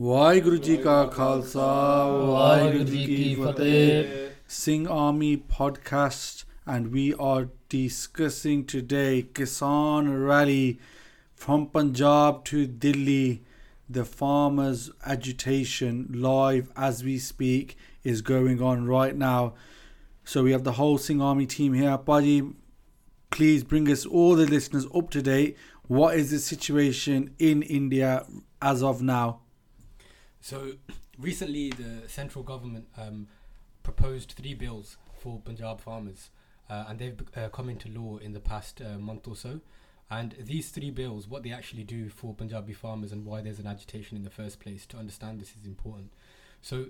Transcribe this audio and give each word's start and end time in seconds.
ਵਾਹਿਗੁਰੂ 0.00 0.56
ਜੀ 0.56 0.76
ਕਾ 0.76 1.04
ਖਾਲਸਾ 1.14 1.66
ਵਾਹਿਗੁਰੂ 2.28 2.84
ਜੀ 2.84 3.04
ਕੀ 3.06 3.34
ਫਤਿਹ 3.34 4.22
Sing 4.54 4.82
Army 4.94 5.28
podcast 5.52 6.42
and 6.72 6.92
we 6.96 7.04
are 7.28 7.44
discussing 7.74 8.64
today 8.72 9.22
Kisan 9.38 10.10
Rally 10.28 10.78
from 11.44 11.64
Punjab 11.76 12.42
to 12.50 12.66
Delhi. 12.84 13.42
The 13.96 14.04
farmers 14.04 14.84
agitation 15.14 15.96
live 16.26 16.68
as 16.88 17.02
we 17.08 17.16
speak 17.18 17.76
is 18.12 18.22
going 18.32 18.60
on 18.72 18.86
right 18.86 19.16
now. 19.22 19.54
So 20.24 20.44
we 20.48 20.52
have 20.56 20.64
the 20.64 20.76
whole 20.80 20.98
Sing 21.06 21.20
Army 21.30 21.46
team 21.46 21.74
here. 21.74 21.96
Baji, 22.10 22.36
please 23.30 23.64
bring 23.64 23.90
us 23.96 24.04
all 24.06 24.36
the 24.42 24.46
listeners 24.46 24.86
up 25.02 25.10
to 25.16 25.22
date. 25.22 25.56
What 25.86 26.16
is 26.16 26.30
the 26.30 26.38
situation 26.38 27.30
in 27.38 27.62
India 27.62 28.12
as 28.62 28.82
of 28.82 29.02
now? 29.02 29.40
So 30.41 30.73
recently, 31.17 31.69
the 31.69 32.07
central 32.07 32.43
government 32.43 32.87
um, 32.97 33.27
proposed 33.83 34.33
three 34.37 34.53
bills 34.53 34.97
for 35.19 35.39
Punjab 35.39 35.81
farmers, 35.81 36.29
uh, 36.69 36.85
and 36.87 36.99
they've 36.99 37.21
uh, 37.35 37.49
come 37.49 37.69
into 37.69 37.89
law 37.89 38.17
in 38.17 38.33
the 38.33 38.39
past 38.39 38.81
uh, 38.81 38.97
month 38.97 39.27
or 39.27 39.35
so. 39.35 39.59
And 40.11 40.35
these 40.39 40.69
three 40.69 40.89
bills, 40.89 41.27
what 41.27 41.43
they 41.43 41.51
actually 41.51 41.83
do 41.83 42.09
for 42.09 42.33
Punjabi 42.33 42.73
farmers 42.73 43.11
and 43.11 43.25
why 43.25 43.41
there's 43.41 43.59
an 43.59 43.67
agitation 43.67 44.17
in 44.17 44.23
the 44.23 44.29
first 44.29 44.59
place, 44.59 44.85
to 44.87 44.97
understand 44.97 45.39
this 45.39 45.55
is 45.59 45.65
important. 45.65 46.11
So 46.61 46.87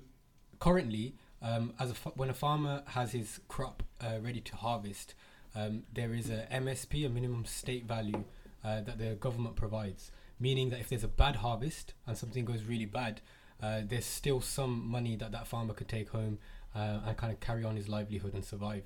currently, 0.59 1.16
um, 1.41 1.73
as 1.79 1.91
a 1.91 1.95
fa- 1.95 2.12
when 2.16 2.29
a 2.29 2.34
farmer 2.34 2.84
has 2.88 3.12
his 3.12 3.41
crop 3.49 3.84
uh, 4.02 4.20
ready 4.21 4.40
to 4.41 4.55
harvest, 4.55 5.16
um, 5.55 5.84
there 5.93 6.13
is 6.13 6.29
a 6.29 6.48
MSP, 6.52 7.05
a 7.05 7.09
minimum 7.09 7.43
state 7.46 7.85
value, 7.85 8.24
uh, 8.63 8.81
that 8.81 8.98
the 8.98 9.15
government 9.15 9.55
provides. 9.55 10.12
Meaning 10.40 10.70
that 10.70 10.79
if 10.79 10.87
there's 10.87 11.04
a 11.04 11.09
bad 11.09 11.37
harvest 11.37 11.93
and 12.07 12.18
something 12.18 12.46
goes 12.46 12.63
really 12.63 12.85
bad, 12.85 13.20
uh, 13.62 13.82
there's 13.85 14.05
still 14.05 14.41
some 14.41 14.90
money 14.90 15.15
that 15.15 15.32
that 15.32 15.48
farmer 15.48 15.74
could 15.74 15.88
take 15.88 16.10
home 16.10 16.40
uh, 16.76 16.99
and 17.05 17.18
kind 17.18 17.32
of 17.34 17.40
carry 17.40 17.63
on 17.63 17.76
his 17.76 17.90
livelihood 17.90 18.34
and 18.34 18.43
survive. 18.46 18.84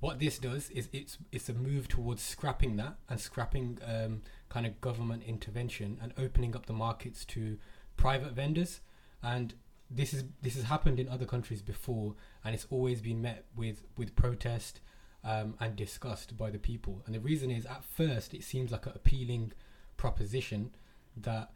What 0.00 0.18
this 0.18 0.38
does 0.38 0.70
is 0.70 0.88
it's 0.92 1.18
it's 1.32 1.48
a 1.48 1.54
move 1.54 1.88
towards 1.88 2.22
scrapping 2.22 2.76
that 2.76 2.96
and 3.08 3.18
scrapping 3.18 3.78
um, 3.86 4.22
kind 4.48 4.66
of 4.66 4.80
government 4.80 5.22
intervention 5.26 5.98
and 6.02 6.12
opening 6.18 6.54
up 6.54 6.66
the 6.66 6.72
markets 6.72 7.24
to 7.26 7.58
private 7.96 8.32
vendors. 8.32 8.80
And 9.22 9.54
this 9.90 10.12
is 10.12 10.24
this 10.42 10.54
has 10.54 10.64
happened 10.64 11.00
in 11.00 11.08
other 11.08 11.24
countries 11.24 11.62
before, 11.62 12.14
and 12.44 12.54
it's 12.54 12.66
always 12.70 13.00
been 13.00 13.22
met 13.22 13.44
with 13.56 13.84
with 13.96 14.14
protest 14.14 14.80
um, 15.24 15.54
and 15.60 15.74
disgust 15.74 16.36
by 16.36 16.50
the 16.50 16.58
people. 16.58 17.02
And 17.06 17.14
the 17.14 17.20
reason 17.20 17.50
is, 17.50 17.66
at 17.66 17.82
first, 17.84 18.34
it 18.34 18.44
seems 18.44 18.70
like 18.70 18.86
an 18.86 18.92
appealing 18.94 19.52
proposition 19.96 20.70
that 21.16 21.50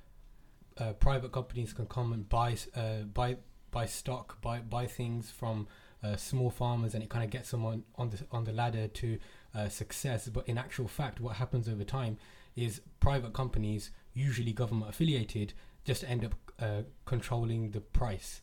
uh, 0.80 0.92
private 0.94 1.32
companies 1.32 1.72
can 1.72 1.86
come 1.86 2.12
and 2.12 2.28
buy 2.28 2.56
uh, 2.74 3.02
buy 3.12 3.36
buy 3.70 3.86
stock, 3.86 4.40
buy 4.40 4.58
buy 4.58 4.86
things 4.86 5.30
from 5.30 5.68
uh, 6.02 6.16
small 6.16 6.50
farmers, 6.50 6.94
and 6.94 7.02
it 7.02 7.10
kind 7.10 7.24
of 7.24 7.30
gets 7.30 7.50
them 7.50 7.64
on, 7.64 7.84
on 7.96 8.10
the 8.10 8.18
on 8.32 8.44
the 8.44 8.52
ladder 8.52 8.88
to 8.88 9.18
uh, 9.54 9.68
success. 9.68 10.28
But 10.28 10.48
in 10.48 10.58
actual 10.58 10.88
fact, 10.88 11.20
what 11.20 11.36
happens 11.36 11.68
over 11.68 11.84
time 11.84 12.16
is 12.56 12.80
private 12.98 13.32
companies, 13.32 13.90
usually 14.14 14.52
government 14.52 14.90
affiliated, 14.90 15.52
just 15.84 16.02
end 16.04 16.24
up 16.24 16.34
uh, 16.58 16.82
controlling 17.04 17.70
the 17.70 17.80
price, 17.80 18.40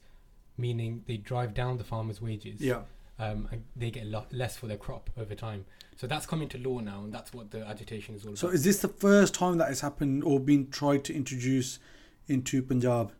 meaning 0.58 1.04
they 1.08 1.18
drive 1.18 1.54
down 1.54 1.78
the 1.78 1.84
farmers' 1.84 2.22
wages. 2.22 2.62
Yeah. 2.62 2.82
Um, 3.20 3.48
and 3.52 3.64
they 3.76 3.90
get 3.90 4.04
a 4.04 4.10
lot 4.10 4.32
less 4.32 4.58
for 4.58 4.68
their 4.68 4.78
crop 4.78 5.10
over 5.18 5.34
time. 5.34 5.66
So 5.96 6.06
that's 6.06 6.28
coming 6.28 6.48
to 6.50 6.60
law 6.60 6.82
now, 6.82 7.00
and 7.04 7.12
that's 7.12 7.34
what 7.34 7.50
the 7.50 7.66
agitation 7.66 8.14
is 8.14 8.22
all 8.22 8.30
about. 8.30 8.38
So 8.38 8.50
is 8.50 8.64
this 8.64 8.78
the 8.78 8.90
first 8.90 9.34
time 9.34 9.58
that 9.58 9.70
has 9.70 9.82
happened 9.82 10.24
or 10.24 10.40
been 10.40 10.70
tried 10.70 11.04
to 11.06 11.16
introduce 11.16 11.80
into 12.28 12.62
Punjab? 12.62 13.12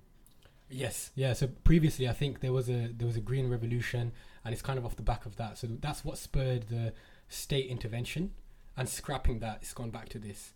Yes, 0.70 1.12
yeah. 1.16 1.34
So 1.34 1.48
previously, 1.64 2.10
I 2.10 2.14
think 2.14 2.42
there 2.42 2.52
was 2.52 2.70
a 2.70 2.90
there 2.96 3.08
was 3.08 3.16
a 3.16 3.22
green 3.22 3.50
revolution, 3.50 4.12
and 4.44 4.54
it's 4.54 4.62
kind 4.62 4.78
of 4.78 4.86
off 4.86 4.96
the 4.96 5.04
back 5.04 5.26
of 5.26 5.38
that. 5.38 5.58
So 5.58 5.68
that's 5.80 6.04
what 6.04 6.18
spurred 6.18 6.68
the 6.70 6.94
state 7.30 7.68
intervention, 7.70 8.32
and 8.76 8.90
scrapping 8.90 9.40
that, 9.40 9.60
it's 9.62 9.74
gone 9.74 9.92
back 9.92 10.10
to 10.10 10.20
this. 10.20 10.54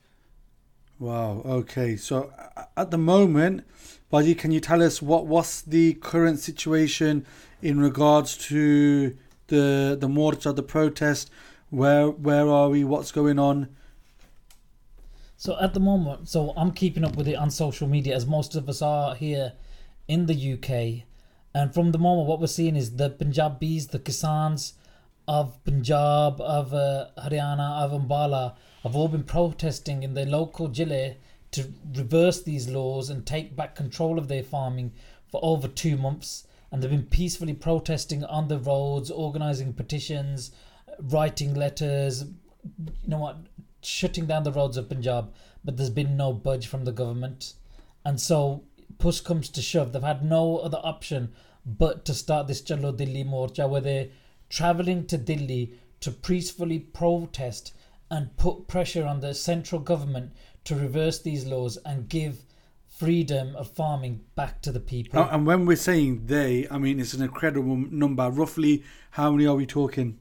Wow. 1.00 1.42
Okay. 1.46 1.96
So 1.96 2.32
at 2.78 2.92
the 2.92 2.98
moment, 2.98 3.64
Baji, 4.12 4.36
can 4.36 4.52
you 4.52 4.60
tell 4.60 4.84
us 4.84 5.02
what 5.02 5.26
what's 5.26 5.62
the 5.62 5.94
current 5.96 6.40
situation 6.40 7.26
in 7.62 7.80
regards 7.80 8.38
to 8.50 9.18
the 9.48 9.98
the 10.00 10.08
morcha, 10.08 10.56
the 10.56 10.62
protest? 10.62 11.32
Where 11.70 12.10
where 12.10 12.48
are 12.50 12.70
we? 12.70 12.84
What's 12.84 13.12
going 13.12 13.40
on? 13.40 13.70
So 15.42 15.58
at 15.60 15.74
the 15.74 15.80
moment, 15.80 16.30
so 16.30 16.54
I'm 16.56 16.72
keeping 16.72 17.04
up 17.04 17.16
with 17.16 17.28
it 17.28 17.34
on 17.34 17.50
social 17.50 17.88
media 17.88 18.16
as 18.16 18.28
most 18.28 18.54
of 18.54 18.70
us 18.70 18.80
are 18.84 19.16
here 19.16 19.54
in 20.08 20.28
the 20.28 20.54
UK. 20.54 21.08
And 21.56 21.74
from 21.74 21.92
the 21.92 21.98
moment, 21.98 22.28
what 22.28 22.40
we're 22.40 22.46
seeing 22.46 22.76
is 22.76 22.98
the 22.98 23.10
Punjabis, 23.10 23.88
the 23.88 23.98
Kisans 23.98 24.74
of 25.28 25.58
Punjab, 25.64 26.40
of 26.40 26.76
uh, 26.76 27.08
Haryana, 27.18 27.82
of 27.82 27.92
Ambala 27.92 28.56
have 28.84 28.96
all 28.96 29.08
been 29.08 29.24
protesting 29.24 30.04
in 30.04 30.14
their 30.14 30.28
local 30.28 30.70
Jile 30.70 31.16
to 31.54 31.74
reverse 31.96 32.44
these 32.44 32.70
laws 32.70 33.10
and 33.10 33.26
take 33.26 33.56
back 33.56 33.74
control 33.74 34.20
of 34.20 34.28
their 34.28 34.44
farming 34.44 34.94
for 35.32 35.40
over 35.44 35.68
two 35.68 35.98
months. 35.98 36.46
And 36.72 36.84
they've 36.84 36.92
been 36.92 37.08
peacefully 37.08 37.56
protesting 37.56 38.24
on 38.26 38.48
the 38.48 38.60
roads, 38.60 39.10
organising 39.10 39.74
petitions, 39.74 40.52
writing 41.00 41.56
letters, 41.56 42.26
you 42.78 43.08
know 43.08 43.18
what, 43.18 43.38
shutting 43.82 44.26
down 44.26 44.44
the 44.44 44.52
roads 44.52 44.78
of 44.78 44.90
Punjab. 44.90 45.34
But 45.64 45.78
there's 45.78 45.90
been 45.90 46.18
no 46.18 46.34
budge 46.34 46.68
from 46.68 46.86
the 46.86 46.92
government. 46.92 47.54
And 48.04 48.20
so 48.20 48.64
push 48.98 49.20
comes 49.20 49.50
to 49.50 49.62
shove, 49.62 49.94
they've 49.94 50.02
had 50.02 50.24
no 50.24 50.58
other 50.58 50.80
option 50.84 51.34
but 51.66 52.06
to 52.06 52.14
start 52.14 52.48
this 52.48 52.62
Chalo 52.62 52.96
Delhi 52.96 53.24
Morcha 53.24 53.70
where 53.70 53.82
they're 53.82 54.10
travelling 54.50 55.06
to 55.08 55.18
Delhi 55.18 55.74
to 56.00 56.12
peacefully 56.12 56.80
protest 56.80 57.74
and 58.10 58.36
put 58.38 58.68
pressure 58.68 59.06
on 59.06 59.20
the 59.22 59.34
central 59.34 59.80
government 59.80 60.34
to 60.66 60.76
reverse 60.76 61.20
these 61.20 61.46
laws 61.46 61.78
and 61.86 62.10
give 62.10 62.44
freedom 62.88 63.56
of 63.56 63.70
farming 63.70 64.22
back 64.36 64.62
to 64.62 64.72
the 64.72 64.80
people. 64.80 65.24
And 65.24 65.46
when 65.46 65.66
we're 65.66 65.78
saying 65.78 66.26
they, 66.26 66.68
I 66.70 66.78
mean 66.78 67.00
it's 67.00 67.14
an 67.14 67.24
incredible 67.24 67.76
number. 67.76 68.30
Roughly, 68.30 68.84
how 69.12 69.32
many 69.32 69.48
are 69.48 69.56
we 69.56 69.66
talking? 69.66 70.20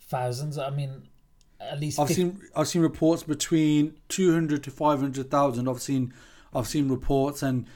Thousands, 0.00 0.58
I 0.58 0.70
mean, 0.70 1.08
at 1.70 1.80
least 1.80 1.98
I've 1.98 2.08
50 2.08 2.22
seen 2.22 2.40
I've 2.54 2.68
seen 2.68 2.82
reports 2.82 3.22
between 3.22 3.94
two 4.08 4.32
hundred 4.32 4.62
to 4.64 4.70
five 4.70 5.00
hundred 5.00 5.30
thousand. 5.30 5.68
I've 5.68 5.82
seen 5.82 6.12
I've 6.54 6.66
seen 6.66 6.88
reports 6.88 7.42
and 7.42 7.66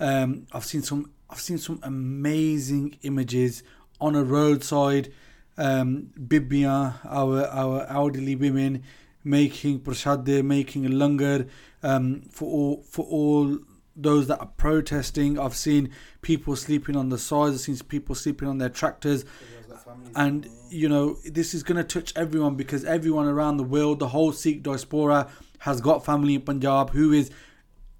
um, 0.00 0.46
I've 0.52 0.64
seen 0.64 0.82
some 0.82 1.10
I've 1.30 1.40
seen 1.40 1.58
some 1.58 1.80
amazing 1.82 2.98
images 3.02 3.62
on 4.00 4.14
a 4.14 4.22
roadside. 4.22 5.12
Um, 5.56 6.10
Bibia, 6.18 6.94
our 7.04 7.46
our 7.46 7.86
elderly 7.88 8.36
women, 8.36 8.84
making 9.24 9.80
prashade, 9.80 10.44
making 10.44 10.86
a 10.86 10.88
langar 10.88 11.48
um, 11.82 12.22
for 12.30 12.48
all 12.50 12.82
for 12.82 13.04
all 13.06 13.58
those 13.96 14.28
that 14.28 14.38
are 14.38 14.50
protesting. 14.56 15.38
I've 15.38 15.56
seen 15.56 15.90
people 16.22 16.54
sleeping 16.54 16.96
on 16.96 17.08
the 17.08 17.18
sides. 17.18 17.54
I've 17.56 17.60
seen 17.60 17.86
people 17.88 18.14
sleeping 18.14 18.46
on 18.48 18.58
their 18.58 18.68
tractors 18.68 19.24
and 20.14 20.48
you 20.70 20.88
know 20.88 21.16
this 21.24 21.54
is 21.54 21.62
going 21.62 21.76
to 21.76 21.84
touch 21.84 22.12
everyone 22.16 22.54
because 22.54 22.84
everyone 22.84 23.26
around 23.26 23.56
the 23.56 23.64
world 23.64 23.98
the 23.98 24.08
whole 24.08 24.32
sikh 24.32 24.62
diaspora 24.62 25.28
has 25.60 25.80
got 25.80 26.04
family 26.04 26.34
in 26.34 26.40
punjab 26.40 26.90
who 26.90 27.12
is 27.12 27.30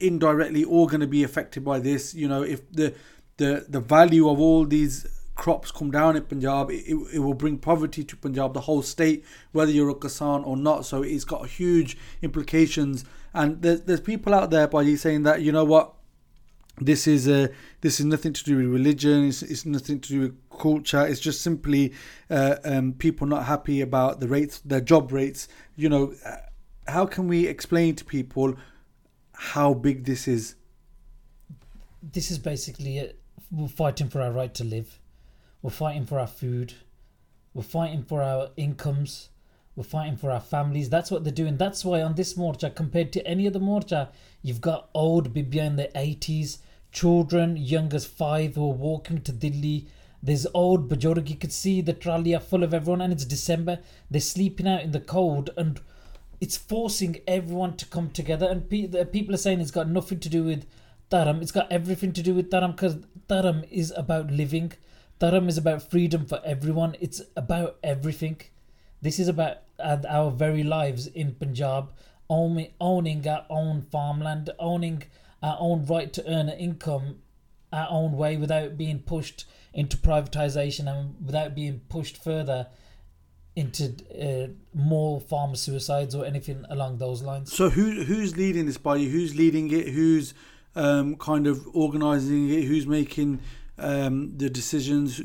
indirectly 0.01 0.65
all 0.65 0.87
going 0.87 1.01
to 1.01 1.07
be 1.07 1.23
affected 1.23 1.65
by 1.65 1.79
this. 1.79 2.15
You 2.15 2.29
know 2.29 2.43
if 2.43 2.71
the 2.71 2.95
the 3.37 3.67
the 3.69 3.81
value 3.81 4.29
of 4.29 4.41
all 4.41 4.65
these 4.65 5.07
crops 5.35 5.71
come 5.71 5.91
down 5.93 6.17
in 6.17 6.23
punjab 6.25 6.69
it, 6.71 6.85
it, 7.13 7.21
will 7.21 7.35
bring 7.35 7.59
poverty 7.59 8.03
to 8.03 8.17
punjab 8.17 8.55
the 8.55 8.63
whole 8.63 8.83
state 8.83 9.25
whether 9.53 9.71
you're 9.71 9.91
a 9.91 9.95
Kisan 9.95 10.45
or 10.47 10.57
not. 10.57 10.85
So 10.87 11.03
it's 11.03 11.25
got 11.25 11.49
huge 11.49 11.97
implications. 12.23 13.05
And 13.35 13.63
there's, 13.63 13.83
there's 13.83 14.01
people 14.01 14.35
out 14.35 14.51
there 14.51 14.67
by 14.67 14.95
saying 14.95 15.23
that 15.25 15.43
you 15.43 15.53
know 15.53 15.65
what 15.65 15.95
this 16.81 17.07
is 17.07 17.29
a 17.29 17.51
this 17.81 18.01
is 18.01 18.07
nothing 18.07 18.33
to 18.33 18.45
do 18.45 18.57
with 18.57 18.67
religion 18.67 19.29
it's, 19.29 19.43
it's 19.43 19.67
nothing 19.67 20.01
to 20.01 20.09
do 20.09 20.21
with 20.21 20.59
culture 20.59 21.07
it's 21.07 21.21
just 21.21 21.43
simply 21.43 21.93
uh, 22.31 22.57
um, 22.65 22.93
people 22.93 23.27
not 23.27 23.45
happy 23.45 23.81
about 23.81 24.21
the 24.21 24.29
rates 24.29 24.61
their 24.61 24.81
job 24.81 25.13
rates 25.13 25.49
you 25.77 25.89
know 25.89 26.13
uh, 26.25 26.37
how 26.87 27.05
can 27.07 27.29
we 27.29 27.47
explain 27.47 27.95
to 27.95 28.05
people 28.05 28.55
how 29.33 29.75
big 29.75 30.05
this 30.05 30.27
is 30.27 30.57
this 32.03 32.31
is 32.31 32.39
basically 32.39 32.99
it. 32.99 33.21
We're 33.51 33.69
fighting 33.69 34.09
for 34.09 34.21
our 34.21 34.31
right 34.31 34.53
to 34.55 34.65
live. 34.65 34.99
We're 35.63 35.71
fighting 35.71 36.07
for 36.07 36.19
our 36.19 36.27
food. 36.27 36.75
We're 37.55 37.63
fighting 37.63 38.05
for 38.05 38.23
our 38.23 38.51
incomes. 38.57 39.31
We're 39.75 39.85
fighting 39.85 40.17
for 40.17 40.31
our 40.31 40.41
families. 40.41 40.91
That's 40.91 41.11
what 41.11 41.25
they're 41.25 41.33
doing. 41.33 41.57
That's 41.57 41.85
why 41.85 42.03
on 42.03 42.15
this 42.15 42.35
morcha, 42.35 42.75
compared 42.75 43.13
to 43.13 43.27
any 43.27 43.47
other 43.47 43.61
morcha, 43.61 44.09
you've 44.43 44.61
got 44.61 44.91
old 44.95 45.35
Bibia 45.35 45.67
in 45.67 45.77
the 45.77 45.91
80s, 45.95 46.59
children 46.93 47.57
young 47.57 47.93
as 47.93 48.07
five 48.07 48.55
who 48.55 48.71
are 48.71 48.75
walking 48.75 49.21
to 49.23 49.33
Delhi. 49.33 49.87
There's 50.23 50.47
old 50.55 50.89
Bajorg. 50.89 51.29
You 51.29 51.37
could 51.37 51.53
see 51.53 51.81
the 51.81 51.93
trolley 51.93 52.35
are 52.35 52.41
full 52.41 52.65
of 52.65 52.75
everyone, 52.75 53.01
and 53.01 53.13
it's 53.13 53.25
December. 53.25 53.79
They're 54.11 54.21
sleeping 54.21 54.67
out 54.67 54.83
in 54.83 54.93
the 54.93 55.01
cold, 55.01 55.51
and 55.57 55.81
it's 56.41 56.57
forcing 56.57 57.21
everyone 57.27 57.77
to 57.77 57.87
come 57.87 58.11
together. 58.11 58.49
And 58.49 58.69
pe- 58.69 59.05
people 59.07 59.35
are 59.35 59.39
saying 59.39 59.61
it's 59.61 59.71
got 59.71 59.89
nothing 59.89 60.21
to 60.21 60.29
do 60.29 60.45
with 60.45 60.67
Dharam. 61.11 61.41
It's 61.43 61.53
got 61.53 61.71
everything 61.71 62.13
to 62.13 62.23
do 62.23 62.35
with 62.35 62.51
Dharam 62.51 62.73
because 62.73 62.97
Dharam 63.29 63.67
is 63.71 63.93
about 63.97 64.31
living. 64.31 64.73
Dharam 65.21 65.49
is 65.49 65.59
about 65.59 65.89
freedom 65.89 66.27
for 66.27 66.41
everyone. 66.45 66.97
It's 67.01 67.23
about 67.37 67.79
everything. 67.83 68.41
This 69.01 69.19
is 69.19 69.29
about 69.29 69.59
uh, 69.79 69.99
our 70.09 70.31
very 70.31 70.63
lives 70.63 71.07
in 71.07 71.35
Punjab, 71.35 71.93
owning 72.29 73.29
our 73.29 73.45
own 73.49 73.83
farmland, 73.83 74.51
owning 74.59 75.05
our 75.43 75.57
own 75.61 75.87
right 75.87 76.13
to 76.13 76.27
earn 76.27 76.49
an 76.49 76.59
income 76.59 77.17
our 77.73 77.87
own 77.91 78.17
way 78.17 78.37
without 78.37 78.77
being 78.77 78.99
pushed 79.01 79.45
into 79.75 79.97
privatization 79.97 80.91
and 80.91 81.15
without 81.25 81.55
being 81.55 81.81
pushed 81.89 82.23
further 82.23 82.67
into 83.55 83.93
uh, 84.19 84.49
more 84.73 85.21
farm 85.21 85.55
suicides 85.57 86.15
or 86.15 86.25
anything 86.25 86.65
along 86.71 86.99
those 86.99 87.23
lines. 87.23 87.53
So 87.53 87.71
who 87.71 88.05
who's 88.05 88.37
leading 88.37 88.67
this 88.67 88.79
body? 88.79 89.09
Who's 89.09 89.35
leading 89.35 89.71
it? 89.73 89.89
Who's 89.89 90.33
um, 90.77 91.17
kind 91.17 91.47
of 91.47 91.67
organising 91.75 92.49
it? 92.51 92.65
Who's 92.65 92.87
making 92.87 93.41
um, 93.79 94.37
the 94.37 94.49
decisions? 94.49 95.21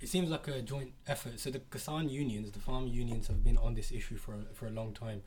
It 0.00 0.08
seems 0.08 0.30
like 0.30 0.48
a 0.48 0.62
joint 0.62 0.92
effort. 1.06 1.40
So 1.40 1.50
the 1.50 1.58
Kisan 1.58 2.08
unions, 2.08 2.52
the 2.52 2.58
farm 2.58 2.86
unions, 2.86 3.26
have 3.26 3.44
been 3.44 3.58
on 3.58 3.74
this 3.74 3.92
issue 3.92 4.16
for 4.16 4.34
a, 4.34 4.54
for 4.54 4.66
a 4.66 4.70
long 4.70 4.94
time. 4.94 5.22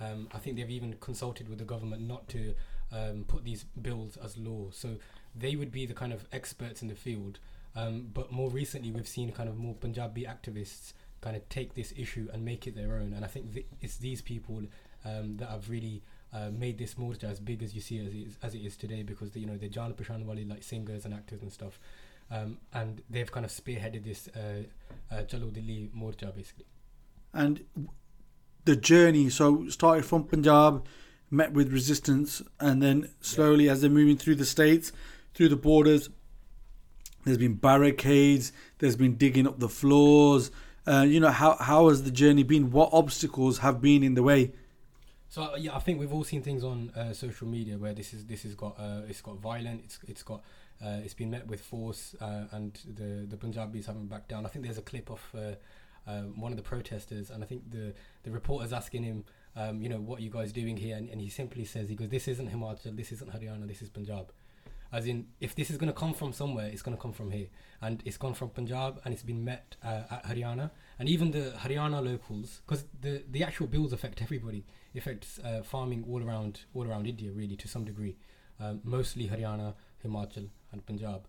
Um, 0.00 0.28
I 0.32 0.38
think 0.38 0.56
they've 0.56 0.70
even 0.70 0.94
consulted 1.00 1.48
with 1.48 1.58
the 1.58 1.64
government 1.64 2.02
not 2.02 2.28
to 2.28 2.54
um, 2.92 3.24
put 3.26 3.44
these 3.44 3.64
bills 3.80 4.16
as 4.22 4.36
law. 4.36 4.66
So 4.70 4.96
they 5.34 5.56
would 5.56 5.72
be 5.72 5.86
the 5.86 5.94
kind 5.94 6.12
of 6.12 6.26
experts 6.32 6.82
in 6.82 6.88
the 6.88 6.94
field. 6.94 7.38
Um, 7.74 8.08
but 8.12 8.30
more 8.30 8.50
recently, 8.50 8.90
we've 8.90 9.08
seen 9.08 9.32
kind 9.32 9.48
of 9.48 9.56
more 9.56 9.74
Punjabi 9.74 10.24
activists 10.24 10.92
kind 11.22 11.36
of 11.36 11.48
take 11.48 11.74
this 11.74 11.94
issue 11.96 12.28
and 12.32 12.44
make 12.44 12.66
it 12.66 12.76
their 12.76 12.96
own. 12.96 13.14
And 13.14 13.24
I 13.24 13.28
think 13.28 13.54
th- 13.54 13.66
it's 13.80 13.96
these 13.96 14.20
people 14.20 14.62
um, 15.04 15.36
that 15.38 15.48
have 15.48 15.70
really 15.70 16.02
uh, 16.32 16.50
made 16.50 16.78
this 16.78 16.94
morja 16.94 17.24
as 17.24 17.40
big 17.40 17.62
as 17.62 17.74
you 17.74 17.80
see 17.80 17.98
as 17.98 18.12
it 18.12 18.16
is, 18.16 18.36
as 18.42 18.54
it 18.54 18.58
is 18.58 18.76
today 18.76 19.02
because 19.02 19.30
they, 19.30 19.40
you 19.40 19.46
know 19.46 19.56
they're 19.56 19.68
Jan 19.68 19.92
Pashan 19.94 20.24
Wali 20.24 20.44
like 20.44 20.62
singers 20.62 21.04
and 21.04 21.14
actors 21.14 21.42
and 21.42 21.52
stuff. 21.52 21.78
Um, 22.30 22.58
and 22.72 23.02
they've 23.10 23.30
kind 23.30 23.44
of 23.44 23.52
spearheaded 23.52 24.04
this 24.04 24.28
uh, 24.28 24.62
uh, 25.14 25.22
Chalo 25.22 25.50
Dilli 25.50 25.90
morja 25.94 26.34
basically. 26.34 26.66
And 27.34 27.64
the 28.64 28.76
journey, 28.76 29.28
so 29.30 29.68
started 29.68 30.04
from 30.04 30.24
Punjab, 30.24 30.86
met 31.32 31.52
with 31.52 31.72
resistance, 31.72 32.42
and 32.60 32.82
then 32.82 33.08
slowly 33.20 33.68
as 33.68 33.80
they're 33.80 33.90
moving 33.90 34.16
through 34.16 34.36
the 34.36 34.44
states, 34.44 34.92
through 35.34 35.48
the 35.48 35.56
borders. 35.56 36.10
There's 37.24 37.38
been 37.38 37.54
barricades. 37.54 38.52
There's 38.78 38.96
been 38.96 39.16
digging 39.16 39.46
up 39.46 39.58
the 39.58 39.68
floors. 39.68 40.50
Uh, 40.86 41.06
you 41.08 41.20
know 41.20 41.30
how 41.30 41.54
how 41.56 41.88
has 41.88 42.02
the 42.02 42.10
journey 42.10 42.42
been? 42.42 42.70
What 42.70 42.90
obstacles 42.92 43.58
have 43.58 43.80
been 43.80 44.02
in 44.02 44.14
the 44.14 44.22
way? 44.22 44.52
So 45.28 45.42
uh, 45.42 45.56
yeah, 45.56 45.76
I 45.76 45.78
think 45.78 46.00
we've 46.00 46.12
all 46.12 46.24
seen 46.24 46.42
things 46.42 46.64
on 46.64 46.90
uh, 46.90 47.12
social 47.12 47.46
media 47.46 47.78
where 47.78 47.94
this 47.94 48.12
is 48.12 48.26
this 48.26 48.42
has 48.42 48.54
got 48.54 48.78
uh, 48.78 49.02
it's 49.08 49.22
got 49.22 49.38
violent. 49.38 49.82
It's 49.84 49.98
it's 50.08 50.22
got 50.22 50.42
uh, 50.84 51.00
it's 51.04 51.14
been 51.14 51.30
met 51.30 51.46
with 51.46 51.60
force, 51.60 52.16
uh, 52.20 52.44
and 52.50 52.78
the 52.96 53.24
the 53.28 53.36
Punjabis 53.36 53.86
haven't 53.86 54.08
backed 54.08 54.28
down. 54.28 54.44
I 54.44 54.48
think 54.48 54.64
there's 54.64 54.78
a 54.78 54.82
clip 54.82 55.10
of 55.10 55.20
one 56.34 56.52
of 56.52 56.56
the 56.56 56.62
protesters, 56.62 57.30
and 57.30 57.44
I 57.44 57.46
think 57.46 57.70
the 57.70 57.94
the 58.24 58.32
reporter's 58.32 58.72
asking 58.72 59.04
him, 59.04 59.24
um, 59.56 59.82
you 59.82 59.88
know, 59.88 60.00
what 60.00 60.20
you 60.20 60.30
guys 60.30 60.52
doing 60.52 60.76
here? 60.76 60.96
And, 60.96 61.08
and 61.10 61.20
he 61.20 61.28
simply 61.28 61.64
says, 61.64 61.88
he 61.88 61.94
goes, 61.94 62.08
this 62.08 62.28
isn't 62.28 62.50
Himachal, 62.50 62.96
this 62.96 63.12
isn't 63.12 63.30
Haryana, 63.32 63.66
this 63.66 63.82
is 63.82 63.88
Punjab. 63.88 64.32
As 64.92 65.06
in, 65.06 65.28
if 65.40 65.54
this 65.54 65.70
is 65.70 65.78
going 65.78 65.90
to 65.90 65.98
come 65.98 66.12
from 66.12 66.34
somewhere, 66.34 66.66
it's 66.66 66.82
going 66.82 66.94
to 66.94 67.00
come 67.00 67.14
from 67.14 67.30
here. 67.30 67.46
And 67.80 68.02
it's 68.04 68.18
gone 68.18 68.34
from 68.34 68.50
Punjab 68.50 69.00
and 69.04 69.14
it's 69.14 69.22
been 69.22 69.42
met 69.42 69.76
uh, 69.82 70.02
at 70.10 70.24
Haryana. 70.26 70.70
And 70.98 71.08
even 71.08 71.30
the 71.30 71.54
Haryana 71.58 72.04
locals, 72.04 72.60
because 72.66 72.84
the, 73.00 73.22
the 73.30 73.42
actual 73.42 73.66
bills 73.66 73.94
affect 73.94 74.20
everybody. 74.20 74.64
It 74.92 74.98
affects 74.98 75.38
uh, 75.38 75.62
farming 75.62 76.04
all 76.06 76.22
around 76.22 76.60
all 76.74 76.86
around 76.86 77.06
India, 77.06 77.32
really, 77.32 77.56
to 77.56 77.68
some 77.68 77.84
degree. 77.86 78.16
Um, 78.60 78.80
mostly 78.84 79.28
Haryana, 79.28 79.74
Himachal, 80.04 80.50
and 80.72 80.84
Punjab. 80.84 81.26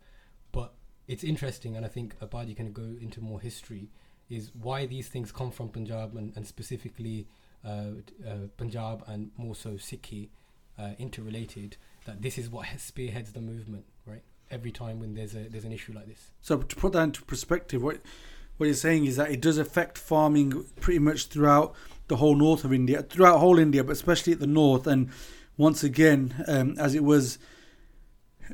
But 0.51 0.73
it's 1.07 1.23
interesting, 1.23 1.77
and 1.77 1.85
I 1.85 1.89
think 1.89 2.19
Abadi 2.19 2.55
can 2.55 2.73
go 2.73 2.83
into 2.99 3.21
more 3.21 3.39
history, 3.39 3.89
is 4.29 4.51
why 4.53 4.85
these 4.85 5.07
things 5.07 5.31
come 5.31 5.51
from 5.51 5.69
Punjab 5.69 6.15
and, 6.15 6.33
and 6.35 6.45
specifically 6.45 7.27
Punjab 8.57 9.03
and 9.07 9.31
more 9.37 9.55
so 9.55 9.71
Sikhi 9.71 10.29
uh, 10.77 10.91
interrelated 10.97 11.77
that 12.05 12.21
this 12.21 12.37
is 12.37 12.49
what 12.49 12.67
spearheads 12.77 13.31
the 13.31 13.41
movement, 13.41 13.85
right? 14.05 14.23
Every 14.51 14.71
time 14.71 14.99
when 14.99 15.15
there's 15.15 15.33
a 15.35 15.49
there's 15.49 15.65
an 15.65 15.71
issue 15.71 15.93
like 15.93 16.07
this. 16.07 16.31
So 16.41 16.57
to 16.57 16.75
put 16.75 16.93
that 16.93 17.03
into 17.03 17.23
perspective, 17.23 17.81
what 17.81 18.01
what 18.57 18.67
you're 18.67 18.75
saying 18.75 19.05
is 19.05 19.15
that 19.15 19.31
it 19.31 19.41
does 19.41 19.57
affect 19.57 19.97
farming 19.97 20.65
pretty 20.79 20.99
much 20.99 21.27
throughout 21.27 21.73
the 22.07 22.17
whole 22.17 22.35
north 22.35 22.63
of 22.63 22.71
India, 22.71 23.01
throughout 23.01 23.39
whole 23.39 23.57
India, 23.57 23.83
but 23.83 23.93
especially 23.93 24.33
at 24.33 24.39
the 24.39 24.47
north. 24.47 24.85
And 24.85 25.09
once 25.57 25.83
again, 25.83 26.43
um, 26.47 26.75
as 26.77 26.93
it 26.93 27.03
was 27.03 27.39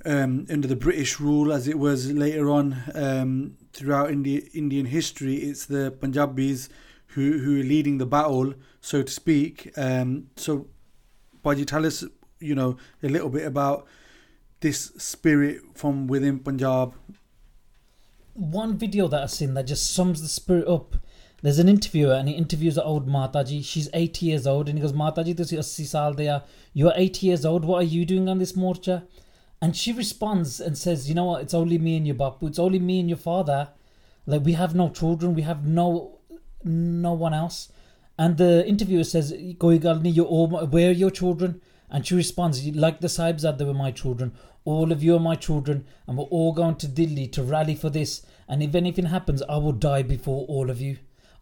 um, 0.05 0.45
under 0.49 0.67
the 0.67 0.75
British 0.75 1.19
rule, 1.19 1.51
as 1.51 1.67
it 1.67 1.77
was 1.77 2.11
later 2.11 2.49
on 2.49 2.77
um, 2.95 3.57
throughout 3.73 4.11
India, 4.11 4.41
Indian 4.53 4.85
history, 4.85 5.35
it's 5.35 5.65
the 5.65 5.91
Punjabis 5.91 6.69
who 7.09 7.39
who 7.39 7.59
are 7.59 7.63
leading 7.63 7.97
the 7.97 8.05
battle, 8.05 8.53
so 8.81 9.03
to 9.03 9.11
speak. 9.11 9.71
Um, 9.77 10.27
so, 10.35 10.67
why 11.41 11.53
you 11.53 11.65
tell 11.65 11.85
us 11.85 12.03
you 12.39 12.55
know 12.55 12.77
a 13.03 13.09
little 13.09 13.29
bit 13.29 13.45
about 13.45 13.87
this 14.61 14.91
spirit 14.97 15.61
from 15.75 16.07
within 16.07 16.39
Punjab. 16.39 16.93
One 18.33 18.77
video 18.77 19.07
that 19.07 19.23
I've 19.23 19.31
seen 19.31 19.53
that 19.53 19.67
just 19.67 19.93
sums 19.93 20.21
the 20.21 20.27
spirit 20.27 20.67
up. 20.67 20.95
There's 21.41 21.59
an 21.59 21.69
interviewer 21.69 22.13
and 22.13 22.27
he 22.27 22.35
interviews 22.35 22.77
an 22.77 22.83
old 22.83 23.07
Mataji. 23.07 23.63
She's 23.63 23.89
80 23.93 24.25
years 24.25 24.45
old 24.45 24.67
and 24.67 24.77
he 24.77 24.81
goes, 24.81 24.91
Mataji, 24.91 25.35
this 25.35 25.53
is 25.53 25.79
80 25.79 25.85
saal 25.85 26.13
there. 26.13 26.43
You're 26.73 26.93
80 26.95 27.27
years 27.27 27.45
old. 27.45 27.63
What 27.63 27.77
are 27.77 27.87
you 27.87 28.05
doing 28.05 28.27
on 28.27 28.39
this 28.39 28.53
morcha? 28.53 29.07
And 29.61 29.75
she 29.75 29.93
responds 29.93 30.59
and 30.59 30.77
says, 30.77 31.07
You 31.07 31.15
know 31.15 31.25
what? 31.25 31.41
It's 31.41 31.53
only 31.53 31.77
me 31.77 31.97
and 31.97 32.05
your 32.05 32.15
bapu. 32.15 32.47
It's 32.47 32.59
only 32.59 32.79
me 32.79 32.99
and 32.99 33.09
your 33.09 33.17
father. 33.17 33.69
Like 34.25 34.43
we 34.43 34.53
have 34.53 34.75
no 34.75 34.89
children. 34.89 35.33
We 35.33 35.41
have 35.43 35.65
no 35.65 36.18
no 36.63 37.13
one 37.13 37.33
else. 37.33 37.71
And 38.17 38.37
the 38.37 38.67
interviewer 38.67 39.03
says, 39.03 39.33
Koi 39.59 39.77
gal 39.77 39.99
where 39.99 40.89
are 40.89 40.93
your 40.93 41.11
children? 41.11 41.61
And 41.89 42.05
she 42.05 42.15
responds, 42.15 42.65
like 42.75 43.01
the 43.01 43.07
Sahibzad, 43.07 43.57
they 43.57 43.65
were 43.65 43.73
my 43.73 43.91
children. 43.91 44.33
All 44.65 44.91
of 44.91 45.01
you 45.01 45.15
are 45.15 45.19
my 45.19 45.35
children, 45.35 45.85
and 46.05 46.17
we're 46.17 46.25
all 46.25 46.51
going 46.51 46.75
to 46.75 46.87
Delhi 46.87 47.27
to 47.29 47.41
rally 47.41 47.75
for 47.75 47.89
this. 47.89 48.25
And 48.47 48.61
if 48.61 48.75
anything 48.75 49.05
happens, 49.05 49.41
I 49.43 49.57
will 49.57 49.71
die 49.71 50.03
before 50.03 50.45
all 50.47 50.69
of 50.69 50.81
you. 50.81 50.97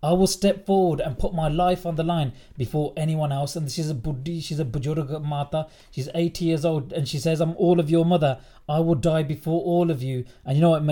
I 0.07 0.13
will 0.13 0.27
step 0.27 0.65
forward 0.65 1.01
and 1.01 1.19
put 1.19 1.33
my 1.33 1.49
life 1.49 1.85
on 1.85 1.95
the 1.95 2.03
line 2.03 2.31
before 2.57 2.93
anyone 2.95 3.33
else. 3.33 3.57
And 3.57 3.69
she's 3.69 3.89
a 3.89 3.93
Buddhi, 3.93 4.39
she's 4.39 4.57
a 4.57 4.63
Bujurga 4.63 5.21
Mata. 5.21 5.67
She's 5.91 6.07
80 6.15 6.45
years 6.45 6.63
old 6.63 6.93
and 6.93 7.05
she 7.05 7.19
says, 7.19 7.41
I'm 7.41 7.57
all 7.57 7.77
of 7.77 7.89
your 7.89 8.05
mother. 8.05 8.39
I 8.69 8.79
will 8.79 8.95
die 8.95 9.23
before 9.23 9.61
all 9.61 9.91
of 9.91 10.01
you. 10.01 10.23
And 10.45 10.55
you 10.55 10.61
know 10.61 10.69
what? 10.69 10.85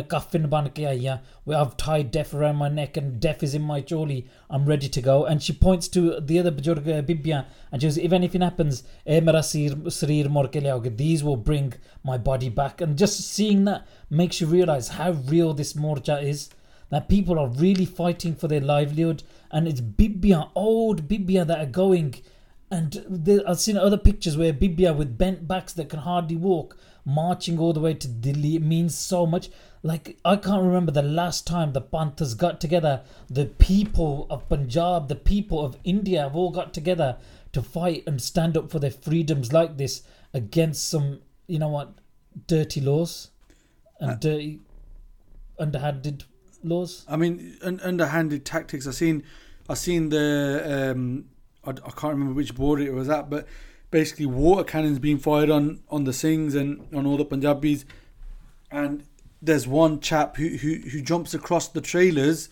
Where 1.46 1.58
I've 1.58 1.78
tied 1.78 2.12
death 2.12 2.34
around 2.34 2.58
my 2.58 2.68
neck 2.68 2.98
and 2.98 3.18
death 3.22 3.42
is 3.42 3.56
in 3.56 3.62
my 3.62 3.82
choli. 3.82 4.28
I'm 4.50 4.66
ready 4.66 4.90
to 4.90 5.02
go. 5.02 5.24
And 5.24 5.42
she 5.42 5.54
points 5.54 5.88
to 5.90 6.20
the 6.20 6.38
other 6.38 6.52
Bujurga 6.52 7.02
Bibia 7.08 7.46
and 7.72 7.82
she 7.82 7.88
goes, 7.88 7.98
If 7.98 8.12
anything 8.12 8.42
happens, 8.42 8.84
eh, 9.06 9.22
these 10.98 11.24
will 11.24 11.38
bring 11.38 11.74
my 12.04 12.18
body 12.18 12.50
back. 12.50 12.82
And 12.82 12.98
just 12.98 13.22
seeing 13.22 13.64
that 13.64 13.88
makes 14.10 14.42
you 14.42 14.48
realize 14.48 14.90
how 14.90 15.12
real 15.12 15.54
this 15.54 15.72
morja 15.72 16.22
is 16.22 16.50
that 16.90 17.10
people 17.10 17.40
are 17.40 17.48
really 17.48 17.86
fighting 17.86 18.36
for 18.36 18.48
their 18.48 18.62
livelihood, 18.62 19.24
and 19.52 19.68
it's 19.68 19.82
Bibia, 19.82 20.50
old 20.56 21.08
Bibia 21.08 21.46
that 21.48 21.60
are 21.60 21.66
going. 21.66 22.16
And 22.72 23.44
I've 23.48 23.60
seen 23.60 23.78
other 23.78 23.98
pictures 23.98 24.38
where 24.38 24.52
Bibia 24.52 24.96
with 24.96 25.18
bent 25.18 25.48
backs 25.48 25.74
that 25.74 25.90
can 25.90 26.00
hardly 26.00 26.36
walk, 26.36 26.78
marching 27.06 27.60
all 27.60 27.74
the 27.74 27.80
way 27.80 27.94
to 27.94 28.08
Delhi. 28.08 28.56
It 28.56 28.64
means 28.64 28.98
so 28.98 29.26
much. 29.26 29.50
Like, 29.84 30.18
I 30.26 30.36
can't 30.36 30.64
remember 30.64 30.92
the 30.92 31.04
last 31.04 31.46
time 31.46 31.74
the 31.74 31.82
Panthers 31.82 32.34
got 32.34 32.60
together. 32.60 33.04
The 33.30 33.46
people 33.46 34.26
of 34.32 34.50
Punjab, 34.50 35.08
the 35.10 35.16
people 35.16 35.64
of 35.64 35.78
India 35.84 36.24
have 36.24 36.36
all 36.36 36.50
got 36.50 36.74
together 36.74 37.18
to 37.54 37.62
fight 37.62 38.04
and 38.08 38.20
stand 38.22 38.58
up 38.58 38.72
for 38.72 38.80
their 38.80 38.92
freedoms 38.92 39.54
like 39.54 39.78
this 39.78 40.02
against 40.34 40.90
some, 40.90 41.22
you 41.48 41.60
know 41.60 41.70
what, 41.70 41.94
dirty 42.48 42.82
laws 42.82 43.30
and 44.00 44.12
uh, 44.12 44.16
dirty, 44.16 44.60
underhanded 45.60 46.24
laws? 46.66 47.06
I 47.08 47.16
mean, 47.16 47.58
un- 47.62 47.80
underhanded 47.84 48.46
tactics. 48.46 48.88
I've 48.88 48.96
seen, 48.96 49.24
I've 49.70 49.78
seen 49.78 50.10
the, 50.10 50.92
um, 50.92 51.26
I, 51.64 51.72
I 51.72 51.92
can't 51.92 52.14
remember 52.14 52.34
which 52.34 52.56
border 52.56 52.84
it 52.84 52.94
was 52.94 53.10
at, 53.10 53.30
but 53.30 53.48
basically 53.92 54.26
water 54.26 54.64
cannons 54.64 55.00
being 55.00 55.18
fired 55.18 55.50
on 55.50 55.80
on 55.90 56.04
the 56.04 56.12
Singhs 56.12 56.54
and 56.54 56.86
on 56.94 57.06
all 57.06 57.18
the 57.18 57.24
Punjabis, 57.24 57.86
and 58.70 59.06
there's 59.42 59.68
one 59.68 60.00
chap 60.00 60.38
who 60.38 60.50
who, 60.50 60.76
who 60.90 61.02
jumps 61.02 61.34
across 61.34 61.68
the 61.70 61.82
trailers, 61.82 62.50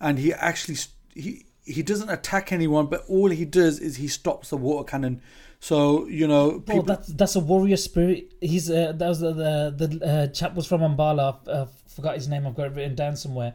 and 0.00 0.18
he 0.18 0.32
actually 0.32 0.78
he 1.14 1.44
he 1.64 1.82
doesn't 1.82 2.08
attack 2.08 2.52
anyone, 2.52 2.86
but 2.86 3.04
all 3.08 3.28
he 3.30 3.44
does 3.44 3.78
is 3.78 3.96
he 3.96 4.08
stops 4.08 4.50
the 4.50 4.56
water 4.56 4.88
cannon. 4.88 5.20
So 5.60 6.06
you 6.06 6.28
know, 6.28 6.60
people... 6.60 6.80
oh, 6.80 6.82
that's 6.82 7.08
that's 7.08 7.36
a 7.36 7.40
warrior 7.40 7.76
spirit. 7.76 8.34
He's 8.40 8.70
uh, 8.70 8.92
that 8.94 9.08
was 9.08 9.20
the 9.20 9.32
the, 9.32 9.86
the 9.86 10.06
uh, 10.06 10.26
chap 10.28 10.54
was 10.54 10.66
from 10.66 10.80
Ambala. 10.82 11.38
Uh, 11.48 11.66
forgot 11.88 12.14
his 12.14 12.28
name. 12.28 12.46
I've 12.46 12.54
got 12.54 12.66
it 12.66 12.74
written 12.74 12.94
down 12.94 13.16
somewhere. 13.16 13.54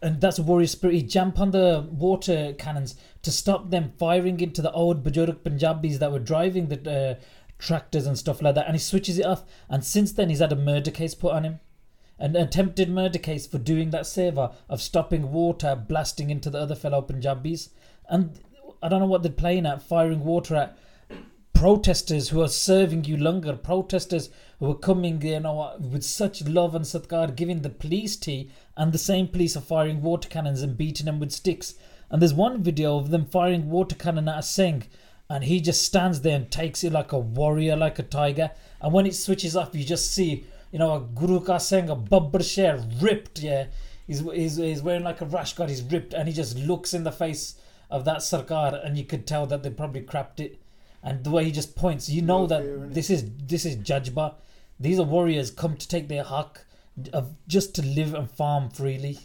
And 0.00 0.20
that's 0.20 0.38
a 0.38 0.44
warrior 0.44 0.68
spirit. 0.68 0.94
He 0.94 1.02
jumped 1.02 1.40
on 1.40 1.50
the 1.50 1.84
water 1.90 2.54
cannons 2.56 2.94
to 3.22 3.32
stop 3.32 3.70
them 3.70 3.92
firing 3.98 4.38
into 4.40 4.62
the 4.62 4.70
old 4.70 5.02
Bajoruk 5.02 5.42
Punjabis 5.42 5.98
that 5.98 6.12
were 6.12 6.20
driving 6.20 6.68
the 6.68 6.90
uh, 6.90 7.14
tractors 7.58 8.06
and 8.06 8.16
stuff 8.16 8.40
like 8.40 8.54
that, 8.54 8.66
and 8.66 8.76
he 8.76 8.80
switches 8.80 9.18
it 9.18 9.26
off. 9.26 9.44
And 9.68 9.84
since 9.84 10.12
then, 10.12 10.28
he's 10.28 10.38
had 10.38 10.52
a 10.52 10.56
murder 10.56 10.92
case 10.92 11.14
put 11.14 11.32
on 11.32 11.44
him, 11.44 11.60
an 12.18 12.36
attempted 12.36 12.88
murder 12.88 13.18
case 13.18 13.46
for 13.46 13.58
doing 13.58 13.90
that 13.90 14.06
saver 14.06 14.52
of 14.68 14.80
stopping 14.80 15.32
water 15.32 15.74
blasting 15.74 16.30
into 16.30 16.50
the 16.50 16.58
other 16.58 16.76
fellow 16.76 17.02
Punjabis. 17.02 17.70
And 18.08 18.38
I 18.82 18.88
don't 18.88 19.00
know 19.00 19.06
what 19.06 19.22
they're 19.22 19.32
playing 19.32 19.66
at, 19.66 19.82
firing 19.82 20.24
water 20.24 20.54
at 20.54 20.78
protesters 21.58 22.28
who 22.28 22.40
are 22.40 22.48
serving 22.48 23.02
you 23.02 23.16
langar, 23.16 23.60
protesters 23.60 24.30
who 24.60 24.70
are 24.70 24.76
coming, 24.76 25.20
you 25.22 25.40
know, 25.40 25.76
with 25.80 26.04
such 26.04 26.46
love 26.46 26.72
and 26.76 26.84
satkar, 26.84 27.34
giving 27.34 27.62
the 27.62 27.68
police 27.68 28.14
tea, 28.14 28.48
and 28.76 28.92
the 28.92 28.98
same 28.98 29.26
police 29.26 29.56
are 29.56 29.60
firing 29.60 30.00
water 30.00 30.28
cannons 30.28 30.62
and 30.62 30.78
beating 30.78 31.06
them 31.06 31.18
with 31.18 31.32
sticks. 31.32 31.74
And 32.10 32.22
there's 32.22 32.32
one 32.32 32.62
video 32.62 32.96
of 32.96 33.10
them 33.10 33.26
firing 33.26 33.68
water 33.70 33.96
cannon 33.96 34.28
at 34.28 34.38
a 34.38 34.42
Singh, 34.42 34.84
and 35.28 35.42
he 35.42 35.60
just 35.60 35.82
stands 35.82 36.20
there 36.20 36.36
and 36.36 36.48
takes 36.48 36.84
it 36.84 36.92
like 36.92 37.10
a 37.10 37.18
warrior, 37.18 37.76
like 37.76 37.98
a 37.98 38.04
tiger. 38.04 38.52
And 38.80 38.92
when 38.92 39.06
it 39.06 39.16
switches 39.16 39.56
off, 39.56 39.74
you 39.74 39.82
just 39.82 40.14
see, 40.14 40.46
you 40.70 40.78
know, 40.78 40.94
a 40.94 41.00
Guru 41.00 41.40
Ka 41.40 41.58
Singh, 41.58 41.90
a 41.90 41.96
Babbar 41.96 42.48
Sher, 42.48 42.80
ripped, 43.00 43.40
yeah. 43.40 43.66
He's, 44.06 44.20
he's, 44.20 44.56
he's 44.58 44.82
wearing 44.82 45.02
like 45.02 45.22
a 45.22 45.26
rash 45.26 45.54
guard, 45.54 45.70
he's 45.70 45.82
ripped, 45.82 46.14
and 46.14 46.28
he 46.28 46.34
just 46.34 46.56
looks 46.56 46.94
in 46.94 47.02
the 47.02 47.10
face 47.10 47.56
of 47.90 48.04
that 48.04 48.18
Sarkar, 48.18 48.86
and 48.86 48.96
you 48.96 49.04
could 49.04 49.26
tell 49.26 49.44
that 49.46 49.64
they 49.64 49.70
probably 49.70 50.02
crapped 50.02 50.38
it. 50.38 50.60
And 51.02 51.24
the 51.24 51.30
way 51.30 51.44
he 51.44 51.52
just 51.52 51.76
points, 51.76 52.08
you 52.08 52.22
know 52.22 52.40
No 52.40 52.46
that 52.46 52.62
fear 52.62 52.88
this 52.90 53.10
is 53.10 53.30
this 53.46 53.64
is 53.64 53.76
Jajba. 53.76 54.34
These 54.80 54.98
are 54.98 55.04
warriors 55.04 55.50
come 55.50 55.76
to 55.76 55.88
take 55.88 56.08
their 56.08 56.24
hak 56.24 56.64
of 57.12 57.34
just 57.46 57.74
to 57.76 57.82
live 57.82 58.14
and 58.14 58.30
farm 58.30 58.70
freely. 58.70 59.18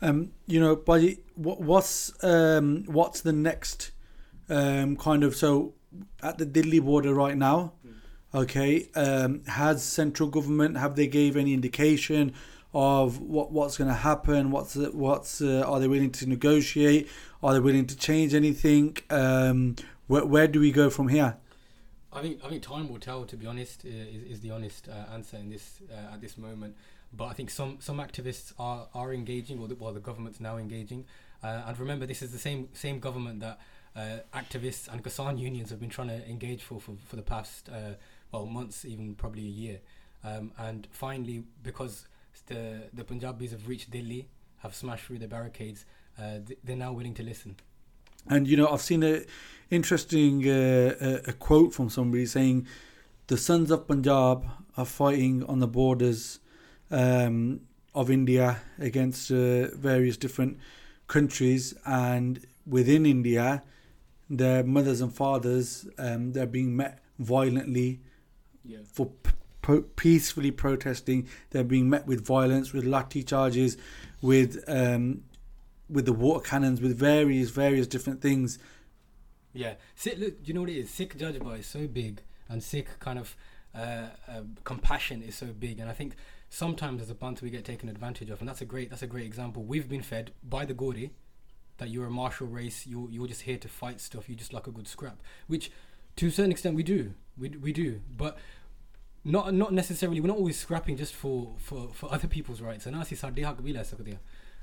Um, 0.00 0.32
you 0.46 0.58
know, 0.58 0.74
buddy, 0.74 1.20
what, 1.34 1.60
what's 1.60 2.12
um, 2.24 2.84
what's 2.86 3.20
the 3.20 3.32
next 3.32 3.92
um, 4.48 4.96
kind 4.96 5.22
of 5.22 5.36
so 5.36 5.74
at 6.22 6.38
the 6.38 6.44
Delhi 6.44 6.80
border 6.80 7.14
right 7.14 7.36
now? 7.36 7.74
Okay, 8.34 8.88
um, 8.94 9.44
has 9.44 9.84
central 9.84 10.28
government 10.28 10.78
have 10.78 10.96
they 10.96 11.06
gave 11.06 11.36
any 11.36 11.52
indication 11.52 12.32
of 12.74 13.20
what 13.20 13.52
what's 13.52 13.76
going 13.76 13.88
to 13.88 13.94
happen? 13.94 14.50
What's 14.50 14.74
what's 14.74 15.40
uh, 15.40 15.64
are 15.66 15.78
they 15.78 15.88
willing 15.88 16.10
to 16.12 16.26
negotiate? 16.26 17.08
Are 17.42 17.52
they 17.52 17.60
willing 17.60 17.86
to 17.86 17.96
change 17.96 18.34
anything? 18.34 18.96
Um, 19.10 19.76
where 20.12 20.26
where 20.26 20.46
do 20.46 20.60
we 20.60 20.70
go 20.72 20.90
from 20.90 21.08
here? 21.08 21.36
I 22.12 22.20
think 22.20 22.44
I 22.44 22.48
think 22.50 22.62
time 22.62 22.90
will 22.90 22.98
tell. 22.98 23.24
To 23.24 23.36
be 23.36 23.46
honest, 23.46 23.84
is, 23.84 24.22
is 24.32 24.40
the 24.40 24.50
honest 24.50 24.88
uh, 24.88 25.14
answer 25.14 25.38
in 25.38 25.48
this 25.48 25.80
uh, 25.90 26.14
at 26.14 26.20
this 26.20 26.36
moment. 26.36 26.76
But 27.14 27.26
I 27.26 27.32
think 27.32 27.48
some 27.50 27.78
some 27.80 27.98
activists 27.98 28.52
are 28.58 28.88
are 28.94 29.14
engaging, 29.14 29.58
or 29.58 29.68
the, 29.68 29.74
well, 29.74 29.94
the 29.94 30.00
government's 30.00 30.40
now 30.40 30.58
engaging. 30.58 31.06
Uh, 31.42 31.62
and 31.66 31.78
remember, 31.78 32.04
this 32.06 32.20
is 32.20 32.30
the 32.30 32.38
same 32.38 32.68
same 32.74 33.00
government 33.00 33.40
that 33.40 33.58
uh, 33.96 34.18
activists 34.34 34.86
and 34.92 35.02
Kisan 35.02 35.38
unions 35.38 35.70
have 35.70 35.80
been 35.80 35.90
trying 35.90 36.08
to 36.08 36.28
engage 36.28 36.62
for 36.62 36.78
for, 36.78 36.94
for 37.08 37.16
the 37.16 37.22
past 37.22 37.70
uh, 37.70 37.94
well 38.32 38.46
months, 38.46 38.84
even 38.84 39.14
probably 39.14 39.46
a 39.46 39.56
year. 39.64 39.80
Um, 40.24 40.52
and 40.58 40.88
finally, 40.90 41.44
because 41.62 42.06
the 42.46 42.90
the 42.92 43.04
Punjabis 43.04 43.52
have 43.52 43.66
reached 43.66 43.90
Delhi, 43.90 44.28
have 44.58 44.74
smashed 44.74 45.06
through 45.06 45.20
the 45.20 45.28
barricades, 45.28 45.86
uh, 46.18 46.38
th- 46.46 46.58
they're 46.62 46.76
now 46.76 46.92
willing 46.92 47.14
to 47.14 47.22
listen. 47.22 47.56
And 48.28 48.46
you 48.48 48.56
know, 48.56 48.68
I've 48.68 48.80
seen 48.80 49.02
a 49.02 49.22
interesting 49.70 50.48
uh, 50.48 50.94
a, 51.00 51.30
a 51.30 51.32
quote 51.32 51.74
from 51.74 51.90
somebody 51.90 52.26
saying, 52.26 52.66
"The 53.26 53.36
sons 53.36 53.70
of 53.70 53.86
Punjab 53.88 54.44
are 54.76 54.86
fighting 54.86 55.44
on 55.44 55.58
the 55.60 55.66
borders 55.68 56.40
um, 56.90 57.60
of 57.94 58.10
India 58.10 58.58
against 58.78 59.30
uh, 59.30 59.68
various 59.76 60.16
different 60.16 60.58
countries, 61.08 61.74
and 61.84 62.44
within 62.66 63.04
India, 63.06 63.62
their 64.30 64.62
mothers 64.64 65.00
and 65.00 65.12
fathers 65.12 65.86
um, 65.98 66.32
they're 66.32 66.46
being 66.46 66.74
met 66.76 67.00
violently 67.18 68.00
Yeah. 68.64 68.78
for 68.92 69.06
p- 69.06 69.30
po- 69.60 69.82
peacefully 69.96 70.50
protesting. 70.50 71.28
They're 71.50 71.64
being 71.64 71.90
met 71.90 72.06
with 72.06 72.24
violence, 72.24 72.72
with 72.72 72.84
lathi 72.84 73.26
charges, 73.26 73.76
with 74.22 74.62
um, 74.68 75.24
with 75.92 76.06
the 76.06 76.12
water 76.12 76.44
cannons, 76.44 76.80
with 76.80 76.98
various 76.98 77.50
various 77.50 77.86
different 77.86 78.20
things. 78.20 78.58
Yeah, 79.52 79.74
sick 79.94 80.18
look, 80.18 80.34
you 80.44 80.54
know 80.54 80.62
what 80.62 80.70
it 80.70 80.76
is. 80.76 80.90
Sikh 80.90 81.18
jajba 81.18 81.60
is 81.60 81.66
so 81.66 81.86
big, 81.86 82.22
and 82.48 82.62
Sikh 82.62 82.98
kind 83.00 83.18
of 83.18 83.36
uh, 83.74 84.06
uh, 84.28 84.42
compassion 84.64 85.22
is 85.22 85.34
so 85.34 85.46
big, 85.46 85.78
and 85.78 85.88
I 85.88 85.92
think 85.92 86.14
sometimes 86.48 87.02
as 87.02 87.10
a 87.10 87.14
Bantu 87.14 87.44
we 87.44 87.50
get 87.50 87.64
taken 87.64 87.88
advantage 87.88 88.30
of, 88.30 88.40
and 88.40 88.48
that's 88.48 88.62
a 88.62 88.64
great 88.64 88.90
that's 88.90 89.02
a 89.02 89.06
great 89.06 89.26
example. 89.26 89.62
We've 89.62 89.88
been 89.88 90.02
fed 90.02 90.32
by 90.42 90.64
the 90.64 90.74
Gauri 90.74 91.10
that 91.78 91.90
you're 91.90 92.06
a 92.06 92.10
martial 92.10 92.46
race, 92.46 92.86
you 92.86 93.08
you're 93.10 93.26
just 93.26 93.42
here 93.42 93.58
to 93.58 93.68
fight 93.68 94.00
stuff, 94.00 94.28
you 94.28 94.34
just 94.34 94.52
like 94.52 94.66
a 94.66 94.70
good 94.70 94.88
scrap, 94.88 95.20
which 95.46 95.70
to 96.16 96.28
a 96.28 96.30
certain 96.30 96.52
extent 96.52 96.76
we 96.76 96.82
do, 96.82 97.14
we 97.36 97.50
we 97.50 97.72
do, 97.72 98.00
but 98.16 98.38
not 99.24 99.54
not 99.54 99.72
necessarily. 99.72 100.20
We're 100.20 100.28
not 100.28 100.38
always 100.38 100.58
scrapping 100.58 100.96
just 100.96 101.14
for 101.14 101.54
for 101.58 101.88
for 101.92 102.12
other 102.12 102.28
people's 102.28 102.60
rights. 102.60 102.86
And 102.86 102.96
I 102.96 103.04
see 103.04 103.16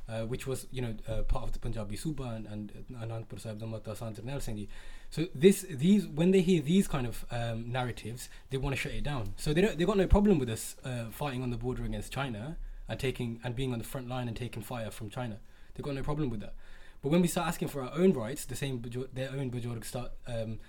uh, 0.10 0.26
which 0.26 0.48
was 0.48 0.68
you 0.72 0.82
know 0.82 0.96
uh, 1.08 1.22
part 1.24 1.44
of 1.44 1.52
the 1.54 1.60
Punjabi 1.60 1.96
Suba 1.96 2.24
and, 2.24 2.48
and 2.48 2.86
Anandpur 3.02 3.40
Sahib 3.40 3.60
Dhammat 3.60 3.96
Sant 3.96 4.18
Jarnail 4.18 4.42
Singh. 4.42 4.68
So 5.10 5.28
this 5.34 5.66
these 5.70 6.08
when 6.08 6.32
they 6.32 6.42
hear 6.42 6.62
these 6.62 6.88
kind 6.88 7.08
of 7.08 7.26
um, 7.32 7.72
narratives, 7.72 8.30
they 8.50 8.58
want 8.58 8.76
to 8.76 8.82
shut 8.82 8.92
it 8.92 9.04
down. 9.04 9.34
So 9.38 9.54
they 9.54 9.62
don't 9.62 9.78
they 9.78 9.86
got 9.86 9.98
no 9.98 10.08
problem 10.08 10.40
with 10.40 10.50
us 10.50 10.76
uh, 10.84 11.06
fighting 11.12 11.44
on 11.44 11.50
the 11.50 11.58
border 11.58 11.84
against 11.84 12.12
China 12.12 12.58
and 12.88 13.00
taking 13.00 13.40
and 13.44 13.56
being 13.56 13.72
on 13.74 13.80
the 13.80 13.86
front 13.86 14.08
line 14.08 14.28
and 14.28 14.36
taking 14.36 14.64
fire 14.64 14.92
from 14.92 15.10
China. 15.10 15.38
They 15.76 15.84
got 15.84 15.96
no 15.96 16.04
problem 16.04 16.30
with 16.30 16.42
that. 16.42 16.54
But 17.02 17.10
when 17.10 17.22
we 17.22 17.28
start 17.28 17.48
asking 17.48 17.70
for 17.70 17.82
our 17.82 17.94
own 17.94 18.14
rights, 18.14 18.46
the 18.46 18.56
same 18.56 18.84
their 19.14 19.32
own 19.32 19.52
Bajorg 19.52 19.86
start 19.86 20.12
um, 20.28 20.60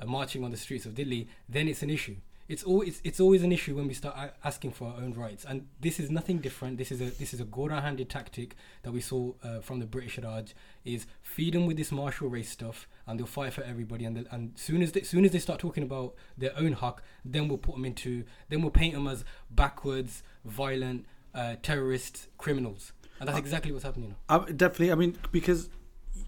uh, 0.00 0.06
marching 0.06 0.44
on 0.44 0.50
the 0.50 0.56
streets 0.56 0.84
of 0.86 0.94
Delhi, 0.94 1.28
then 1.48 1.68
it's 1.68 1.82
an 1.82 1.90
issue. 1.90 2.16
It's 2.48 2.62
always 2.62 2.88
it's, 2.88 3.00
it's 3.02 3.20
always 3.20 3.42
an 3.42 3.50
issue 3.50 3.74
when 3.74 3.88
we 3.88 3.94
start 3.94 4.32
asking 4.44 4.72
for 4.72 4.88
our 4.88 4.96
own 4.98 5.12
rights, 5.14 5.44
and 5.44 5.66
this 5.80 5.98
is 5.98 6.10
nothing 6.10 6.38
different. 6.38 6.78
This 6.78 6.92
is 6.92 7.00
a 7.00 7.06
this 7.06 7.34
is 7.34 7.40
a 7.40 7.44
Gora-handed 7.44 8.08
tactic 8.08 8.54
that 8.82 8.92
we 8.92 9.00
saw 9.00 9.32
uh, 9.42 9.60
from 9.60 9.80
the 9.80 9.86
British 9.86 10.18
Raj. 10.18 10.54
Is 10.84 11.06
feed 11.22 11.54
them 11.54 11.66
with 11.66 11.76
this 11.76 11.90
martial 11.90 12.28
race 12.28 12.50
stuff, 12.50 12.86
and 13.06 13.18
they'll 13.18 13.26
fight 13.26 13.52
for 13.52 13.62
everybody. 13.62 14.04
And 14.04 14.28
and 14.30 14.52
soon 14.56 14.80
as 14.82 14.92
they, 14.92 15.02
soon 15.02 15.24
as 15.24 15.32
they 15.32 15.40
start 15.40 15.58
talking 15.58 15.82
about 15.82 16.14
their 16.38 16.52
own 16.56 16.74
haq, 16.74 17.02
then 17.24 17.48
we'll 17.48 17.58
put 17.58 17.74
them 17.74 17.84
into 17.84 18.24
then 18.48 18.62
we'll 18.62 18.70
paint 18.70 18.94
them 18.94 19.08
as 19.08 19.24
backwards, 19.50 20.22
violent, 20.44 21.06
uh, 21.34 21.56
terrorists, 21.62 22.28
criminals, 22.38 22.92
and 23.18 23.28
that's 23.28 23.38
exactly 23.38 23.72
what's 23.72 23.84
happening. 23.84 24.14
I, 24.28 24.38
definitely. 24.38 24.92
I 24.92 24.94
mean, 24.94 25.18
because 25.32 25.68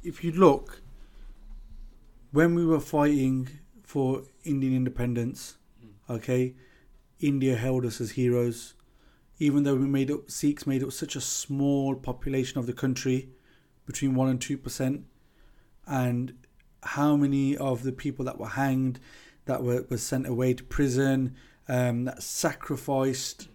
if 0.02 0.24
you 0.24 0.32
look, 0.32 0.82
when 2.32 2.56
we 2.56 2.66
were 2.66 2.80
fighting 2.80 3.48
for 3.84 4.22
Indian 4.42 4.74
independence, 4.74 5.57
okay, 6.08 6.54
India 7.20 7.56
held 7.56 7.84
us 7.84 8.00
as 8.00 8.12
heroes, 8.12 8.74
even 9.38 9.62
though 9.62 9.74
we 9.74 9.86
made 9.86 10.10
up 10.10 10.30
Sikhs 10.30 10.66
made 10.66 10.82
up 10.82 10.92
such 10.92 11.16
a 11.16 11.20
small 11.20 11.94
population 11.94 12.58
of 12.58 12.66
the 12.66 12.72
country, 12.72 13.30
between 13.86 14.14
one 14.14 14.28
and 14.28 14.40
two 14.40 14.58
percent, 14.58 15.04
and 15.86 16.34
how 16.82 17.16
many 17.16 17.56
of 17.56 17.82
the 17.82 17.92
people 17.92 18.24
that 18.24 18.38
were 18.38 18.48
hanged, 18.48 19.00
that 19.46 19.62
were, 19.62 19.84
were 19.88 19.98
sent 19.98 20.26
away 20.26 20.54
to 20.54 20.64
prison, 20.64 21.34
um, 21.68 22.04
that 22.04 22.22
sacrificed 22.22 23.48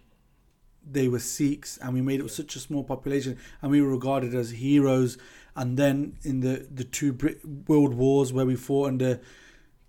they 0.86 1.08
were 1.08 1.18
Sikhs, 1.18 1.78
and 1.78 1.94
we 1.94 2.02
made 2.02 2.20
up 2.20 2.30
such 2.30 2.56
a 2.56 2.60
small 2.60 2.84
population, 2.84 3.38
and 3.62 3.70
we 3.70 3.80
were 3.80 3.88
regarded 3.88 4.34
as 4.34 4.50
heroes. 4.50 5.16
And 5.56 5.76
then 5.76 6.18
in 6.22 6.40
the 6.40 6.66
the 6.70 6.84
two 6.84 7.12
Brit- 7.12 7.40
world 7.68 7.94
wars 7.94 8.32
where 8.32 8.46
we 8.46 8.56
fought 8.56 8.88
under 8.88 9.20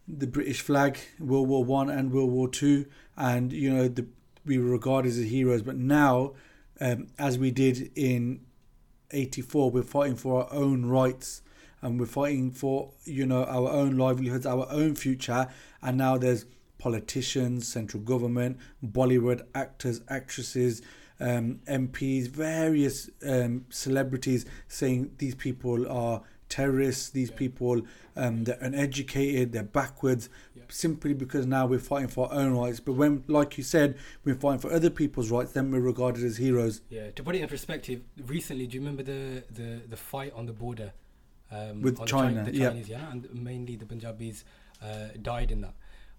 the 0.08 0.28
British 0.28 0.62
flag, 0.62 1.00
World 1.20 1.48
War 1.48 1.64
One 1.64 1.90
and 1.90 2.12
World 2.12 2.32
War 2.32 2.48
Two, 2.48 2.86
and 3.18 3.52
you 3.52 3.74
know 3.74 3.88
the 3.88 4.06
we 4.46 4.60
were 4.60 4.70
regarded 4.70 5.10
as 5.10 5.18
heroes. 5.18 5.64
But 5.64 5.78
now, 5.78 6.34
um, 6.80 7.08
as 7.18 7.38
we 7.38 7.52
did 7.52 7.92
in 7.96 8.42
'84, 9.12 9.72
we're 9.72 9.84
fighting 9.84 10.16
for 10.16 10.44
our 10.44 10.54
own 10.54 10.86
rights, 10.86 11.42
and 11.82 12.00
we're 12.00 12.06
fighting 12.06 12.52
for 12.52 12.92
you 13.04 13.26
know 13.26 13.44
our 13.46 13.70
own 13.70 13.98
livelihoods, 13.98 14.46
our 14.46 14.68
own 14.70 14.96
future. 14.96 15.48
And 15.82 15.98
now 15.98 16.18
there's 16.18 16.46
politicians, 16.78 17.68
central 17.68 18.04
government, 18.04 18.58
Bollywood 18.84 19.42
actors, 19.56 20.02
actresses, 20.08 20.82
um, 21.20 21.60
MPs, 21.68 22.28
various 22.28 23.10
um, 23.26 23.66
celebrities 23.70 24.46
saying 24.68 25.12
these 25.18 25.36
people 25.36 25.90
are 25.90 26.22
terrorists, 26.50 27.10
these 27.10 27.30
Yeah. 27.30 27.36
people 27.38 27.82
um, 28.18 28.46
they're 28.46 28.58
uneducated, 28.62 29.52
they're 29.52 29.64
backwards, 29.64 30.30
Yeah. 30.56 30.64
simply 30.70 31.14
because 31.14 31.46
now 31.46 31.66
we're 31.68 31.80
fighting 31.80 32.08
for 32.08 32.32
our 32.32 32.40
own 32.40 32.54
rights. 32.54 32.80
But 32.80 32.94
when, 32.94 33.26
like 33.28 33.58
you 33.58 33.64
said, 33.64 33.98
we're 34.24 34.36
fighting 34.36 34.60
for 34.62 34.72
other 34.72 34.90
people's 34.90 35.30
rights, 35.32 35.52
then 35.52 35.70
we're 35.70 35.82
regarded 35.82 36.24
as 36.24 36.38
heroes. 36.38 36.80
Yeah, 36.90 37.12
to 37.12 37.24
put 37.24 37.36
it 37.36 37.42
in 37.42 37.50
perspective, 37.50 38.02
recently, 38.26 38.68
do 38.68 38.76
you 38.76 38.80
remember 38.82 39.04
the 39.04 39.44
the, 39.52 39.82
the 39.90 39.98
fight 39.98 40.32
on 40.34 40.46
the 40.46 40.54
border 40.54 40.94
um, 41.52 41.82
With 41.82 42.06
China, 42.06 42.44
the, 42.44 42.52
Chi- 42.52 42.52
the 42.52 42.58
yeah. 42.58 42.70
Chinese, 42.70 42.90
yeah, 42.90 43.12
and 43.12 43.34
mainly 43.34 43.76
the 43.76 43.86
Punjabis 43.86 44.46
uh, 44.82 45.10
died 45.22 45.52
in 45.52 45.62
that. 45.62 45.74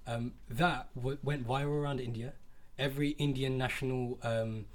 Um, 0.06 0.34
that 0.50 0.88
w- 0.94 1.18
went 1.22 1.46
viral 1.48 1.80
around 1.82 2.00
India. 2.00 2.34
Every 2.78 3.10
Indian 3.10 3.56
national 3.58 4.18
um, 4.22 4.66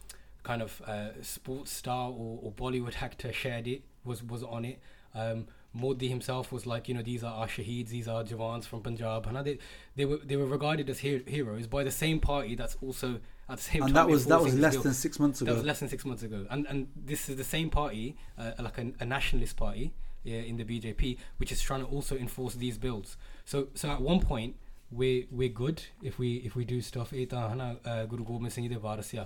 kind 0.44 0.62
of 0.64 0.82
uh, 0.88 1.22
sports 1.22 1.72
star 1.72 2.10
or, 2.10 2.40
or 2.42 2.52
Bollywood 2.52 3.02
actor 3.02 3.32
shared 3.32 3.68
it, 3.68 3.84
was 4.04 4.24
was 4.24 4.44
on 4.44 4.66
it. 4.66 4.80
Um, 5.15 5.47
Modi 5.75 6.09
himself 6.09 6.51
was 6.53 6.65
like, 6.67 6.89
you 6.89 6.95
know, 6.97 7.03
these 7.03 7.23
are 7.23 7.33
our 7.41 7.47
shaheeds, 7.55 7.91
these 7.91 8.07
are 8.09 8.21
Jawans 8.25 8.65
from 8.65 8.81
Punjab. 8.83 9.27
And 9.27 9.37
they, 9.47 9.59
they 9.97 10.05
were 10.07 10.19
they 10.31 10.37
were 10.37 10.47
regarded 10.47 10.89
as 10.95 11.01
her- 11.01 11.23
heroes 11.27 11.67
by 11.67 11.83
the 11.85 11.91
same 11.97 12.21
party 12.21 12.55
that's 12.61 12.77
also 12.81 13.11
at 13.49 13.59
the 13.59 13.63
same 13.63 13.83
and 13.83 13.91
time. 13.91 13.95
that 13.99 14.09
was 14.13 14.25
that 14.27 14.41
was 14.41 14.55
enforcing 14.55 14.57
this 14.57 14.63
less 14.67 14.75
bill. 14.77 14.83
than 14.85 14.95
six 14.95 15.19
months 15.25 15.41
That 15.41 15.49
ago. 15.49 15.57
was 15.59 15.65
less 15.71 15.81
than 15.81 15.91
six 15.95 16.07
months 16.13 16.23
ago, 16.29 16.41
and 16.57 16.67
and 16.75 16.87
this 17.13 17.29
is 17.29 17.37
the 17.43 17.49
same 17.51 17.69
party, 17.79 18.05
uh, 18.39 18.53
like 18.69 18.79
a, 18.85 18.87
a 19.01 19.09
nationalist 19.13 19.57
party 19.59 19.91
yeah, 20.25 20.49
in 20.53 20.57
the 20.57 20.65
BJP, 20.71 21.11
which 21.43 21.53
is 21.57 21.61
trying 21.69 21.85
to 21.87 21.91
also 21.99 22.17
enforce 22.17 22.55
these 22.65 22.79
bills. 22.87 23.17
So 23.45 23.63
so 23.83 23.91
at 23.97 24.01
one 24.13 24.21
point 24.21 24.57
we 25.03 25.11
we're 25.43 25.55
good 25.65 25.83
if 26.13 26.19
we 26.25 26.31
if 26.51 26.57
we 26.61 26.65
do 26.75 26.81
stuff. 26.91 27.13
ਇਹ 27.15 27.27
ਤਾਂ 27.27 27.49
ਹਨਾ 27.53 27.73
ਅਹ, 27.75 28.05
ਗੁਰੂ 28.15 28.25
ਗੋਬਿੰਦ 28.25 28.53
ਸਿੰਘ 28.53 28.63
ਜੀ 28.65 28.69
ਦੇ 28.75 28.81
ਵਾਰਸ 28.89 29.15
ਆ 29.15 29.25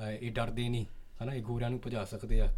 ਅਹ, 0.00 0.10
ਇਹ 0.10 0.30
ਡਰਦੇ 0.32 0.68
ਨਹੀਂ 0.68 0.84
ਹਨਾ 1.22 1.34
ਇਹ 1.34 1.42
ਗੋਰਿਆਂ 1.42 1.70
ਨੂੰ 1.70 1.80
ਭਜਾ 1.86 2.04
ਸਕਦੇ 2.12 2.40
ਆ 2.40 2.48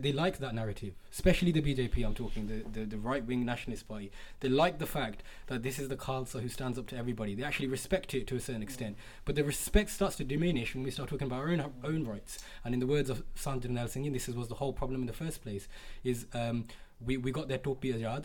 they, 0.00 0.12
like 0.12 0.38
that 0.38 0.54
narrative, 0.54 0.94
especially 1.12 1.52
the 1.52 1.60
BJP. 1.60 2.04
I'm 2.04 2.14
talking 2.14 2.46
the, 2.46 2.80
the, 2.80 2.86
the 2.86 2.98
right 2.98 3.24
wing 3.24 3.44
nationalist 3.44 3.88
party. 3.88 4.10
They 4.40 4.48
like 4.48 4.78
the 4.78 4.86
fact 4.86 5.22
that 5.48 5.62
this 5.62 5.78
is 5.78 5.88
the 5.88 5.96
Khalsa 5.96 6.40
who 6.40 6.48
stands 6.48 6.78
up 6.78 6.86
to 6.88 6.96
everybody. 6.96 7.34
They 7.34 7.42
actually 7.42 7.68
respect 7.68 8.14
it 8.14 8.26
to 8.28 8.36
a 8.36 8.40
certain 8.40 8.62
extent, 8.62 8.96
but 9.24 9.34
the 9.34 9.44
respect 9.44 9.90
starts 9.90 10.16
to 10.16 10.24
diminish 10.24 10.74
when 10.74 10.84
we 10.84 10.90
start 10.90 11.08
talking 11.08 11.26
about 11.26 11.40
our 11.40 11.48
own 11.48 11.72
own 11.84 12.06
rights. 12.06 12.38
And 12.64 12.74
in 12.74 12.80
the 12.80 12.86
words 12.86 13.10
of 13.10 13.22
Sant 13.34 13.64
Jarnail 13.64 13.88
Singh, 13.88 14.12
this 14.12 14.28
was 14.28 14.48
the 14.48 14.54
whole 14.56 14.72
problem 14.72 15.00
in 15.00 15.06
the 15.06 15.12
first 15.12 15.42
place. 15.42 15.68
Is 16.04 16.26
um, 16.32 16.66
we 17.04 17.16
we 17.16 17.32
got 17.32 17.48
that 17.48 17.64
topi 17.64 17.92
ajad, 17.92 18.24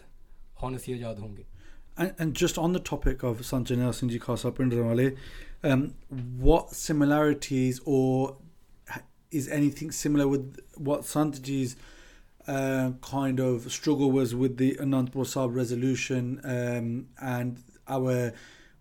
honestly 0.61 0.97
ajad 0.97 1.19
honge. 1.19 1.45
And, 1.97 2.13
and, 2.19 2.33
just 2.35 2.57
on 2.57 2.73
the 2.73 2.79
topic 2.79 3.23
of 3.23 3.45
Sant 3.45 3.69
Jarnail 3.69 3.93
Singh 3.93 4.09
Ji 4.09 4.19
Khalsa 4.19 4.51
Bhindranwale, 4.51 5.15
um, 5.63 5.95
what 6.37 6.71
similarities 6.71 7.79
or 7.85 8.35
is 9.31 9.47
anything 9.49 9.91
similar 9.91 10.27
with 10.27 10.57
what 10.75 11.01
Sanjay's 11.01 11.75
uh, 12.47 12.91
kind 13.01 13.39
of 13.39 13.71
struggle 13.71 14.11
was 14.11 14.35
with 14.35 14.57
the 14.57 14.75
Anandpur 14.75 15.25
Sahib 15.25 15.55
resolution 15.55 16.39
um, 16.43 17.07
and 17.19 17.63
our 17.87 18.33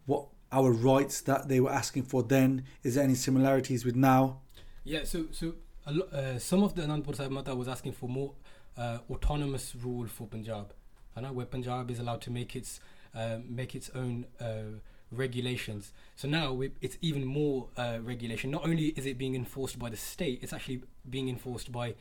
what 0.07 0.27
our 0.53 0.71
rights 0.71 1.21
that 1.23 1.49
they 1.49 1.61
were 1.61 1.73
asking 1.73 2.05
for 2.05 2.23
then? 2.23 2.65
Is 2.83 2.95
there 2.95 3.05
any 3.05 3.15
similarities 3.15 3.85
with 3.85 3.97
now? 3.97 4.41
Yeah, 4.85 5.05
so 5.05 5.27
so 5.31 5.55
uh, 5.87 6.39
some 6.39 6.63
of 6.63 6.75
the 6.75 6.83
Anandpur 6.83 7.17
Sahib 7.17 7.33
Mata 7.33 7.55
was 7.55 7.69
asking 7.69 7.93
for 7.93 8.09
more 8.09 8.33
uh, 8.77 8.99
autonomous 9.11 9.75
rule 9.75 10.07
for 10.07 10.27
Punjab, 10.27 10.73
I 11.17 11.21
know 11.21 11.33
where 11.33 11.47
Punjab 11.47 11.91
is 11.91 11.99
allowed 11.99 12.21
to 12.23 12.31
make 12.31 12.57
its 12.57 12.81
uh, 13.15 13.39
make 13.49 13.75
its 13.75 13.91
own 13.95 14.27
uh, 14.41 14.81
regulations. 15.17 15.93
So 16.17 16.29
now 16.29 16.61
it's 16.81 16.99
even 17.01 17.25
more 17.25 17.69
uh, 17.77 17.99
regulation. 18.03 18.51
Not 18.51 18.65
only 18.65 18.89
is 18.89 19.07
it 19.07 19.19
being 19.19 19.35
enforced 19.35 19.79
by 19.79 19.91
the 19.91 19.97
state, 19.97 20.41
it's 20.43 20.53
actually 20.53 20.83
being 21.09 21.29
enforced 21.29 21.73
by 21.73 21.95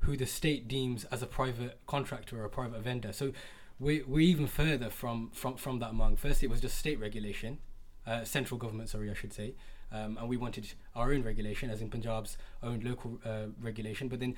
who 0.00 0.16
the 0.16 0.26
state 0.26 0.66
deems 0.66 1.04
as 1.04 1.22
a 1.22 1.26
private 1.26 1.78
contractor 1.86 2.40
or 2.40 2.44
a 2.44 2.50
private 2.50 2.80
vendor. 2.80 3.12
So 3.12 3.32
we're, 3.78 4.04
we're 4.06 4.20
even 4.20 4.46
further 4.46 4.90
from, 4.90 5.30
from, 5.32 5.56
from 5.56 5.78
that 5.80 5.90
among. 5.90 6.16
First, 6.16 6.42
it 6.42 6.50
was 6.50 6.60
just 6.60 6.78
state 6.78 6.98
regulation, 6.98 7.58
uh, 8.06 8.24
central 8.24 8.58
government, 8.58 8.88
sorry, 8.88 9.10
I 9.10 9.14
should 9.14 9.32
say. 9.32 9.54
Um, 9.92 10.16
and 10.18 10.28
we 10.28 10.36
wanted 10.36 10.72
our 10.94 11.12
own 11.12 11.22
regulation, 11.22 11.68
as 11.68 11.80
in 11.80 11.90
Punjab's 11.90 12.38
own 12.62 12.80
local 12.80 13.20
uh, 13.24 13.46
regulation. 13.60 14.08
But 14.08 14.20
then 14.20 14.36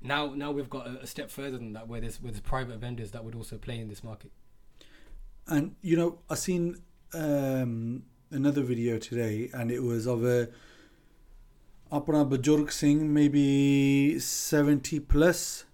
now, 0.00 0.32
now 0.34 0.50
we've 0.50 0.70
got 0.70 0.86
a, 0.86 1.02
a 1.02 1.06
step 1.06 1.30
further 1.30 1.58
than 1.58 1.74
that, 1.74 1.88
where 1.88 2.00
there's, 2.00 2.22
where 2.22 2.32
there's 2.32 2.40
private 2.40 2.78
vendors 2.78 3.10
that 3.10 3.22
would 3.24 3.34
also 3.34 3.58
play 3.58 3.78
in 3.78 3.88
this 3.88 4.02
market. 4.02 4.30
And 5.46 5.76
you 5.82 5.96
know, 5.96 6.20
I've 6.30 6.38
seen 6.38 6.78
um, 7.14 8.02
another 8.30 8.62
video 8.62 8.98
today, 8.98 9.50
and 9.54 9.70
it 9.70 9.82
was 9.82 10.06
of 10.06 10.24
a 10.24 10.48
Apna 11.92 12.28
Bajurg 12.28 12.72
Singh, 12.72 13.12
maybe 13.14 14.18
seventy 14.18 14.98
plus, 15.00 15.64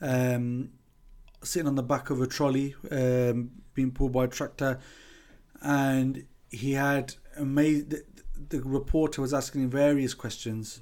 um, 0.00 0.70
sitting 1.42 1.66
on 1.66 1.74
the 1.74 1.82
back 1.82 2.10
of 2.10 2.20
a 2.20 2.26
trolley, 2.26 2.74
um, 2.90 3.50
being 3.74 3.90
pulled 3.90 4.12
by 4.12 4.24
a 4.24 4.28
tractor, 4.28 4.78
and 5.60 6.24
he 6.50 6.72
had 6.72 7.14
amazing. 7.36 7.88
The, 7.88 8.04
the 8.48 8.60
reporter 8.62 9.22
was 9.22 9.34
asking 9.34 9.62
him 9.62 9.70
various 9.70 10.14
questions, 10.14 10.80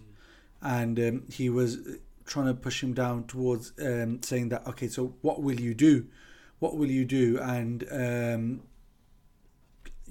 and 0.61 0.99
um, 0.99 1.23
he 1.31 1.49
was 1.49 1.79
trying 2.27 2.47
to 2.47 2.55
push 2.55 2.83
him 2.83 2.93
down 2.93 3.25
towards 3.25 3.73
um, 3.81 4.23
saying 4.23 4.49
that 4.51 4.67
okay, 4.67 4.89
so 4.89 5.15
what 5.23 5.43
will 5.43 5.61
you 5.61 5.75
do? 5.75 6.07
What 6.59 6.77
will 6.77 6.91
you 6.91 7.05
do? 7.05 7.39
And 7.41 7.85
um, 7.91 8.63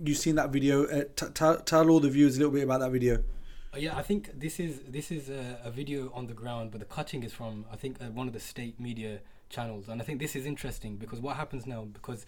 you've 0.01 0.17
seen 0.17 0.36
that 0.36 0.49
video. 0.51 0.86
Uh, 0.86 1.03
t- 1.15 1.27
t- 1.34 1.63
tell 1.65 1.89
all 1.89 1.99
the 1.99 2.10
viewers 2.10 2.36
a 2.38 2.39
little 2.39 2.53
bit 2.53 2.63
about 2.63 2.79
that 2.82 2.91
video. 2.91 3.23
Uh, 3.73 3.77
yeah, 3.77 3.97
I 3.97 4.03
think 4.03 4.39
this 4.39 4.60
is 4.60 4.82
this 4.88 5.12
is 5.12 5.29
a, 5.29 5.60
a 5.63 5.71
video 5.71 6.12
on 6.13 6.27
the 6.27 6.34
ground, 6.34 6.71
but 6.71 6.79
the 6.79 6.86
cutting 6.86 7.23
is 7.23 7.34
from 7.34 7.65
I 7.71 7.75
think 7.75 8.01
uh, 8.01 8.06
one 8.06 8.27
of 8.27 8.34
the 8.34 8.39
state 8.39 8.79
media 8.79 9.19
channels, 9.49 9.89
and 9.89 10.01
I 10.01 10.06
think 10.06 10.19
this 10.19 10.36
is 10.36 10.45
interesting 10.45 10.97
because 10.97 11.19
what 11.19 11.36
happens 11.36 11.65
now 11.65 11.86
because 11.86 12.25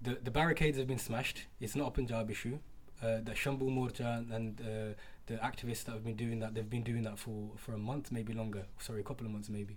the 0.00 0.18
the 0.22 0.30
barricades 0.30 0.78
have 0.78 0.86
been 0.86 0.98
smashed. 0.98 1.46
It's 1.60 1.76
not 1.76 1.88
a 1.88 1.90
Punjab 1.90 2.30
issue. 2.30 2.58
Uh, 3.02 3.20
the 3.22 3.32
Shambhu 3.32 3.68
Morcha 3.68 4.24
and 4.34 4.58
uh, 4.60 4.94
the 5.26 5.34
activists 5.34 5.84
that 5.84 5.92
have 5.92 6.04
been 6.04 6.16
doing 6.16 6.40
that, 6.40 6.54
they've 6.54 6.68
been 6.68 6.82
doing 6.82 7.02
that 7.02 7.18
for 7.18 7.50
for 7.56 7.72
a 7.72 7.78
month, 7.78 8.10
maybe 8.10 8.32
longer. 8.32 8.66
Sorry, 8.78 9.00
a 9.00 9.04
couple 9.04 9.26
of 9.26 9.32
months, 9.32 9.48
maybe. 9.48 9.76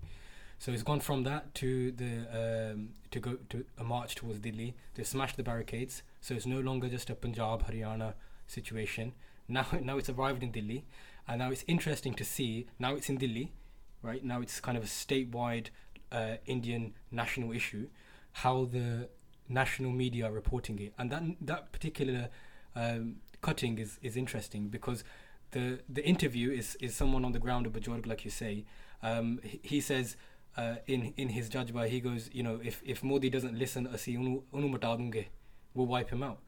So 0.58 0.74
it's 0.74 0.84
gone 0.84 1.00
from 1.00 1.24
that 1.24 1.54
to 1.56 1.92
the 1.92 2.72
um, 2.74 2.90
to 3.12 3.20
go 3.20 3.38
to 3.50 3.66
a 3.78 3.84
march 3.84 4.16
towards 4.16 4.40
Delhi. 4.40 4.76
They've 4.96 5.08
smashed 5.08 5.38
the 5.38 5.44
barricades, 5.44 6.04
so 6.22 6.34
it's 6.34 6.46
no 6.46 6.60
longer 6.60 6.90
just 6.90 7.10
a 7.10 7.16
Punjab 7.16 7.68
Haryana 7.68 8.14
situation. 8.48 9.14
Now 9.48 9.66
now 9.82 9.98
it's 9.98 10.10
arrived 10.10 10.44
in 10.44 10.52
Delhi, 10.52 10.86
and 11.28 11.40
now 11.40 11.52
it's 11.52 11.64
interesting 11.68 12.14
to 12.16 12.26
see. 12.26 12.68
Now 12.78 12.96
it's 12.96 13.10
in 13.10 13.18
Delhi, 13.18 13.54
right? 14.02 14.24
Now 14.24 14.42
it's 14.42 14.60
kind 14.60 14.78
of 14.78 14.84
a 14.84 14.88
statewide 14.88 15.68
uh, 16.12 16.36
Indian 16.46 16.94
national 17.12 17.52
issue. 17.52 17.88
How 18.34 18.66
the 18.66 19.10
national 19.48 19.92
media 19.92 20.26
are 20.28 20.32
reporting 20.32 20.80
it, 20.80 20.94
and 20.98 21.12
that 21.12 21.24
that 21.42 21.72
particular 21.72 22.30
um, 22.76 23.18
cutting 23.42 23.78
is 23.80 24.00
is 24.02 24.16
interesting 24.16 24.70
because 24.70 25.04
the 25.52 25.80
the 25.90 26.06
interview 26.06 26.52
is 26.52 26.76
is 26.76 26.96
someone 26.96 27.26
on 27.26 27.32
the 27.32 27.40
ground 27.40 27.66
of 27.66 27.74
Bajorg, 27.74 28.06
like 28.06 28.26
you 28.26 28.32
say. 28.32 28.66
Um, 29.02 29.40
he, 29.44 29.60
he, 29.64 29.82
says 29.82 30.18
uh, 30.58 30.76
in 30.86 31.14
in 31.16 31.30
his 31.30 31.50
jajba, 31.50 31.88
he 31.88 32.00
goes, 32.00 32.30
you 32.34 32.44
know, 32.44 32.60
if 32.64 32.82
if 32.86 33.04
Modi 33.04 33.30
doesn't 33.30 33.58
listen, 33.58 33.88
asi 33.88 34.16
unu 34.16 34.44
unu 34.54 35.26
we'll 35.74 35.88
wipe 35.88 36.10
him 36.10 36.24
out. 36.24 36.40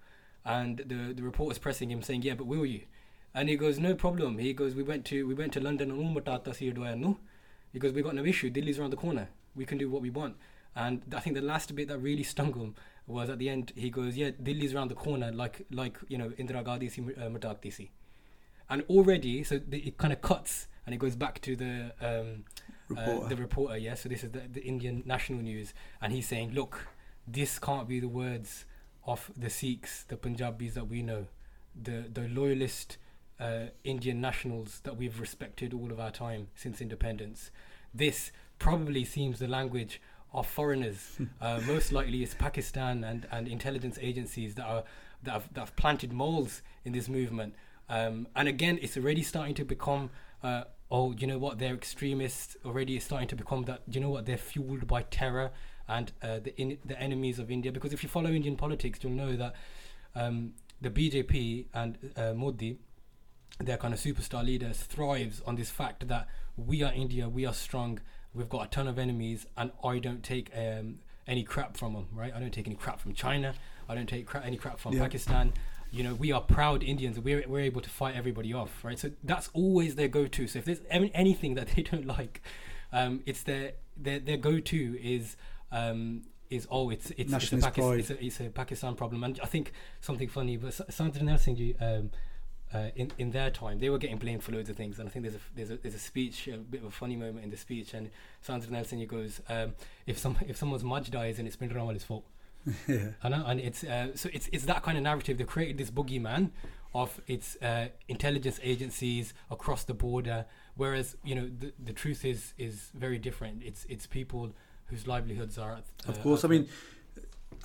And 0.46 0.78
the 0.80 1.14
the 1.14 1.24
reporter's 1.24 1.60
pressing 1.60 1.92
him, 1.92 2.02
saying, 2.02 2.24
yeah, 2.24 2.34
but 2.34 2.48
will 2.48 2.66
you? 2.66 2.82
And 3.34 3.48
he 3.48 3.56
goes, 3.56 3.80
no 3.80 3.96
problem. 3.96 4.38
He 4.38 4.54
goes, 4.54 4.76
we 4.76 4.84
went 4.84 5.06
to 5.06 5.28
we 5.28 5.34
went 5.34 5.54
to 5.54 5.60
London 5.60 5.92
and 5.92 6.16
matata 6.16 6.54
si 6.56 6.72
no. 6.72 7.18
He 7.72 7.80
goes, 7.80 7.94
we 7.94 8.02
got 8.02 8.16
no 8.16 8.26
issue. 8.26 8.50
Delhi's 8.50 8.80
around 8.80 8.90
the 8.90 8.98
corner. 8.98 9.30
We 9.56 9.66
can 9.66 9.78
do 9.78 9.90
what 9.90 10.02
we 10.02 10.10
want. 10.10 10.36
And 10.76 11.02
I 11.16 11.20
think 11.20 11.36
the 11.36 11.42
last 11.42 11.74
bit 11.76 11.88
that 11.90 12.00
really 12.00 12.24
stung 12.24 12.54
him 12.54 12.76
was 13.08 13.30
at 13.30 13.40
the 13.40 13.50
end. 13.50 13.72
He 13.76 13.90
goes, 13.90 14.18
yeah, 14.18 14.32
Delhi's 14.42 14.74
around 14.74 14.90
the 14.90 14.96
corner, 14.96 15.32
like 15.32 15.66
like 15.72 15.98
you 16.08 16.18
know 16.18 16.30
Indira 16.30 16.64
Gandhi 16.64 16.90
si 16.90 17.02
uh, 17.18 17.70
si. 17.70 17.92
And 18.70 18.84
already, 18.90 19.44
so 19.44 19.60
the, 19.60 19.80
it 19.80 19.98
kind 19.98 20.14
of 20.14 20.22
cuts 20.22 20.68
and 20.86 20.96
it 20.96 20.98
goes 20.98 21.16
back 21.16 21.42
to 21.42 21.56
the 21.56 21.94
um, 22.02 22.46
Reporter. 22.88 23.26
uh, 23.26 23.30
the 23.30 23.36
reporter. 23.36 23.78
Yeah, 23.78 23.96
so 23.96 24.10
this 24.10 24.24
is 24.24 24.32
the, 24.32 24.42
the 24.52 24.62
Indian 24.64 25.04
national 25.06 25.40
news, 25.40 25.74
and 26.02 26.12
he's 26.12 26.28
saying, 26.28 26.52
look, 26.54 26.88
this 27.28 27.60
can't 27.60 27.88
be 27.88 28.00
the 28.00 28.10
words 28.10 28.66
of 29.06 29.32
the 29.36 29.50
Sikhs, 29.50 30.04
the 30.08 30.18
Punjabis 30.18 30.74
that 30.74 30.88
we 30.88 31.02
know, 31.02 31.28
the 31.76 32.06
the 32.12 32.28
loyalist 32.28 32.98
uh, 33.40 33.68
Indian 33.84 34.22
nationals 34.22 34.82
that 34.84 34.98
we've 34.98 35.20
respected 35.20 35.74
all 35.74 35.92
of 35.92 36.00
our 36.00 36.12
time 36.12 36.48
since 36.56 36.80
independence. 36.80 37.52
This 37.94 38.32
probably 38.60 39.04
seems 39.04 39.40
the 39.40 39.48
language 39.48 40.00
of 40.34 40.48
foreigners. 40.48 41.18
uh, 41.42 41.60
most 41.66 41.92
likely, 41.92 42.24
it's 42.24 42.36
Pakistan 42.36 43.04
and, 43.04 43.28
and 43.32 43.48
intelligence 43.48 43.98
agencies 44.02 44.56
that 44.56 44.66
are 44.66 44.84
that 45.24 45.32
have, 45.32 45.54
that 45.54 45.60
have 45.60 45.76
planted 45.76 46.14
moles 46.14 46.62
in 46.86 46.94
this 46.94 47.08
movement. 47.10 47.54
Um, 47.90 48.28
and 48.36 48.48
again, 48.48 48.80
it's 48.82 48.96
already 48.98 49.24
starting 49.24 49.56
to 49.56 49.66
become. 49.66 50.12
Uh, 50.44 50.64
oh, 50.90 51.12
you 51.14 51.28
know 51.28 51.38
what? 51.38 51.60
They're 51.60 51.74
extremists. 51.74 52.56
Already, 52.66 52.96
it's 52.96 53.06
starting 53.06 53.28
to 53.30 53.36
become 53.36 53.64
that. 53.64 53.82
You 53.88 54.00
know 54.02 54.10
what? 54.10 54.26
They're 54.26 54.38
fueled 54.38 54.88
by 54.88 55.04
terror 55.04 55.52
and 55.88 56.12
uh, 56.22 56.39
the 56.39 56.56
in, 56.60 56.78
the 56.86 57.00
enemies 57.00 57.39
of 57.39 57.50
India. 57.52 57.72
Because 57.72 57.94
if 57.94 58.04
you 58.04 58.10
follow 58.10 58.30
Indian 58.30 58.56
politics, 58.56 59.00
you'll 59.02 59.13
know 59.13 59.36
that 59.36 59.54
um, 60.15 60.54
the 60.82 60.89
BJP 60.89 61.65
and 61.74 61.98
uh, 62.15 62.34
Modi, 62.34 62.78
their 63.60 63.78
kind 63.78 63.94
of 63.94 64.00
superstar 64.00 64.46
leaders, 64.46 64.80
thrives 64.82 65.41
on 65.46 65.56
this 65.56 65.70
fact 65.70 66.08
that 66.08 66.28
we 66.58 66.82
are 66.84 66.91
India, 66.94 67.28
we 67.30 67.46
are 67.46 67.54
strong, 67.54 68.00
we've 68.34 68.50
got 68.50 68.65
a 68.65 68.70
ton 68.70 68.88
of 68.88 68.98
enemies, 68.98 69.46
and 69.58 69.72
I 69.84 70.00
don't 70.00 70.24
take 70.24 70.50
um, 70.58 71.00
any 71.28 71.44
crap 71.44 71.78
from 71.78 71.94
them. 71.94 72.08
Right? 72.13 72.34
I 72.36 72.39
don't 72.39 72.52
take 72.54 72.67
any 72.67 72.76
crap 72.76 73.00
from 73.00 73.13
China. 73.13 73.54
I 73.88 73.96
don't 73.96 74.08
take 74.10 74.26
cra- 74.26 74.44
any 74.46 74.58
crap 74.58 74.80
from 74.80 74.94
Yeah. 74.94 75.02
Pakistan. 75.02 75.54
You 75.94 76.04
know, 76.04 76.13
we 76.13 76.32
are 76.32 76.39
proud 76.39 76.84
Indians. 76.84 77.20
We're, 77.20 77.44
we're 77.48 77.60
able 77.60 77.82
to 77.82 77.89
fight 77.89 78.15
everybody 78.15 78.54
off, 78.54 78.82
right? 78.84 78.98
So 78.98 79.12
that's 79.26 79.50
always 79.54 79.96
their 79.96 80.08
go-to. 80.08 80.48
So 80.48 80.60
if 80.60 80.63
there's 80.65 80.80
any- 80.89 81.13
anything 81.13 81.56
that 81.56 81.67
they 81.76 81.82
don't 81.82 82.06
like, 82.17 82.41
um, 82.94 83.22
it's 83.26 83.44
their 83.44 83.74
their 83.98 84.20
their 84.20 84.38
go-to 84.38 84.98
is 85.02 85.36
um, 85.72 86.24
is 86.50 86.68
oh 86.70 86.90
it's 86.90 87.12
it's, 87.12 87.34
it's, 87.34 87.54
a 87.54 87.58
Pakistan, 87.58 88.00
it's, 88.00 88.10
a, 88.10 88.26
it's 88.26 88.40
a 88.40 88.50
Pakistan 88.50 88.96
problem. 88.96 89.24
And 89.24 89.40
I 89.42 89.46
think 89.46 89.72
something 90.02 90.28
funny, 90.28 90.58
but 90.58 90.74
Sant 90.74 91.16
Jarnail 91.16 91.40
Singh 91.40 91.56
Ji, 91.56 91.76
um, 91.80 92.12
uh, 92.74 92.90
in 92.96 93.12
in 93.18 93.32
their 93.32 93.50
time, 93.50 93.80
they 93.80 93.90
were 93.90 93.98
getting 93.98 94.18
blamed 94.18 94.44
for 94.44 94.52
loads 94.52 94.70
of 94.70 94.76
things, 94.76 95.00
and 95.00 95.08
I 95.08 95.12
think 95.12 95.24
there's 95.24 95.36
a 95.36 95.40
there's 95.56 95.72
a 95.72 95.78
there's 95.78 95.96
a 95.96 96.00
speech, 96.00 96.48
a 96.48 96.58
bit 96.58 96.82
of 96.82 96.88
a 96.88 96.92
funny 96.92 97.16
moment 97.16 97.44
in 97.44 97.52
the 97.52 97.58
speech, 97.58 97.94
and 97.94 98.10
Sandra 98.42 98.72
Nelson 98.72 99.00
he 99.00 99.06
goes, 99.06 99.42
um, 99.50 99.74
if 100.06 100.18
some 100.18 100.38
if 100.48 100.58
someone's 100.58 100.84
mudge 100.84 101.12
dies 101.12 101.40
and 101.40 101.48
it's 101.48 101.58
Bhindranwale's 101.58 102.04
fault, 102.04 102.26
yeah. 102.88 103.10
Know, 103.24 103.44
and 103.46 103.60
it's 103.60 103.84
uh, 103.84 104.16
so 104.16 104.30
it's 104.32 104.50
it's 104.52 104.66
that 104.66 104.84
kind 104.84 104.98
of 104.98 105.04
narrative. 105.04 105.38
They 105.38 105.44
created 105.44 105.78
this 105.78 105.92
boogeyman 105.92 106.52
of 106.94 107.20
its 107.28 107.58
uh, 107.62 107.88
intelligence 108.08 108.60
agencies 108.64 109.34
across 109.50 109.84
the 109.84 109.94
border, 109.94 110.46
whereas 110.76 111.18
you 111.24 111.36
know 111.36 111.50
the 111.60 111.74
the 111.84 111.94
truth 111.94 112.24
is 112.24 112.54
is 112.58 112.92
very 112.94 113.18
different. 113.18 113.64
It's 113.64 113.86
it's 113.90 114.08
people 114.08 114.54
whose 114.92 115.08
livelihoods 115.08 115.58
are. 115.58 115.74
At, 115.78 115.84
Of 116.08 116.20
uh, 116.20 116.22
course, 116.22 116.46
I 116.46 116.48
mean, 116.50 116.68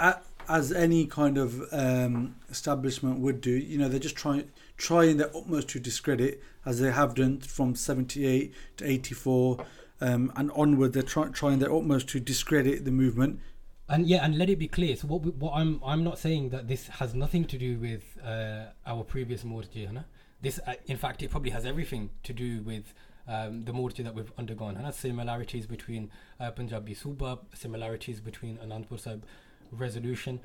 a- 0.01 0.21
as 0.49 0.73
any 0.73 1.07
kind 1.07 1.37
of 1.39 1.63
um, 1.73 2.37
establishment 2.49 3.19
would 3.19 3.41
do, 3.41 3.51
you 3.51 3.77
know, 3.79 3.89
they're 3.89 3.99
just 3.99 4.17
trying 4.17 4.51
trying 4.79 5.17
their 5.17 5.37
utmost 5.37 5.69
to 5.71 5.81
discredit, 5.81 6.43
as 6.65 6.81
they 6.81 6.93
have 6.93 7.15
done 7.15 7.41
from 7.41 7.75
seventy 7.75 8.27
eight 8.27 8.55
to 8.79 8.85
eighty 8.89 9.15
four. 9.15 9.65
Um, 10.01 10.31
and 10.37 10.51
onward, 10.53 10.93
they're 10.93 11.03
try- 11.03 11.29
trying 11.29 11.59
their 11.59 11.73
utmost 11.75 12.09
to 12.11 12.21
discredit 12.21 12.85
the 12.85 12.91
movement. 12.91 13.41
and 13.89 14.07
yeah, 14.07 14.25
and 14.25 14.37
let 14.37 14.51
it 14.51 14.59
be 14.59 14.69
clear. 14.69 14.95
So 14.97 15.07
what 15.09 15.23
we, 15.23 15.31
what 15.31 15.53
I'm 15.55 15.81
I'm 15.85 16.05
not 16.05 16.19
saying 16.19 16.51
that 16.51 16.69
this 16.69 16.87
has 17.01 17.15
nothing 17.15 17.45
to 17.47 17.57
do 17.59 17.79
with 17.79 18.03
uh, 18.23 18.67
our 18.87 19.05
previous 19.05 19.43
morcha. 19.43 20.05
This, 20.43 20.61
uh, 20.67 20.75
in 20.87 20.99
fact, 20.99 21.23
it 21.23 21.31
probably 21.31 21.51
has 21.51 21.65
everything 21.65 22.11
to 22.25 22.33
do 22.35 22.61
with 22.63 22.93
um, 23.29 23.65
the 23.65 23.73
morcha 23.73 24.03
that 24.05 24.15
we've 24.15 24.33
undergone. 24.39 24.77
And 24.77 24.85
that's 24.85 24.99
similarities 24.99 25.67
between 25.67 26.11
uh, 26.41 26.51
Punjabi 26.51 26.95
Suba, 26.95 27.39
similarities 27.55 28.21
between 28.21 28.59
Anandpur 28.59 29.01
Sahib 29.01 29.25
resolution. 29.73 30.41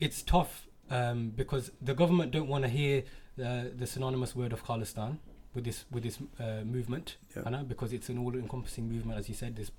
It's 0.00 0.22
tough 0.22 0.66
um, 0.90 1.30
because 1.30 1.70
the 1.80 1.94
government 1.94 2.32
don't 2.32 2.48
want 2.48 2.64
to 2.64 2.70
hear 2.70 3.04
uh, 3.42 3.64
the 3.74 3.86
synonymous 3.86 4.34
word 4.34 4.52
of 4.52 4.64
Khalistan 4.64 5.18
with 5.54 5.64
this 5.64 5.84
with 5.90 6.02
this 6.02 6.18
uh, 6.40 6.64
movement, 6.64 7.16
Yeah. 7.36 7.44
Hannah, 7.44 7.64
because 7.64 7.92
it's 7.92 8.08
an 8.08 8.18
all-encompassing 8.18 8.88
movement, 8.88 9.18
as 9.18 9.28
you 9.28 9.34
said. 9.34 9.56
There's 9.56 9.70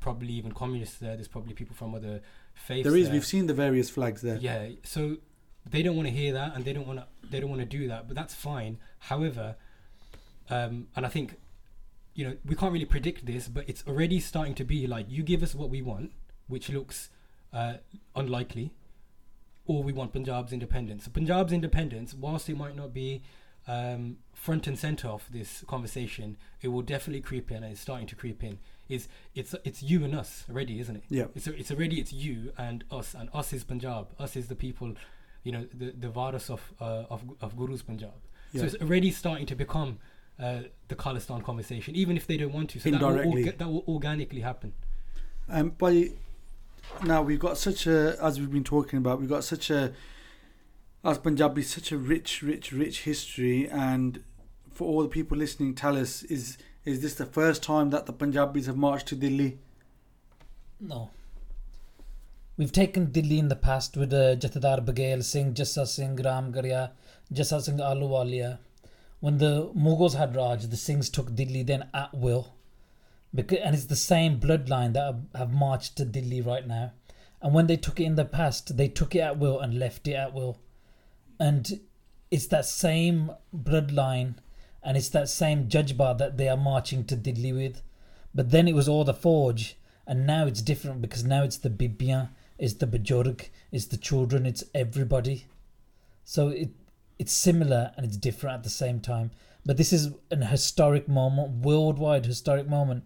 probably 0.00 0.32
even 0.32 0.52
communists 0.52 0.98
there. 0.98 1.14
There's 1.14 1.28
probably 1.28 1.54
people 1.54 1.76
from 1.76 1.94
other 1.94 2.20
faiths. 2.54 2.84
There 2.88 2.96
is, 2.96 3.06
there. 3.06 3.14
we've 3.14 3.26
seen 3.26 3.46
the 3.46 3.54
various 3.54 3.90
flags 3.90 4.22
there. 4.22 4.36
Yeah, 4.36 4.70
so 4.82 5.18
they 5.68 5.82
don't 5.82 5.96
want 5.96 6.08
to 6.08 6.14
hear 6.14 6.32
that, 6.32 6.54
and 6.54 6.64
they 6.64 6.72
don't 6.72 6.86
want 6.86 6.98
to. 7.00 7.06
They 7.28 7.40
don't 7.40 7.50
want 7.50 7.62
to 7.62 7.78
do 7.78 7.86
that, 7.88 8.08
but 8.08 8.16
that's 8.16 8.34
fine. 8.34 8.78
However, 8.98 9.56
um, 10.48 10.88
and 10.96 11.06
I 11.06 11.08
think, 11.08 11.36
you 12.20 12.26
know, 12.28 12.36
we 12.44 12.54
can't 12.54 12.70
really 12.70 12.84
predict 12.84 13.24
this, 13.24 13.48
but 13.48 13.66
it's 13.66 13.82
already 13.86 14.20
starting 14.20 14.54
to 14.56 14.62
be 14.62 14.86
like 14.86 15.06
you 15.08 15.22
give 15.22 15.42
us 15.42 15.54
what 15.54 15.70
we 15.70 15.80
want, 15.80 16.12
which 16.48 16.68
looks 16.68 17.08
uh, 17.50 17.74
unlikely, 18.14 18.74
or 19.64 19.82
we 19.82 19.90
want 19.90 20.12
Punjab's 20.12 20.52
independence. 20.52 21.06
So 21.06 21.10
Punjab's 21.12 21.50
independence, 21.50 22.12
whilst 22.12 22.50
it 22.50 22.58
might 22.58 22.76
not 22.76 22.92
be 22.92 23.22
um, 23.66 24.18
front 24.34 24.66
and 24.66 24.78
center 24.78 25.08
of 25.08 25.24
this 25.32 25.64
conversation, 25.66 26.36
it 26.60 26.68
will 26.68 26.82
definitely 26.82 27.22
creep 27.22 27.50
in, 27.50 27.62
and 27.64 27.72
it's 27.72 27.80
starting 27.80 28.06
to 28.08 28.14
creep 28.14 28.44
in. 28.44 28.58
Is 28.90 29.08
it's 29.34 29.54
it's 29.64 29.82
you 29.82 30.04
and 30.04 30.14
us 30.14 30.44
already, 30.50 30.78
isn't 30.78 30.96
it? 30.96 31.04
Yeah. 31.08 31.28
It's 31.34 31.46
it's 31.46 31.70
already 31.70 32.00
it's 32.00 32.12
you 32.12 32.52
and 32.58 32.84
us, 32.90 33.14
and 33.14 33.30
us 33.32 33.54
is 33.54 33.64
Punjab. 33.64 34.08
Us 34.18 34.36
is 34.36 34.48
the 34.48 34.56
people, 34.56 34.92
you 35.42 35.52
know, 35.52 35.64
the 35.72 35.94
the 35.98 36.08
Varas 36.08 36.50
of 36.50 36.60
uh, 36.82 37.04
of 37.08 37.22
of 37.40 37.56
Guru's 37.56 37.80
Punjab. 37.80 38.20
Yeah. 38.52 38.60
So 38.60 38.66
it's 38.66 38.82
already 38.82 39.10
starting 39.10 39.46
to 39.46 39.54
become 39.54 40.00
uh, 40.40 40.62
the 40.88 40.94
Khalistan 40.94 41.44
conversation, 41.44 41.94
even 41.94 42.16
if 42.16 42.26
they 42.26 42.36
don't 42.36 42.52
want 42.52 42.70
to. 42.70 42.80
So 42.80 42.90
that 42.90 43.00
will, 43.00 43.10
orga- 43.10 43.58
that 43.58 43.68
will 43.68 43.84
organically 43.86 44.40
happen. 44.40 44.72
Um, 45.48 45.70
by 45.70 46.10
now 47.04 47.22
we've 47.22 47.38
got 47.38 47.58
such 47.58 47.86
a, 47.86 48.16
as 48.22 48.40
we've 48.40 48.50
been 48.50 48.64
talking 48.64 48.98
about, 48.98 49.20
we've 49.20 49.28
got 49.28 49.44
such 49.44 49.70
a, 49.70 49.92
as 51.04 51.18
Punjabi, 51.18 51.62
such 51.62 51.92
a 51.92 51.98
rich, 51.98 52.42
rich, 52.42 52.72
rich 52.72 53.02
history. 53.02 53.68
And 53.68 54.22
for 54.72 54.88
all 54.88 55.02
the 55.02 55.08
people 55.08 55.36
listening, 55.36 55.74
tell 55.74 55.96
us 55.96 56.22
is 56.24 56.58
is 56.84 57.02
this 57.02 57.14
the 57.14 57.26
first 57.26 57.62
time 57.62 57.90
that 57.90 58.06
the 58.06 58.12
Punjabis 58.12 58.66
have 58.66 58.76
marched 58.76 59.08
to 59.08 59.14
Delhi? 59.14 59.58
No. 60.80 61.10
We've 62.56 62.72
taken 62.72 63.12
Delhi 63.12 63.38
in 63.38 63.48
the 63.48 63.56
past 63.56 63.96
with 63.96 64.12
uh, 64.12 64.36
Jathedar 64.36 64.84
Baghel 64.84 65.22
Singh, 65.22 65.52
Jassa 65.54 65.86
Singh, 65.86 66.16
Ramgarhia, 66.16 66.90
Jassa 67.32 67.60
Singh 67.60 67.78
Ahluwalia. 67.78 68.58
When 69.20 69.38
the 69.38 69.70
Mughals 69.74 70.14
had 70.14 70.34
Raj, 70.34 70.66
the 70.66 70.76
Singhs 70.76 71.12
took 71.12 71.34
Delhi 71.34 71.62
then 71.62 71.88
at 71.94 72.12
will. 72.14 72.54
Because, 73.34 73.58
and 73.62 73.74
it's 73.74 73.84
the 73.84 73.96
same 73.96 74.40
bloodline 74.40 74.94
that 74.94 75.20
have- 75.34 75.52
marched 75.52 75.96
to 75.96 76.04
Delhi 76.04 76.40
right 76.40 76.66
now. 76.66 76.92
And 77.40 77.54
when 77.54 77.66
they 77.66 77.76
took 77.76 78.00
it 78.00 78.04
in 78.04 78.16
the 78.16 78.24
past, 78.24 78.76
they 78.76 78.88
took 78.88 79.14
it 79.14 79.20
at 79.20 79.38
will 79.38 79.60
and 79.60 79.78
left 79.78 80.08
it 80.08 80.14
at 80.14 80.34
will. 80.34 80.58
And 81.38 81.80
it's 82.30 82.46
that 82.48 82.66
same 82.66 83.30
bloodline 83.54 84.34
and 84.82 84.96
it's 84.96 85.08
that 85.10 85.28
same 85.28 85.68
Jajba 85.68 86.18
that 86.18 86.36
they 86.36 86.48
are 86.48 86.56
marching 86.56 87.04
to 87.04 87.16
Delhi 87.16 87.52
with. 87.52 87.82
But 88.34 88.50
then 88.50 88.68
it 88.68 88.74
was 88.74 88.88
all 88.88 89.04
the 89.04 89.14
forge, 89.14 89.76
and 90.06 90.26
now 90.26 90.46
it's 90.46 90.62
different 90.62 91.02
because 91.02 91.24
now 91.24 91.42
it's 91.42 91.58
the 91.58 91.70
Bibiyan, 91.70 92.28
it's 92.58 92.74
the 92.74 92.86
Bajorg, 92.86 93.48
it's 93.72 93.86
the 93.86 93.96
children, 93.96 94.46
it's 94.46 94.64
everybody. 94.74 95.46
So 96.24 96.48
it 96.48 96.70
it's 97.20 97.32
similar 97.32 97.92
and 97.96 98.06
it's 98.06 98.16
different 98.16 98.54
at 98.54 98.62
the 98.64 98.70
same 98.70 98.98
time. 98.98 99.30
But 99.66 99.76
this 99.76 99.92
is 99.92 100.14
an 100.30 100.40
historic 100.40 101.06
moment, 101.06 101.64
worldwide 101.66 102.24
historic 102.24 102.66
moment. 102.66 103.04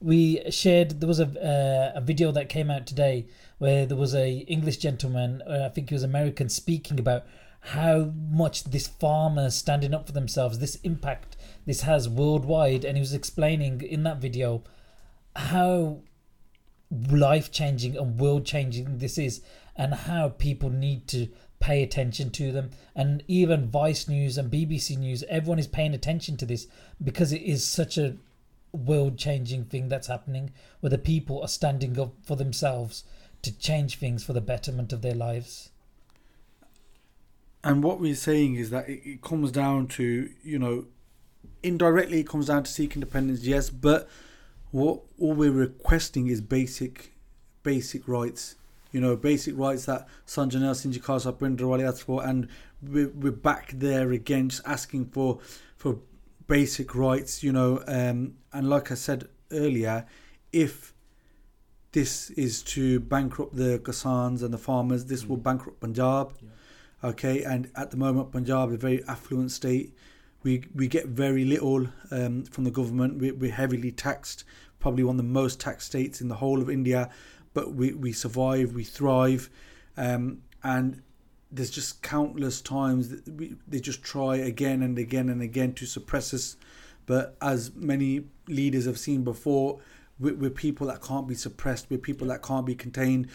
We 0.00 0.40
shared 0.50 1.00
there 1.00 1.08
was 1.08 1.18
a 1.18 1.26
uh, 1.26 1.98
a 1.98 2.00
video 2.00 2.30
that 2.30 2.48
came 2.48 2.70
out 2.70 2.86
today 2.86 3.26
where 3.58 3.84
there 3.84 3.96
was 3.96 4.14
a 4.14 4.30
English 4.56 4.76
gentleman, 4.76 5.42
uh, 5.42 5.66
I 5.66 5.70
think 5.70 5.88
he 5.88 5.94
was 5.94 6.04
American, 6.04 6.48
speaking 6.48 7.00
about 7.00 7.24
how 7.60 8.12
much 8.30 8.64
this 8.64 8.86
farmer 8.86 9.50
standing 9.50 9.94
up 9.94 10.06
for 10.06 10.12
themselves, 10.12 10.60
this 10.60 10.76
impact 10.84 11.36
this 11.64 11.80
has 11.80 12.08
worldwide, 12.08 12.84
and 12.84 12.96
he 12.96 13.00
was 13.00 13.14
explaining 13.14 13.80
in 13.80 14.04
that 14.04 14.18
video 14.18 14.62
how 15.34 16.02
life 17.10 17.50
changing 17.50 17.96
and 17.96 18.20
world 18.20 18.46
changing 18.46 18.98
this 18.98 19.18
is, 19.18 19.42
and 19.74 19.92
how 19.92 20.28
people 20.28 20.70
need 20.70 21.08
to 21.08 21.26
pay 21.60 21.82
attention 21.82 22.30
to 22.30 22.52
them. 22.52 22.70
And 22.94 23.22
even 23.28 23.70
Vice 23.70 24.08
News 24.08 24.38
and 24.38 24.50
BBC 24.50 24.96
News, 24.98 25.24
everyone 25.28 25.58
is 25.58 25.66
paying 25.66 25.94
attention 25.94 26.36
to 26.38 26.46
this 26.46 26.66
because 27.02 27.32
it 27.32 27.42
is 27.42 27.64
such 27.64 27.98
a 27.98 28.16
world 28.72 29.16
changing 29.18 29.64
thing 29.64 29.88
that's 29.88 30.08
happening 30.08 30.52
where 30.80 30.90
the 30.90 30.98
people 30.98 31.40
are 31.40 31.48
standing 31.48 31.98
up 31.98 32.12
for 32.22 32.36
themselves 32.36 33.04
to 33.42 33.56
change 33.58 33.98
things 33.98 34.24
for 34.24 34.32
the 34.32 34.40
betterment 34.40 34.92
of 34.92 35.02
their 35.02 35.14
lives. 35.14 35.70
And 37.64 37.82
what 37.82 38.00
we're 38.00 38.14
saying 38.14 38.56
is 38.56 38.70
that 38.70 38.88
it, 38.88 39.02
it 39.04 39.22
comes 39.22 39.50
down 39.50 39.88
to, 39.88 40.30
you 40.42 40.58
know, 40.58 40.86
indirectly 41.62 42.20
it 42.20 42.28
comes 42.28 42.46
down 42.46 42.62
to 42.64 42.70
Sikh 42.70 42.94
independence, 42.94 43.42
yes, 43.42 43.70
but 43.70 44.08
what 44.70 45.00
all 45.18 45.32
we're 45.32 45.50
requesting 45.50 46.28
is 46.28 46.40
basic 46.40 47.12
basic 47.62 48.06
rights. 48.06 48.54
You 48.96 49.02
know, 49.02 49.14
basic 49.14 49.58
rights 49.58 49.84
that 49.84 50.08
Sant 50.24 50.52
Jarnail 50.52 50.74
Singh 50.74 50.92
Ji 50.92 51.00
Khalsa 51.00 51.30
Bhindranwale 51.30 51.86
asked 51.86 52.04
for 52.04 52.26
and 52.26 52.48
we're, 52.80 53.10
we're 53.10 53.30
back 53.30 53.72
there 53.74 54.10
again 54.10 54.48
just 54.48 54.62
asking 54.64 55.10
for 55.14 55.38
for 55.76 55.98
basic 56.46 56.94
rights, 56.94 57.42
you 57.42 57.52
know, 57.52 57.82
um, 57.86 58.36
and 58.54 58.70
like 58.70 58.90
I 58.90 58.94
said 58.94 59.28
earlier, 59.52 60.06
if 60.50 60.94
this 61.92 62.30
is 62.30 62.62
to 62.62 62.98
bankrupt 63.00 63.54
the 63.56 63.80
Kisans 63.80 64.42
and 64.42 64.54
the 64.54 64.62
farmers, 64.70 65.04
this 65.04 65.26
will 65.26 65.36
bankrupt 65.36 65.80
Punjab. 65.80 66.32
Okay, 67.04 67.44
and 67.44 67.70
at 67.76 67.90
the 67.90 67.98
moment, 67.98 68.32
Punjab 68.32 68.70
is 68.70 68.76
a 68.76 68.78
very 68.78 69.04
affluent 69.04 69.50
state. 69.50 69.94
We 70.42 70.64
we 70.74 70.88
get 70.88 71.04
very 71.06 71.44
little 71.44 71.88
um, 72.10 72.44
from 72.44 72.64
the 72.64 72.70
government. 72.70 73.18
We, 73.18 73.32
we're 73.32 73.52
heavily 73.52 73.92
taxed, 73.92 74.44
probably 74.78 75.04
one 75.04 75.16
of 75.16 75.18
the 75.18 75.32
most 75.40 75.60
taxed 75.60 75.88
states 75.88 76.22
in 76.22 76.28
the 76.28 76.36
whole 76.36 76.62
of 76.62 76.70
India. 76.70 77.10
But 77.56 77.72
we, 77.72 77.94
we 77.94 78.12
survive, 78.12 78.74
we 78.74 78.84
thrive, 78.84 79.48
um, 79.96 80.42
and 80.62 81.00
there's 81.50 81.70
just 81.70 82.02
countless 82.02 82.60
times 82.60 83.08
that 83.08 83.26
we, 83.26 83.56
they 83.66 83.80
just 83.80 84.02
try 84.02 84.36
again 84.36 84.82
and 84.82 84.98
again 84.98 85.30
and 85.30 85.40
again 85.40 85.72
to 85.72 85.86
suppress 85.86 86.34
us. 86.34 86.58
But 87.06 87.34
as 87.40 87.74
many 87.74 88.24
leaders 88.46 88.84
have 88.84 88.98
seen 88.98 89.24
before, 89.24 89.80
we're, 90.18 90.34
we're 90.34 90.50
people 90.50 90.88
that 90.88 91.00
can't 91.00 91.26
be 91.26 91.34
suppressed. 91.34 91.86
We're 91.88 91.96
people 92.10 92.26
that 92.26 92.42
can't 92.42 92.66
be 92.66 92.74
contained. 92.74 93.28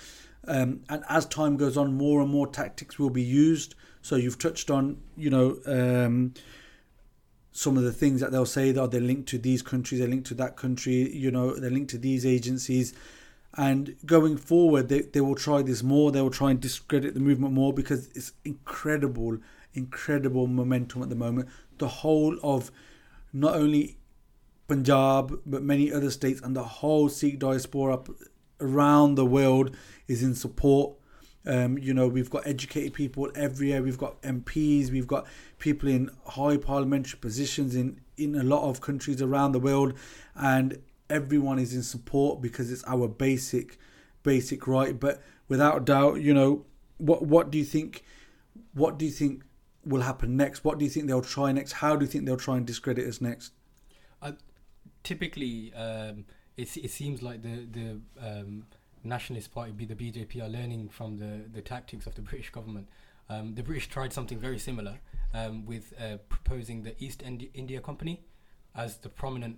Um, 0.48 0.82
and 0.88 1.04
as 1.10 1.26
time 1.26 1.58
goes 1.58 1.76
on, 1.76 1.98
more 1.98 2.22
and 2.22 2.30
more 2.30 2.46
tactics 2.46 3.00
will 3.00 3.10
be 3.10 3.24
used. 3.24 3.74
So 4.04 4.18
you've 4.18 4.38
touched 4.38 4.70
on, 4.70 5.02
you 5.18 5.32
know, 5.32 5.58
um, 5.66 6.36
some 7.54 7.76
of 7.76 7.82
the 7.82 7.92
things 7.92 8.22
that 8.22 8.32
they'll 8.32 8.46
say 8.46 8.72
that 8.72 8.92
they're 8.92 9.02
linked 9.02 9.30
to 9.30 9.40
these 9.40 9.64
countries, 9.64 10.00
they're 10.00 10.08
linked 10.16 10.28
to 10.28 10.36
that 10.36 10.58
country, 10.58 11.12
you 11.12 11.32
know, 11.32 11.56
they're 11.56 11.72
linked 11.72 11.90
to 11.90 11.98
these 11.98 12.24
agencies. 12.24 12.94
And 13.58 13.96
going 14.06 14.38
forward, 14.38 14.90
they, 14.90 15.02
they 15.02 15.22
will 15.22 15.36
try 15.36 15.62
this 15.62 15.84
more. 15.84 16.12
They 16.12 16.22
will 16.22 16.30
try 16.30 16.52
and 16.52 16.60
discredit 16.60 17.14
the 17.14 17.20
movement 17.20 17.54
more 17.54 17.74
because 17.74 18.08
it's 18.16 18.32
incredible, 18.46 19.38
incredible 19.74 20.48
momentum 20.48 21.04
at 21.04 21.10
the 21.10 21.16
moment. 21.16 21.50
The 21.78 21.88
whole 21.88 22.38
of 22.44 22.72
not 23.34 23.56
only 23.56 23.98
Punjab, 24.68 25.42
but 25.46 25.64
many 25.64 25.92
other 25.92 26.12
states 26.12 26.40
and 26.42 26.56
the 26.56 26.64
whole 26.64 27.10
Sikh 27.10 27.40
diaspora 27.40 28.00
around 28.62 29.16
the 29.16 29.26
world 29.26 29.76
is 30.08 30.24
in 30.24 30.34
support 30.36 30.96
Um, 31.46 31.78
you 31.78 31.94
know, 31.94 32.08
we've 32.08 32.30
got 32.30 32.46
educated 32.46 32.94
people 32.94 33.32
everywhere. 33.36 33.82
We've 33.82 33.98
got 33.98 34.22
MPs. 34.22 34.92
We've 34.92 35.08
got 35.08 35.26
people 35.58 35.90
in 35.90 36.12
high 36.26 36.58
parliamentary 36.58 37.20
positions 37.20 37.76
in 37.76 38.02
in 38.18 38.36
a 38.36 38.44
lot 38.44 38.70
of 38.70 38.82
countries 38.82 39.22
around 39.22 39.54
the 39.54 39.60
world, 39.60 39.94
and 40.36 40.78
everyone 41.12 41.60
is 41.60 41.74
in 41.74 41.84
support 41.84 42.42
because 42.42 42.72
it's 42.72 42.84
our 42.86 43.08
basic 43.08 43.78
basic 44.24 44.68
right. 44.68 45.00
But 45.00 45.22
without 45.48 45.86
doubt, 45.86 46.22
you 46.22 46.34
know, 46.34 46.66
what 46.98 47.24
what 47.26 47.52
do 47.52 47.58
you 47.58 47.66
think? 47.66 48.04
What 48.74 48.98
do 48.98 49.06
you 49.06 49.12
think 49.12 49.44
will 49.86 50.02
happen 50.02 50.38
next? 50.38 50.64
What 50.64 50.78
do 50.78 50.86
you 50.86 50.92
think 50.92 51.08
they'll 51.08 51.22
try 51.22 51.52
next? 51.52 51.74
How 51.74 51.96
do 51.96 52.06
you 52.06 52.12
think 52.12 52.26
they'll 52.26 52.38
try 52.38 52.58
and 52.58 52.66
discredit 52.66 53.08
us 53.08 53.22
next? 53.22 53.52
Uh, 54.22 54.34
typically, 55.04 55.74
um, 55.74 56.26
it, 56.58 56.76
it 56.78 56.92
seems 56.92 57.22
like 57.22 57.42
the 57.42 57.68
the 57.72 58.02
um, 58.20 58.66
Nationalist 59.04 59.52
Party, 59.52 59.72
be 59.72 59.86
the 59.86 59.96
BJP, 59.96 60.44
are 60.44 60.50
learning 60.50 60.90
from 60.90 61.18
the, 61.18 61.42
the 61.52 61.62
tactics 61.62 62.06
of 62.06 62.16
the 62.16 62.22
British 62.22 62.52
government. 62.52 62.88
Um, 63.30 63.56
the 63.56 63.64
British 63.64 63.88
tried 63.88 64.14
something 64.14 64.38
very 64.38 64.60
similar 64.60 65.00
um, 65.34 65.66
with 65.66 65.94
uh, 66.00 66.18
proposing 66.30 66.84
the 66.84 66.94
East 67.04 67.24
India 67.24 67.80
Company 67.82 68.22
as 68.76 68.98
the 68.98 69.10
prominent 69.10 69.58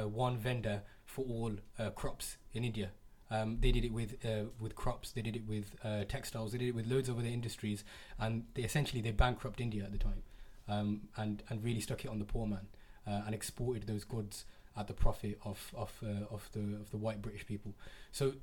one 0.00 0.38
vendor 0.38 0.82
for 1.04 1.24
all 1.24 1.52
uh, 1.78 1.90
crops 1.90 2.36
in 2.52 2.64
India. 2.64 2.90
Um, 3.30 3.58
they 3.60 3.72
did 3.72 3.84
it 3.84 3.92
with 3.92 4.14
uh, 4.24 4.44
with 4.60 4.74
crops. 4.74 5.10
They 5.12 5.22
did 5.22 5.36
it 5.36 5.46
with 5.46 5.74
uh, 5.84 6.04
textiles. 6.04 6.52
They 6.52 6.58
did 6.58 6.68
it 6.68 6.74
with 6.74 6.86
loads 6.86 7.08
of 7.08 7.18
other 7.18 7.28
industries, 7.28 7.84
and 8.18 8.44
they 8.54 8.62
essentially 8.62 9.00
they 9.00 9.10
bankrupted 9.10 9.62
India 9.62 9.84
at 9.84 9.92
the 9.92 9.98
time, 9.98 10.22
um, 10.68 11.02
and 11.16 11.42
and 11.48 11.64
really 11.64 11.80
stuck 11.80 12.04
it 12.04 12.10
on 12.10 12.18
the 12.18 12.24
poor 12.24 12.46
man 12.46 12.66
uh, 13.06 13.22
and 13.24 13.34
exported 13.34 13.86
those 13.86 14.04
goods 14.04 14.44
at 14.76 14.86
the 14.86 14.94
profit 14.94 15.38
of 15.44 15.72
of 15.74 15.92
of 16.30 16.50
the 16.52 16.60
of 16.60 16.90
the 16.90 16.98
white 16.98 17.22
British 17.22 17.46
people. 17.46 17.74
So 18.10 18.34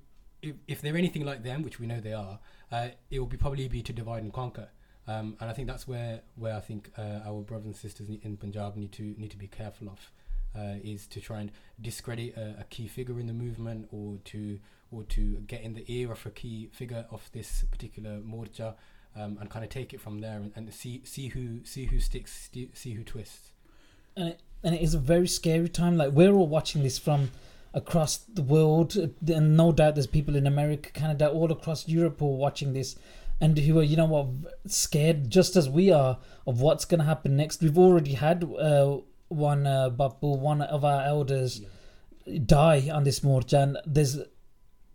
if, 0.41 0.55
if 0.67 0.81
they're 0.81 0.97
anything 0.97 1.25
like 1.25 1.43
them, 1.43 1.63
which 1.63 1.79
we 1.79 1.87
know 1.87 1.99
they 1.99 2.13
are, 2.13 2.39
uh, 2.71 2.89
it 3.11 3.19
will 3.19 3.27
be 3.27 3.37
probably 3.37 3.67
be 3.67 3.81
to 3.83 3.93
divide 3.93 4.23
and 4.23 4.33
conquer. 4.33 4.69
Um, 5.07 5.37
and 5.39 5.49
I 5.49 5.53
think 5.53 5.67
that's 5.67 5.87
where, 5.87 6.21
where 6.35 6.55
I 6.55 6.59
think 6.59 6.91
uh, 6.97 7.21
our 7.25 7.41
brothers 7.41 7.65
and 7.65 7.75
sisters 7.75 8.09
in 8.21 8.37
Punjab 8.37 8.75
need 8.75 8.91
to 8.93 9.15
need 9.17 9.31
to 9.31 9.37
be 9.37 9.47
careful 9.47 9.89
of, 9.89 10.11
uh, 10.55 10.75
is 10.83 11.07
to 11.07 11.21
try 11.21 11.41
and 11.41 11.51
discredit 11.81 12.35
a, 12.35 12.61
a, 12.61 12.63
key 12.69 12.87
figure 12.87 13.19
in 13.19 13.27
the 13.27 13.33
movement, 13.33 13.87
or 13.91 14.17
to 14.25 14.59
or 14.91 15.03
to 15.03 15.43
get 15.47 15.61
in 15.61 15.73
the 15.73 15.85
ear 15.87 16.11
of 16.11 16.25
a 16.25 16.31
key 16.31 16.69
figure 16.71 17.05
of 17.11 17.29
this 17.33 17.63
particular 17.71 18.19
morcha, 18.19 18.73
um, 19.15 19.37
and 19.39 19.49
kind 19.49 19.63
of 19.63 19.69
take 19.69 19.93
it 19.93 20.01
from 20.01 20.21
there 20.21 20.37
and, 20.37 20.51
and 20.55 20.73
see 20.73 21.01
see 21.05 21.27
who 21.27 21.63
see 21.63 21.85
who 21.85 21.99
sticks, 21.99 22.49
see 22.73 22.93
who 22.93 23.03
twists. 23.03 23.51
And 24.15 24.29
it, 24.29 24.41
and 24.63 24.75
it 24.75 24.81
is 24.81 24.93
a 24.93 24.99
very 24.99 25.27
scary 25.27 25.69
time. 25.69 25.97
Like 25.97 26.11
we're 26.11 26.33
all 26.33 26.47
watching 26.47 26.83
this 26.83 26.97
from 26.97 27.31
across 27.73 28.17
the 28.17 28.41
world, 28.41 28.95
and 28.95 29.55
no 29.55 29.71
doubt 29.71 29.95
there's 29.95 30.07
people 30.07 30.35
in 30.35 30.47
America, 30.47 30.89
Canada, 30.91 31.29
all 31.29 31.51
across 31.51 31.87
Europe 31.87 32.19
who 32.19 32.25
are 32.25 32.37
watching 32.37 32.73
this, 32.73 32.95
and 33.39 33.57
who 33.57 33.79
are 33.79 33.83
you 33.83 33.97
know 33.97 34.05
what 34.05 34.27
scared 34.65 35.29
just 35.29 35.55
as 35.55 35.69
we 35.69 35.91
are 35.91 36.17
of 36.47 36.61
what's 36.61 36.85
going 36.85 36.99
to 36.99 37.05
happen 37.05 37.37
next. 37.37 37.61
We've 37.61 37.77
already 37.77 38.13
had 38.13 38.43
uh, 38.43 38.97
one 39.29 39.65
uh, 39.65 39.89
Bapu, 39.89 40.37
one 40.37 40.61
of 40.61 40.83
our 40.83 41.03
elders, 41.03 41.61
yeah. 42.25 42.39
die 42.45 42.89
on 42.91 43.03
this 43.03 43.21
morcha, 43.21 43.63
and 43.63 43.77
there's 43.85 44.19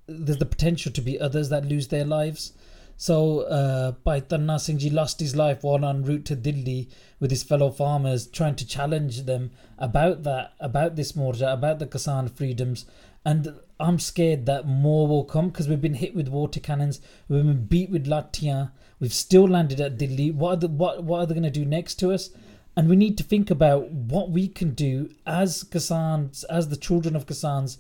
there's 0.07 0.39
the 0.39 0.47
potential 0.47 0.93
to 0.93 1.01
be 1.01 1.19
others 1.19 1.49
that 1.49 1.65
lose 1.65 1.89
their 1.89 2.05
lives. 2.05 2.53
So, 2.97 3.41
uh, 3.41 3.93
Bhai 3.93 4.21
Dhanna 4.21 4.61
Singh 4.61 4.79
Ji 4.79 4.91
lost 4.91 5.19
his 5.19 5.35
life 5.35 5.65
while 5.65 5.85
en 5.85 6.05
route 6.05 6.25
to 6.27 6.37
Delhi 6.37 6.89
with 7.19 7.31
his 7.31 7.43
fellow 7.43 7.71
farmers, 7.71 8.27
trying 8.27 8.55
to 8.57 8.67
challenge 8.67 9.23
them 9.23 9.51
about 9.79 10.23
that, 10.23 10.53
about 10.61 10.95
this 10.95 11.13
morja, 11.13 11.53
about 11.53 11.81
the 11.81 11.87
Kisan 11.87 12.31
freedoms. 12.31 12.87
And 13.25 13.55
I'm 13.81 13.99
scared 13.99 14.47
that 14.47 14.69
more 14.69 15.09
will 15.09 15.25
come 15.25 15.49
because 15.49 15.69
we've 15.69 15.81
been 15.81 15.95
hit 15.95 16.15
with 16.15 16.29
water 16.29 16.61
cannons, 16.61 17.01
we've 17.29 17.43
been 17.43 17.67
beat 17.67 17.91
with 17.91 18.07
latiyan, 18.07 18.71
we've 19.01 19.13
still 19.13 19.49
landed 19.49 19.81
at 19.81 19.99
Delhi. 19.99 20.31
What 20.31 20.51
are, 20.51 20.57
the, 20.57 20.69
what, 20.69 21.03
what 21.03 21.21
are 21.21 21.27
they 21.27 21.35
going 21.35 21.43
to 21.43 21.51
do 21.51 21.65
next 21.65 21.97
to 21.97 22.13
us? 22.13 22.31
And 22.77 22.89
we 22.89 22.97
need 22.97 23.17
to 23.19 23.25
think 23.25 23.51
about 23.51 23.91
what 23.91 24.31
we 24.31 24.49
can 24.49 24.75
do 24.75 25.11
as 25.27 25.65
Kisans, 25.65 26.45
as 26.51 26.69
the 26.69 26.77
children 26.77 27.15
of 27.15 27.27
Kisans, 27.27 27.79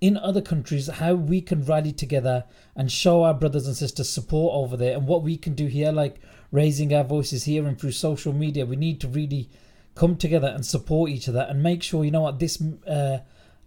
in 0.00 0.18
other 0.18 0.42
countries 0.42 0.86
how 0.88 1.14
we 1.14 1.40
can 1.40 1.64
rally 1.64 1.92
together 1.92 2.44
and 2.76 2.92
show 2.92 3.24
our 3.24 3.32
brothers 3.32 3.66
and 3.66 3.74
sisters 3.74 4.08
support 4.08 4.54
over 4.54 4.76
there 4.76 4.94
and 4.94 5.06
what 5.06 5.22
we 5.22 5.36
can 5.36 5.54
do 5.54 5.66
here 5.66 5.90
like 5.90 6.20
raising 6.52 6.92
our 6.94 7.04
voices 7.04 7.44
here 7.44 7.66
and 7.66 7.80
through 7.80 7.92
social 7.92 8.32
media. 8.32 8.66
We 8.66 8.76
need 8.76 9.00
to 9.00 9.08
really 9.08 9.48
come 9.94 10.16
together 10.16 10.48
and 10.48 10.66
support 10.66 11.10
each 11.10 11.28
other 11.28 11.46
and 11.48 11.62
make 11.62 11.82
sure 11.82 12.04
you 12.04 12.10
know 12.10 12.20
what 12.20 12.38
this 12.38 12.62
uh, 12.86 13.20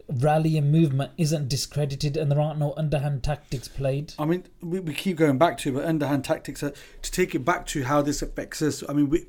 rally 0.09 0.57
and 0.57 0.71
movement 0.71 1.11
isn't 1.17 1.49
discredited 1.49 2.15
and 2.15 2.31
there 2.31 2.39
aren't 2.39 2.59
no 2.59 2.73
underhand 2.77 3.23
tactics 3.23 3.67
played. 3.67 4.13
I 4.19 4.25
mean 4.25 4.43
we, 4.61 4.79
we 4.79 4.93
keep 4.93 5.17
going 5.17 5.39
back 5.39 5.57
to 5.59 5.71
but 5.71 5.85
underhand 5.85 6.23
tactics 6.23 6.61
are, 6.61 6.73
to 7.01 7.11
take 7.11 7.33
it 7.33 7.45
back 7.45 7.65
to 7.67 7.83
how 7.85 8.01
this 8.01 8.21
affects 8.21 8.61
us 8.61 8.83
i 8.87 8.93
mean 8.93 9.09
we 9.09 9.25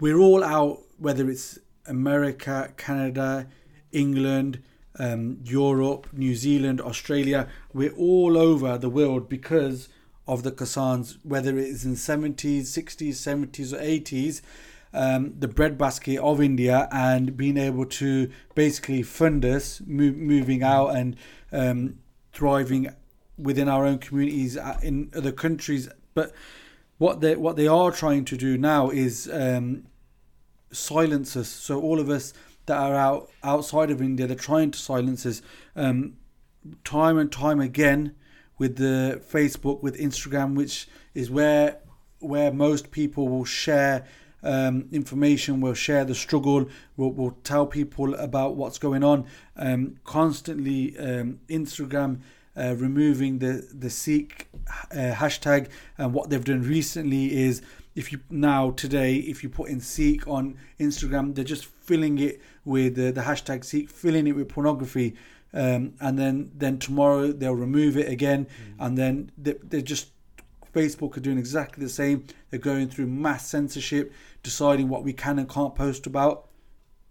we're 0.00 0.18
all 0.18 0.42
out 0.42 0.80
whether 0.98 1.30
it's 1.30 1.58
america 1.86 2.72
canada 2.76 3.46
england 3.92 4.62
um, 4.98 5.38
Europe, 5.44 6.08
New 6.12 6.34
Zealand, 6.34 6.80
Australia. 6.80 7.48
We're 7.72 7.94
all 7.94 8.38
over 8.38 8.78
the 8.78 8.90
world 8.90 9.28
because 9.28 9.88
of 10.26 10.42
the 10.42 10.52
Kisans, 10.52 11.18
whether 11.22 11.58
it 11.58 11.66
is 11.68 11.84
in 11.84 11.94
70s, 11.94 12.62
60s, 12.62 13.14
70s, 13.14 13.72
or 13.72 13.78
80s. 13.78 14.40
Um, 14.92 15.34
the 15.36 15.48
breadbasket 15.48 16.20
of 16.20 16.40
India 16.40 16.88
and 16.92 17.36
being 17.36 17.56
able 17.56 17.84
to 17.86 18.30
basically 18.54 19.02
fund 19.02 19.44
us 19.44 19.82
moving 19.84 20.62
out 20.62 20.90
and 20.90 21.16
um, 21.50 21.98
thriving 22.32 22.94
within 23.36 23.68
our 23.68 23.86
own 23.86 23.98
communities 23.98 24.56
uh, 24.56 24.78
in 24.84 25.10
other 25.16 25.32
countries. 25.32 25.88
But 26.14 26.32
what 26.98 27.20
they 27.20 27.36
what 27.36 27.56
they 27.56 27.66
are 27.66 27.90
trying 27.90 28.24
to 28.26 28.36
do 28.36 28.56
now 28.56 28.90
is 28.90 29.28
um, 29.32 29.86
silence 30.72 31.36
us. 31.36 31.48
So 31.48 31.80
all 31.80 32.00
of 32.00 32.08
us 32.08 32.32
that 32.66 32.78
are 32.78 32.94
out 32.94 33.30
outside 33.42 33.90
of 33.90 34.00
India. 34.00 34.26
They're 34.26 34.36
trying 34.36 34.70
to 34.70 34.78
silence 34.78 35.26
us 35.26 35.42
um, 35.76 36.16
time 36.84 37.18
and 37.18 37.30
time 37.30 37.60
again 37.60 38.14
with 38.58 38.76
the 38.76 39.20
Facebook, 39.30 39.82
with 39.82 39.98
Instagram, 39.98 40.54
which 40.54 40.88
is 41.14 41.30
where 41.30 41.78
where 42.20 42.52
most 42.52 42.90
people 42.90 43.28
will 43.28 43.44
share 43.44 44.06
um, 44.42 44.88
information, 44.92 45.60
will 45.60 45.74
share 45.74 46.04
the 46.04 46.14
struggle, 46.14 46.68
will, 46.96 47.12
will 47.12 47.32
tell 47.44 47.66
people 47.66 48.14
about 48.14 48.56
what's 48.56 48.78
going 48.78 49.04
on. 49.04 49.26
Um, 49.56 49.98
constantly, 50.04 50.96
um, 50.98 51.40
Instagram 51.48 52.20
uh, 52.56 52.74
removing 52.76 53.38
the 53.38 53.66
the 53.72 53.90
Sikh 53.90 54.48
uh, 54.92 55.12
hashtag, 55.12 55.68
and 55.98 56.12
what 56.12 56.30
they've 56.30 56.44
done 56.44 56.62
recently 56.62 57.34
is 57.34 57.62
if 57.94 58.12
you 58.12 58.20
now 58.30 58.70
today 58.70 59.16
if 59.16 59.42
you 59.42 59.48
put 59.48 59.70
in 59.70 59.80
Sikh 59.80 60.26
on 60.26 60.56
Instagram, 60.80 61.34
they're 61.34 61.44
just 61.44 61.64
filling 61.64 62.18
it 62.18 62.40
with 62.64 62.96
the, 62.96 63.10
the 63.12 63.22
hashtag 63.22 63.64
Sikh, 63.64 63.88
filling 63.88 64.26
it 64.26 64.32
with 64.32 64.48
pornography, 64.48 65.14
um, 65.52 65.94
and 66.00 66.18
then 66.18 66.50
then 66.54 66.78
tomorrow 66.78 67.32
they'll 67.32 67.54
remove 67.54 67.96
it 67.96 68.08
again, 68.08 68.46
mm. 68.46 68.86
and 68.86 68.98
then 68.98 69.30
they, 69.36 69.54
they're 69.62 69.80
just 69.80 70.08
Facebook 70.74 71.16
are 71.16 71.20
doing 71.20 71.38
exactly 71.38 71.84
the 71.84 71.90
same. 71.90 72.24
They're 72.50 72.58
going 72.58 72.88
through 72.88 73.06
mass 73.06 73.46
censorship, 73.46 74.12
deciding 74.42 74.88
what 74.88 75.04
we 75.04 75.12
can 75.12 75.38
and 75.38 75.48
can't 75.48 75.74
post 75.74 76.06
about. 76.06 76.48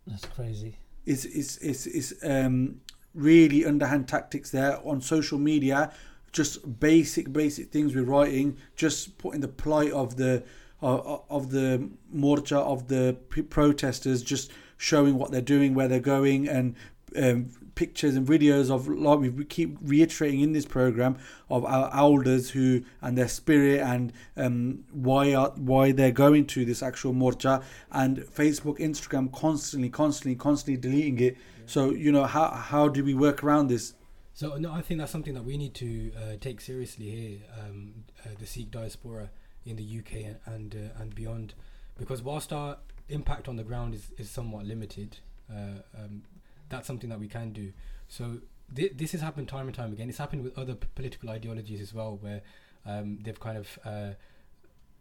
That's 0.06 0.26
crazy. 0.26 0.78
It's 1.06 1.26
it's 1.26 1.58
it's, 1.58 1.86
it's 1.86 2.14
um, 2.24 2.82
really 3.14 3.66
underhand 3.66 4.08
tactics 4.08 4.50
there 4.50 4.80
on 4.86 5.02
social 5.02 5.38
media. 5.38 5.92
Just 6.32 6.80
basic 6.80 7.32
basic 7.32 7.72
things 7.72 7.94
we're 7.94 8.04
writing, 8.04 8.58
just 8.76 9.18
putting 9.18 9.42
the 9.42 9.48
plight 9.48 9.92
of 9.92 10.16
the 10.18 10.44
of, 10.82 11.22
of 11.30 11.52
the 11.52 11.90
morcha 12.14 12.58
of 12.58 12.88
the 12.88 13.18
protesters, 13.50 14.22
just 14.24 14.52
showing 14.78 15.16
what 15.16 15.32
they're 15.32 15.42
doing, 15.42 15.74
where 15.76 15.88
they're 15.88 16.00
going, 16.00 16.50
and 16.50 16.76
um, 17.16 17.50
pictures 17.76 18.16
and 18.16 18.28
videos 18.28 18.70
of 18.70 18.88
like 18.88 19.20
we 19.20 19.46
keep 19.46 19.78
reiterating 19.82 20.42
in 20.42 20.54
this 20.54 20.66
program 20.66 21.18
of 21.50 21.66
our 21.66 21.94
elders 21.96 22.52
who 22.52 22.84
and 23.02 23.18
their 23.18 23.28
spirit 23.28 23.80
and 23.80 24.14
um, 24.38 24.84
why 24.92 25.34
are 25.34 25.50
why 25.56 25.92
they're 25.92 26.12
going 26.12 26.46
to 26.46 26.66
this 26.66 26.84
actual 26.84 27.14
morcha 27.14 27.64
and 27.92 28.18
Facebook, 28.20 28.80
Instagram 28.80 29.32
constantly, 29.32 29.90
constantly, 29.90 30.36
constantly 30.36 30.78
deleting 30.78 31.20
it. 31.20 31.38
So 31.66 31.92
you 31.92 32.12
know 32.12 32.26
how 32.26 32.50
how 32.50 32.88
do 32.88 33.04
we 33.04 33.14
work 33.14 33.44
around 33.44 33.68
this? 33.68 33.94
So 34.34 34.56
no, 34.58 34.72
I 34.72 34.82
think 34.82 35.00
that's 35.00 35.12
something 35.12 35.34
that 35.36 35.44
we 35.44 35.58
need 35.58 35.76
to 35.76 36.12
uh, 36.18 36.36
take 36.40 36.60
seriously 36.60 37.10
here. 37.10 37.40
Um, 37.60 38.06
uh, 38.26 38.30
the 38.40 38.46
Sikh 38.46 38.72
diaspora 38.72 39.30
in 39.66 39.76
the 39.76 40.00
UK 40.00 40.14
and 40.26 40.38
and, 40.46 40.76
uh, 40.76 41.02
and 41.02 41.16
beyond, 41.16 41.54
because 41.98 42.22
whilst 42.22 42.52
our 42.52 42.78
impact 43.10 43.48
on 43.48 43.58
the 43.58 43.64
ground 43.64 43.94
is, 43.94 44.12
is 44.18 44.30
somewhat 44.30 44.66
limited, 44.66 45.18
uh, 45.52 45.82
um, 45.98 46.24
that's 46.70 46.88
something 46.88 47.10
that 47.10 47.20
we 47.20 47.28
can 47.28 47.52
do. 47.52 47.74
So 48.08 48.40
th- 48.76 48.94
this 48.96 49.12
has 49.12 49.22
happened 49.22 49.48
time 49.48 49.68
and 49.68 49.76
time 49.76 49.94
again. 49.94 50.10
It's 50.10 50.18
happened 50.18 50.44
with 50.44 50.58
other 50.58 50.76
p- 50.76 50.88
political 50.96 51.30
ideologies 51.30 51.82
as 51.82 51.94
well, 51.94 52.18
where 52.20 52.42
um, 52.86 53.20
they've 53.22 53.40
kind 53.40 53.58
of 53.58 53.80
uh, 53.86 54.14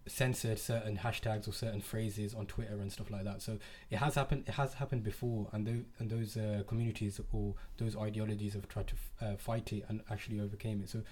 censored 0.07 0.59
certain 0.59 0.99
hashtags 0.99 1.47
or 1.47 1.53
certain 1.53 1.81
phrases 1.81 2.35
on 2.35 2.47
Twitter 2.47 2.75
and 2.75 2.91
stuff 2.91 3.11
like 3.11 3.25
that. 3.25 3.43
So 3.43 3.59
it 3.91 3.97
has 3.97 4.15
happened. 4.15 4.45
It 4.47 4.55
has 4.55 4.75
happened 4.75 5.03
before, 5.05 5.49
and 5.53 5.67
those 5.67 5.85
and 5.99 6.11
those 6.11 6.37
uh, 6.37 6.63
communities 6.67 7.21
or 7.33 7.55
those 7.79 7.97
ideologies 7.97 8.55
have 8.55 8.69
tried 8.69 8.89
to 8.89 8.95
f- 8.95 9.29
uh, 9.29 9.37
fight 9.37 9.73
it 9.73 9.85
and 9.89 10.01
actually 10.11 10.41
overcame 10.41 10.83
it. 10.83 10.89
So 10.89 11.03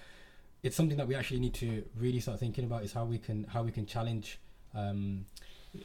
it's 0.63 0.75
something 0.75 0.97
that 0.97 1.07
we 1.07 1.15
actually 1.15 1.39
need 1.39 1.53
to 1.55 1.83
really 1.97 2.19
start 2.19 2.39
thinking 2.39 2.65
about 2.65 2.83
is 2.83 2.93
how 2.93 3.05
we 3.05 3.17
can 3.17 3.45
how 3.45 3.63
we 3.63 3.71
can 3.71 3.85
challenge 3.85 4.39
um, 4.75 5.25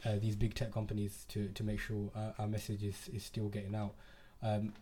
uh, 0.04 0.16
these 0.20 0.36
big 0.36 0.54
tech 0.54 0.72
companies 0.72 1.24
to, 1.28 1.48
to 1.48 1.62
make 1.62 1.80
sure 1.80 2.10
our, 2.14 2.34
our 2.40 2.48
message 2.48 2.82
is, 2.82 3.08
is 3.12 3.24
still 3.24 3.48
getting 3.48 3.74
out. 3.74 3.94
Um, 4.42 4.72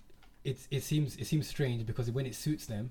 it's 0.44 0.66
it 0.70 0.82
seems 0.82 1.16
it 1.16 1.26
seems 1.26 1.46
strange 1.46 1.86
because 1.86 2.10
when 2.10 2.26
it 2.26 2.34
suits 2.34 2.66
them, 2.66 2.90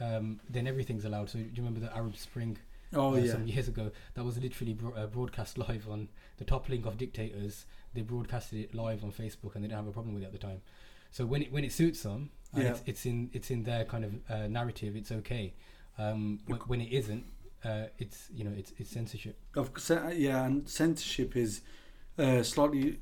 um, 0.00 0.40
then 0.48 0.66
everything's 0.66 1.04
allowed. 1.04 1.30
So 1.30 1.38
do 1.38 1.44
you 1.44 1.62
remember 1.62 1.80
the 1.80 1.94
Arab 1.94 2.16
Spring 2.16 2.58
Oh 2.94 3.14
uh, 3.14 3.16
yeah. 3.18 3.32
some 3.32 3.46
years 3.46 3.68
ago? 3.68 3.90
That 4.14 4.24
was 4.24 4.38
literally 4.38 4.74
bro- 4.74 4.94
uh, 4.94 5.06
broadcast 5.06 5.58
live 5.68 5.88
on 5.90 6.08
the 6.38 6.44
toppling 6.44 6.84
of 6.86 6.96
dictators. 6.98 7.66
They 7.94 8.02
broadcasted 8.02 8.60
it 8.60 8.74
live 8.74 9.02
on 9.04 9.12
Facebook 9.12 9.54
and 9.54 9.64
they 9.64 9.68
didn't 9.68 9.78
have 9.78 9.86
a 9.88 9.92
problem 9.92 10.14
with 10.14 10.22
it 10.22 10.26
at 10.26 10.32
the 10.32 10.38
time. 10.38 10.60
So 11.10 11.24
when 11.24 11.42
it 11.42 11.52
when 11.52 11.64
it 11.64 11.72
suits 11.72 12.02
them, 12.02 12.30
and 12.52 12.62
Yeah. 12.64 12.70
it's, 12.70 12.82
it's 12.86 13.06
in 13.06 13.30
it's 13.32 13.50
in 13.50 13.62
their 13.64 13.84
kind 13.84 14.04
of 14.04 14.12
uh, 14.30 14.46
narrative, 14.48 14.96
it's 14.96 15.10
okay. 15.12 15.54
Um, 15.98 16.40
when, 16.46 16.60
when 16.60 16.80
it 16.82 16.92
isn't, 16.92 17.24
uh, 17.64 17.84
it's 17.98 18.28
you 18.34 18.44
know 18.44 18.52
it's 18.56 18.72
it's 18.78 18.90
censorship. 18.90 19.38
Of 19.54 19.70
yeah, 20.14 20.44
and 20.44 20.68
censorship 20.68 21.36
is 21.36 21.62
a 22.18 22.44
slightly 22.44 23.00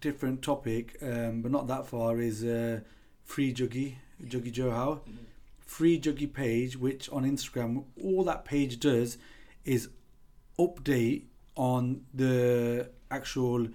different 0.00 0.42
topic, 0.42 0.96
um, 1.02 1.42
but 1.42 1.50
not 1.50 1.66
that 1.68 1.86
far. 1.86 2.20
Is 2.20 2.44
uh, 2.44 2.80
Free 3.24 3.52
Jaggi, 3.52 3.96
Juggy 4.24 4.52
Joe 4.52 4.70
How, 4.70 5.00
Free 5.66 6.00
Jaggi 6.00 6.32
page, 6.32 6.76
which 6.76 7.10
on 7.10 7.24
Instagram, 7.24 7.84
all 8.02 8.24
that 8.24 8.44
page 8.44 8.80
does 8.80 9.18
is 9.64 9.90
update 10.58 11.24
on 11.56 12.02
the 12.14 12.90
actual 13.10 13.68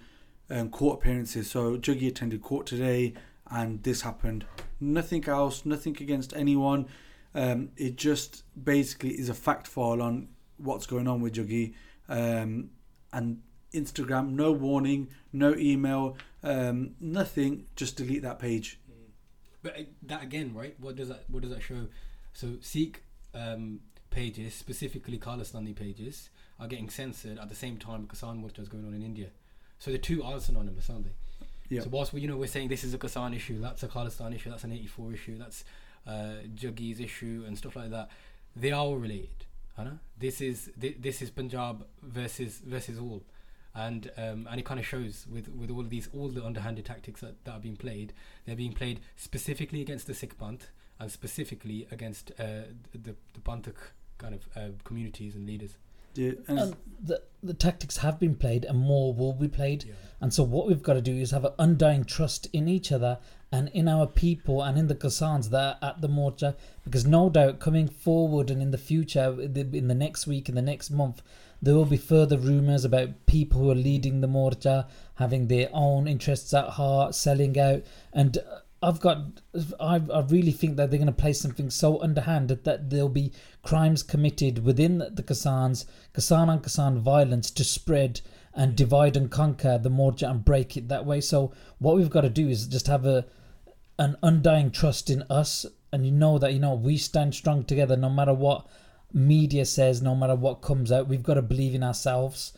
um, 0.50 0.70
court 0.70 1.00
appearances. 1.00 1.50
So 1.50 1.78
Jaggi 1.78 2.08
attended 2.08 2.42
court 2.42 2.66
today, 2.66 3.14
and 3.50 3.84
this 3.84 4.02
happened. 4.02 4.46
Nothing 4.80 5.28
else, 5.28 5.66
nothing 5.66 5.98
against 6.00 6.34
anyone. 6.36 6.88
Um, 7.36 7.70
it 7.78 7.98
just 7.98 8.44
basically 8.62 9.12
is 9.12 9.30
a 9.30 9.34
fact 9.34 9.68
file 9.68 10.02
on 10.02 10.30
what's 10.58 10.86
going 10.86 11.08
on 11.08 11.22
with 11.22 11.34
Jaggi. 11.34 11.74
Um, 12.10 12.72
and 13.14 13.42
Instagram, 13.74 14.32
no 14.32 14.52
warning, 14.52 15.10
no 15.32 15.56
email, 15.56 16.18
um, 16.44 16.92
nothing. 17.00 17.66
Just 17.76 17.98
delete 17.98 18.22
that 18.24 18.40
page. 18.40 18.80
But 19.64 19.80
uh, 19.80 19.84
that 20.04 20.24
again, 20.24 20.54
right? 20.54 20.76
What 20.80 20.96
does 20.96 21.10
that 21.10 21.24
what 21.30 21.42
does 21.42 21.52
that 21.52 21.62
show? 21.62 21.88
So 22.34 22.58
Sikh 22.62 23.04
um, 23.34 23.82
pages, 24.10 24.54
specifically 24.54 25.18
Khalistani 25.18 25.76
pages, 25.76 26.30
are 26.60 26.68
getting 26.68 26.90
censored 26.90 27.40
at 27.40 27.50
the 27.50 27.56
same 27.56 27.78
time 27.78 28.08
Kisan 28.08 28.42
Morcha 28.42 28.60
is 28.60 28.70
going 28.70 28.86
on 28.86 28.94
in 28.94 29.02
India. 29.02 29.28
So 29.80 29.92
the 29.92 29.98
two 29.98 30.24
are 30.24 30.40
synonymous, 30.40 30.90
aren't 30.90 31.06
they? 31.06 31.46
Yeah. 31.70 31.82
So 31.82 31.90
whilst 31.90 32.14
we, 32.14 32.22
you 32.22 32.28
know 32.28 32.38
we're 32.38 32.48
saying 32.48 32.68
this 32.68 32.84
is 32.84 32.94
a 32.94 32.98
Kisan 32.98 33.36
issue, 33.36 33.60
that's 33.62 33.82
a 33.84 33.88
Khalistan 33.88 34.36
issue, 34.36 34.50
that's 34.50 34.64
an 34.64 34.74
84 34.74 35.14
issue, 35.14 35.38
that's 35.38 35.64
uh, 36.06 36.44
Jaggi's 36.56 37.00
issue 37.00 37.44
and 37.48 37.58
stuff 37.58 37.76
like 37.76 37.90
that, 37.92 38.10
they 38.56 38.72
are 38.72 38.82
all 38.82 38.98
related. 38.98 39.46
I 39.78 39.86
know 39.86 40.00
this 40.20 40.42
is 40.42 40.70
thi- 40.80 40.98
this 41.00 41.22
is 41.22 41.30
Punjab 41.30 41.86
versus 42.04 42.60
versus 42.60 43.00
all, 43.00 43.24
and 43.74 44.12
um, 44.18 44.48
and 44.50 44.60
it 44.60 44.66
kind 44.66 44.80
of 44.80 44.86
shows 44.86 45.26
with 45.32 45.50
with 45.50 45.70
all 45.70 45.82
of 45.82 45.90
these 45.90 46.10
all 46.14 46.30
the 46.30 46.44
underhanded 46.44 46.86
tactics 46.86 47.22
that, 47.22 47.44
that 47.46 47.52
are 47.52 47.60
being 47.60 47.78
played. 47.78 48.14
They're 48.46 48.56
being 48.56 48.74
played 48.74 49.00
specifically 49.16 49.82
against 49.82 50.08
the 50.08 50.14
Sikh 50.14 50.38
Panth 50.38 50.64
and 51.00 51.12
specifically 51.12 51.88
against 51.92 52.32
uh, 52.40 52.64
the 52.94 53.16
the 53.34 53.40
Panthak 53.44 53.76
kind 54.18 54.36
of 54.36 54.48
uh, 54.56 54.70
communities 54.84 55.36
and 55.36 55.46
leaders. 55.48 55.78
Yeah, 56.14 56.32
and 56.48 56.60
And 56.60 56.76
the 57.02 57.22
the 57.42 57.54
tactics 57.54 57.98
have 57.98 58.20
been 58.20 58.36
played, 58.36 58.66
and 58.66 58.80
more 58.80 59.14
will 59.14 59.34
be 59.34 59.48
played. 59.48 59.86
And 60.20 60.34
so, 60.34 60.44
what 60.44 60.68
we've 60.68 60.84
got 60.84 60.94
to 60.94 61.02
do 61.02 61.16
is 61.16 61.32
have 61.32 61.46
an 61.46 61.54
undying 61.58 62.04
trust 62.04 62.48
in 62.54 62.68
each 62.68 62.92
other 62.92 63.18
and 63.52 63.70
in 63.70 63.88
our 63.88 64.06
people 64.06 64.62
and 64.62 64.78
in 64.78 64.88
the 64.88 64.96
Kisans 64.96 65.50
that 65.50 65.78
are 65.82 65.90
at 65.90 66.02
the 66.02 66.10
Morcha. 66.10 66.56
Because 66.84 67.06
no 67.06 67.30
doubt, 67.30 67.60
coming 67.60 67.88
forward 67.88 68.52
and 68.52 68.62
in 68.62 68.72
the 68.72 68.78
future, 68.78 69.36
in 69.40 69.88
the 69.88 69.96
next 69.96 70.28
week, 70.28 70.50
in 70.50 70.56
the 70.56 70.62
next 70.62 70.92
month, 70.92 71.22
there 71.62 71.76
will 71.76 71.86
be 71.86 71.98
further 71.98 72.38
rumours 72.38 72.84
about 72.86 73.26
people 73.26 73.62
who 73.62 73.72
are 73.72 73.76
leading 73.76 74.22
the 74.22 74.28
Morcha, 74.28 74.88
having 75.16 75.48
their 75.48 75.70
own 75.72 76.08
interests 76.08 76.54
at 76.54 76.70
heart, 76.70 77.14
selling 77.14 77.60
out. 77.60 77.84
And 78.14 78.38
I've 78.82 79.00
got, 79.00 79.20
I, 79.80 80.02
I 80.12 80.22
really 80.22 80.52
think 80.52 80.76
that 80.78 80.90
they're 80.90 80.98
going 80.98 81.06
to 81.06 81.14
play 81.14 81.34
something 81.34 81.70
so 81.70 82.02
underhanded 82.02 82.64
that 82.64 82.90
there'll 82.90 83.10
be 83.10 83.32
crimes 83.62 84.02
committed 84.02 84.66
within 84.66 84.98
the 84.98 85.24
Kisans, 85.24 85.86
Kisan 86.16 86.50
and 86.50 86.64
Kisan 86.64 86.98
violence 86.98 87.52
to 87.52 87.64
spread 87.64 88.22
and 88.54 88.74
mm. 88.74 88.76
divide 88.76 89.16
and 89.16 89.30
conquer 89.30 89.78
the 89.78 89.90
Morcha 89.90 90.30
and 90.30 90.44
break 90.44 90.76
it 90.76 90.88
that 90.88 91.06
way. 91.06 91.22
So 91.22 91.54
what 91.78 91.96
we've 91.96 92.10
got 92.10 92.22
to 92.22 92.30
do 92.30 92.50
is 92.50 92.68
just 92.68 92.88
have 92.88 93.06
a 93.06 93.26
an 94.00 94.18
undying 94.24 94.72
trust 94.72 95.12
in 95.12 95.24
us, 95.30 95.64
and 95.94 96.06
you 96.06 96.12
know 96.12 96.40
that 96.40 96.54
you 96.54 96.60
know 96.60 96.74
we 96.74 96.98
stand 96.98 97.36
strong 97.36 97.64
together 97.64 97.96
no 97.96 98.10
matter 98.10 98.34
what 98.34 98.66
media 99.14 99.66
says, 99.66 100.02
no 100.02 100.16
matter 100.16 100.36
what 100.36 100.62
comes 100.62 100.92
out. 100.92 101.08
We've 101.08 101.24
got 101.24 101.36
to 101.36 101.42
believe 101.42 101.76
in 101.76 101.84
ourselves. 101.84 102.54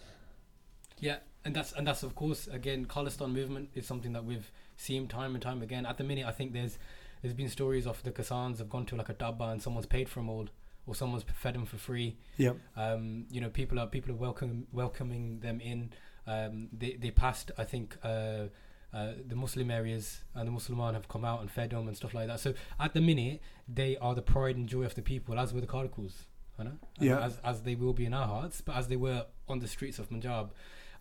Yeah, 1.00 1.18
and 1.44 1.56
that's 1.56 1.74
and 1.74 1.86
that's 1.86 2.04
of 2.04 2.16
course 2.16 2.48
again 2.48 2.86
Khalistan 2.86 3.34
movement 3.34 3.70
is 3.76 3.86
something 3.86 4.14
that 4.14 4.24
we've 4.24 4.52
seen 4.78 5.08
time 5.08 5.34
and 5.34 5.42
time 5.42 5.62
again. 5.62 5.86
At 5.86 5.98
the 5.98 6.04
minute, 6.04 6.26
I 6.26 6.32
think 6.32 6.54
there's 6.54 6.78
there's 7.22 7.34
been 7.34 7.50
stories 7.50 7.86
of 7.88 8.02
the 8.04 8.12
Kisans 8.12 8.60
have 8.60 8.70
gone 8.70 8.86
to 8.88 8.96
like 8.96 9.10
a 9.10 9.14
dabba 9.14 9.52
and 9.52 9.62
someone's 9.62 9.86
paid 9.86 10.08
for 10.10 10.20
them 10.20 10.30
all, 10.30 10.48
or 10.86 10.96
someone's 10.96 11.24
fed 11.34 11.56
them 11.56 11.66
for 11.66 11.78
free. 11.78 12.18
yeah, 12.38 12.54
Um, 12.76 13.26
you 13.30 13.42
know, 13.42 13.50
people 13.50 13.80
are 13.80 13.88
people 13.88 14.12
are 14.12 14.18
welcome 14.18 14.68
welcoming 14.72 15.40
them 15.40 15.60
in. 15.60 15.92
Um, 16.26 16.70
they 16.72 16.94
they 16.94 17.12
passed, 17.12 17.52
I 17.58 17.64
think. 17.64 17.98
Uh, 18.04 18.46
uh, 18.94 19.14
the 19.28 19.36
Muslim 19.36 19.72
areas 19.72 20.22
and 20.36 20.48
the 20.48 20.52
Musliman 20.52 20.94
have 20.94 21.08
come 21.08 21.26
out 21.26 21.42
and 21.42 21.50
fed 21.50 21.72
them 21.72 21.88
and 21.88 21.98
stuff 21.98 22.14
like 22.14 22.28
that. 22.28 22.40
So 22.40 22.54
at 22.80 22.94
the 22.94 23.02
minute, 23.02 23.42
they 23.68 23.98
are 23.98 24.14
the 24.14 24.22
pride 24.22 24.56
and 24.56 24.70
joy 24.70 24.84
of 24.84 24.94
the 24.94 25.02
people, 25.02 25.40
as 25.40 25.52
were 25.52 25.62
the 25.62 25.66
Karkals, 25.68 26.26
you 26.58 26.66
know, 26.66 26.78
Yeah. 27.00 27.20
as 27.26 27.40
as 27.44 27.62
they 27.64 27.76
will 27.76 27.94
be 27.94 28.06
in 28.06 28.14
our 28.14 28.28
hearts, 28.28 28.62
but 28.62 28.76
as 28.76 28.88
they 28.88 28.96
were 28.98 29.26
on 29.48 29.60
the 29.60 29.68
streets 29.68 30.00
of 30.00 30.10
Punjab, 30.10 30.54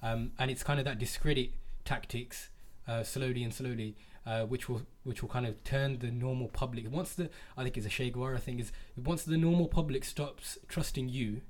um, 0.02 0.32
and 0.38 0.50
it's 0.50 0.62
kind 0.62 0.78
of 0.78 0.84
that 0.84 0.98
discredit 0.98 1.50
tactics, 1.84 2.50
uh, 2.88 3.02
slowly 3.02 3.42
and 3.44 3.52
slowly, 3.52 3.96
uh, 4.26 4.44
which 4.46 4.68
will 4.68 4.82
which 5.04 5.20
will 5.22 5.28
kind 5.28 5.46
of 5.46 5.62
turn 5.64 5.98
the 5.98 6.10
normal 6.10 6.48
public. 6.48 6.90
Once 6.90 7.14
the 7.14 7.28
I 7.56 7.62
think 7.64 7.76
it's 7.76 7.86
a 7.86 7.90
Che 7.90 8.10
Guevara 8.10 8.38
thing 8.38 8.58
is 8.60 8.72
once 8.96 9.24
the 9.24 9.36
normal 9.36 9.68
public 9.68 10.04
stops 10.04 10.58
trusting 10.68 11.08
you, 11.08 11.42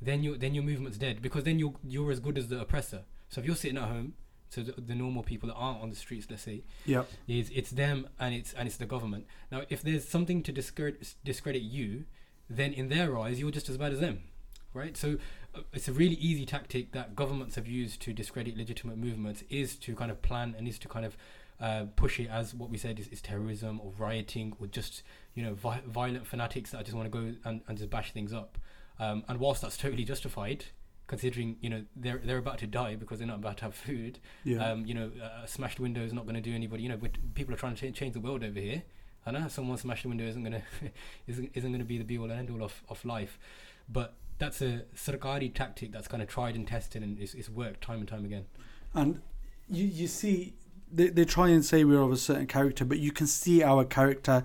then 0.00 0.22
your 0.22 0.36
then 0.36 0.54
your 0.54 0.64
movement's 0.64 0.98
dead 0.98 1.20
because 1.22 1.44
then 1.44 1.58
you're 1.58 1.74
you're 1.84 2.10
as 2.10 2.20
good 2.20 2.38
as 2.38 2.48
the 2.48 2.60
oppressor. 2.60 3.04
So 3.28 3.40
if 3.40 3.46
you're 3.46 3.56
sitting 3.56 3.78
at 3.78 3.84
home, 3.88 4.14
so 4.48 4.62
the, 4.62 4.72
the 4.80 4.94
normal 4.96 5.22
people 5.22 5.48
that 5.48 5.54
aren't 5.54 5.80
on 5.82 5.90
the 5.90 5.96
streets, 5.96 6.26
let's 6.30 6.42
say, 6.42 6.64
yeah, 6.84 7.04
is 7.28 7.50
it's 7.54 7.70
them 7.70 8.08
and 8.18 8.34
it's 8.34 8.52
and 8.54 8.66
it's 8.66 8.76
the 8.76 8.86
government. 8.86 9.26
Now, 9.52 9.62
if 9.68 9.82
there's 9.82 10.08
something 10.08 10.42
to 10.44 10.50
discredit 10.52 11.14
discredit 11.24 11.62
you, 11.62 12.06
then 12.50 12.72
in 12.72 12.88
their 12.88 13.16
eyes 13.18 13.40
you're 13.40 13.50
just 13.50 13.68
as 13.68 13.78
bad 13.78 13.92
as 13.92 14.00
them, 14.00 14.24
right? 14.74 14.96
So 14.96 15.16
uh, 15.54 15.60
it's 15.72 15.88
a 15.88 15.92
really 15.92 16.16
easy 16.16 16.44
tactic 16.44 16.92
that 16.92 17.16
governments 17.16 17.54
have 17.54 17.66
used 17.66 18.02
to 18.02 18.12
discredit 18.12 18.56
legitimate 18.56 18.98
movements 18.98 19.42
is 19.48 19.76
to 19.76 19.94
kind 19.94 20.10
of 20.10 20.20
plan 20.20 20.54
and 20.58 20.68
is 20.68 20.78
to 20.80 20.88
kind 20.88 21.06
of 21.06 21.16
uh, 21.60 21.84
push 21.96 22.18
it 22.18 22.28
as 22.28 22.54
what 22.54 22.70
we 22.70 22.78
said 22.78 22.98
is, 22.98 23.08
is 23.08 23.20
terrorism 23.20 23.80
or 23.82 23.92
rioting 23.98 24.54
or 24.58 24.66
just 24.66 25.02
you 25.34 25.42
know 25.42 25.54
vi- 25.54 25.82
violent 25.86 26.26
fanatics 26.26 26.70
that 26.70 26.84
just 26.84 26.96
want 26.96 27.10
to 27.10 27.18
go 27.18 27.34
and, 27.44 27.60
and 27.68 27.78
just 27.78 27.90
bash 27.90 28.12
things 28.12 28.32
up. 28.32 28.58
Um, 28.98 29.24
and 29.28 29.38
whilst 29.38 29.62
that's 29.62 29.76
totally 29.76 30.04
justified, 30.04 30.64
considering 31.06 31.56
you 31.60 31.68
know 31.68 31.84
they're 31.96 32.20
they're 32.24 32.38
about 32.38 32.58
to 32.58 32.66
die 32.66 32.94
because 32.94 33.18
they're 33.18 33.28
not 33.28 33.38
about 33.38 33.58
to 33.58 33.64
have 33.64 33.74
food, 33.74 34.18
yeah. 34.44 34.70
um, 34.70 34.86
you 34.86 34.94
know, 34.94 35.10
a 35.42 35.46
smashed 35.46 35.80
window 35.80 36.02
is 36.02 36.12
not 36.12 36.24
going 36.24 36.34
to 36.34 36.40
do 36.40 36.54
anybody. 36.54 36.82
You 36.82 36.90
know, 36.90 37.00
people 37.34 37.52
are 37.54 37.58
trying 37.58 37.74
to 37.74 37.86
cha- 37.86 37.94
change 37.94 38.14
the 38.14 38.20
world 38.20 38.42
over 38.42 38.58
here. 38.58 38.82
I 39.26 39.30
know 39.32 39.48
someone 39.48 39.76
smashed 39.76 40.04
a 40.04 40.08
window 40.08 40.24
isn't 40.24 40.44
to 40.44 40.62
isn't 41.26 41.50
isn't 41.54 41.78
to 41.78 41.84
be 41.84 41.98
the 41.98 42.04
be 42.04 42.18
all 42.18 42.30
and 42.30 42.40
end 42.40 42.50
all 42.50 42.62
of, 42.64 42.82
of 42.88 43.04
life, 43.04 43.38
but 43.88 44.14
that's 44.38 44.62
a 44.62 44.82
sarkari 44.96 45.52
tactic 45.52 45.92
that's 45.92 46.08
kind 46.08 46.22
of 46.22 46.28
tried 46.28 46.54
and 46.56 46.66
tested 46.66 47.02
and 47.02 47.18
it's, 47.18 47.34
it's 47.34 47.48
worked 47.48 47.82
time 47.82 47.98
and 48.00 48.08
time 48.08 48.24
again. 48.24 48.46
and 48.94 49.20
you 49.68 49.84
you 49.84 50.06
see 50.06 50.54
they, 50.92 51.08
they 51.08 51.24
try 51.24 51.48
and 51.48 51.64
say 51.64 51.84
we're 51.84 52.00
of 52.00 52.10
a 52.10 52.16
certain 52.16 52.46
character 52.46 52.84
but 52.84 52.98
you 52.98 53.12
can 53.12 53.26
see 53.26 53.62
our 53.62 53.84
character. 53.84 54.44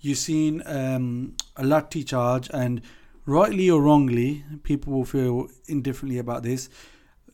You've 0.00 0.18
seen 0.18 0.62
um, 0.66 1.34
a 1.56 1.62
lathi 1.62 2.06
charge 2.06 2.50
and 2.52 2.82
rightly 3.24 3.70
or 3.70 3.80
wrongly 3.80 4.44
people 4.62 4.92
will 4.92 5.06
feel 5.06 5.48
indifferently 5.66 6.18
about 6.18 6.42
this. 6.42 6.68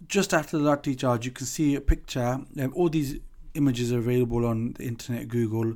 Just 0.06 0.32
after 0.32 0.58
the 0.58 0.64
lathi 0.64 0.96
charge 0.98 1.24
you 1.24 1.32
can 1.32 1.46
see 1.46 1.74
a 1.74 1.80
picture 1.80 2.40
um, 2.60 2.72
all 2.74 2.88
these 2.88 3.18
images 3.54 3.92
are 3.92 3.98
available 3.98 4.46
on 4.46 4.74
the 4.74 4.84
internet 4.84 5.28
google 5.28 5.74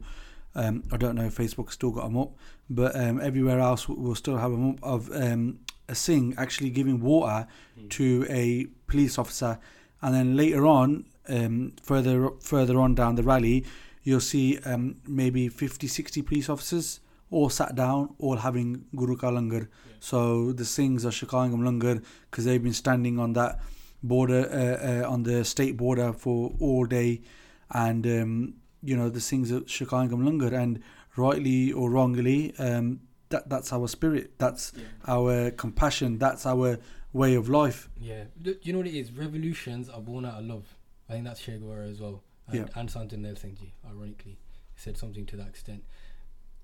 um, 0.56 0.82
i 0.92 0.96
don't 0.96 1.14
know 1.14 1.24
if 1.24 1.36
facebook 1.36 1.70
still 1.70 1.90
got 1.90 2.04
them 2.04 2.16
up 2.16 2.32
but 2.68 2.96
um, 2.96 3.20
everywhere 3.20 3.60
else 3.60 3.88
we 3.88 3.94
will 3.94 4.14
still 4.14 4.38
have 4.38 4.50
them 4.50 4.70
up 4.70 4.78
of 4.82 5.10
um, 5.14 5.60
a 5.88 5.94
singh 5.94 6.34
actually 6.36 6.70
giving 6.70 7.00
water 7.00 7.46
to 7.90 8.26
a 8.28 8.66
police 8.86 9.18
officer. 9.18 9.58
And 10.02 10.14
then 10.14 10.36
later 10.36 10.66
on 10.66 11.06
um, 11.28 11.72
further 11.82 12.30
further 12.40 12.78
on 12.78 12.94
down 12.94 13.16
the 13.16 13.22
rally 13.22 13.64
you'll 14.02 14.20
see 14.20 14.58
um, 14.58 14.96
maybe 15.06 15.48
50 15.48 15.88
60 15.88 16.22
police 16.22 16.48
officers 16.48 17.00
all 17.30 17.48
sat 17.50 17.74
down 17.74 18.14
all 18.18 18.36
having 18.36 18.84
guru 18.94 19.16
ka 19.16 19.30
langar. 19.30 19.68
So 19.98 20.52
the 20.52 20.62
singhs 20.64 21.04
are 21.04 21.10
shikayam 21.10 21.64
langar 21.64 22.02
because 22.30 22.44
they've 22.44 22.62
been 22.62 22.72
standing 22.72 23.18
on 23.18 23.32
that 23.32 23.60
border 24.02 24.48
uh, 24.48 25.06
uh, 25.08 25.10
on 25.12 25.24
the 25.24 25.44
state 25.44 25.76
border 25.76 26.12
for 26.12 26.52
all 26.60 26.84
day. 26.84 27.22
And 27.70 28.06
um, 28.06 28.54
you 28.86 28.96
know 28.96 29.08
the 29.08 29.20
singhs 29.20 29.50
are 29.52 29.60
shikayam 29.62 30.22
langar 30.28 30.52
and 30.62 30.82
rightly 31.16 31.72
or 31.72 31.90
wrongly 31.90 32.54
um, 32.58 33.00
that 33.30 33.48
that's 33.48 33.72
our 33.72 33.88
spirit. 33.88 34.38
That's 34.38 34.72
our 35.06 35.50
compassion. 35.50 36.18
That's 36.18 36.46
our 36.46 36.78
way 37.12 37.34
of 37.34 37.48
life. 37.48 37.88
Yeah, 38.00 38.24
Do 38.40 38.56
you 38.62 38.72
know 38.72 38.80
what 38.80 38.86
it 38.88 38.94
is? 38.94 39.10
Revolutions 39.12 39.88
are 39.88 40.00
born 40.00 40.24
out 40.26 40.38
of 40.40 40.44
love. 40.44 40.66
I 41.08 41.12
think 41.14 41.24
that's 41.24 41.40
Che 41.42 41.56
Guevara 41.58 41.86
as 41.88 42.00
well, 42.00 42.22
and, 42.48 42.56
Yeah. 42.56 42.66
and 42.80 42.90
Singh, 42.90 43.72
ironically, 43.88 44.38
said 44.76 44.98
something 44.98 45.24
to 45.26 45.36
that 45.36 45.48
extent. 45.48 45.82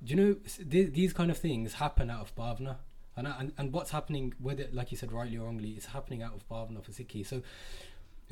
Do 0.04 0.14
you 0.14 0.16
know 0.20 0.34
th- 0.70 0.92
these 0.92 1.12
kind 1.12 1.30
of 1.30 1.38
things 1.38 1.74
happen 1.74 2.10
out 2.10 2.20
of 2.20 2.34
bhavna, 2.36 2.76
and, 3.16 3.26
and 3.26 3.52
and 3.56 3.72
what's 3.72 3.90
happening, 3.92 4.34
whether 4.40 4.66
like 4.72 4.90
you 4.92 4.96
said 4.98 5.10
rightly 5.12 5.36
or 5.38 5.44
wrongly, 5.46 5.70
it's 5.70 5.86
happening 5.86 6.22
out 6.22 6.34
of 6.34 6.48
bhavna 6.48 6.82
for 6.84 6.90
Sikhi. 6.92 7.24
So 7.26 7.42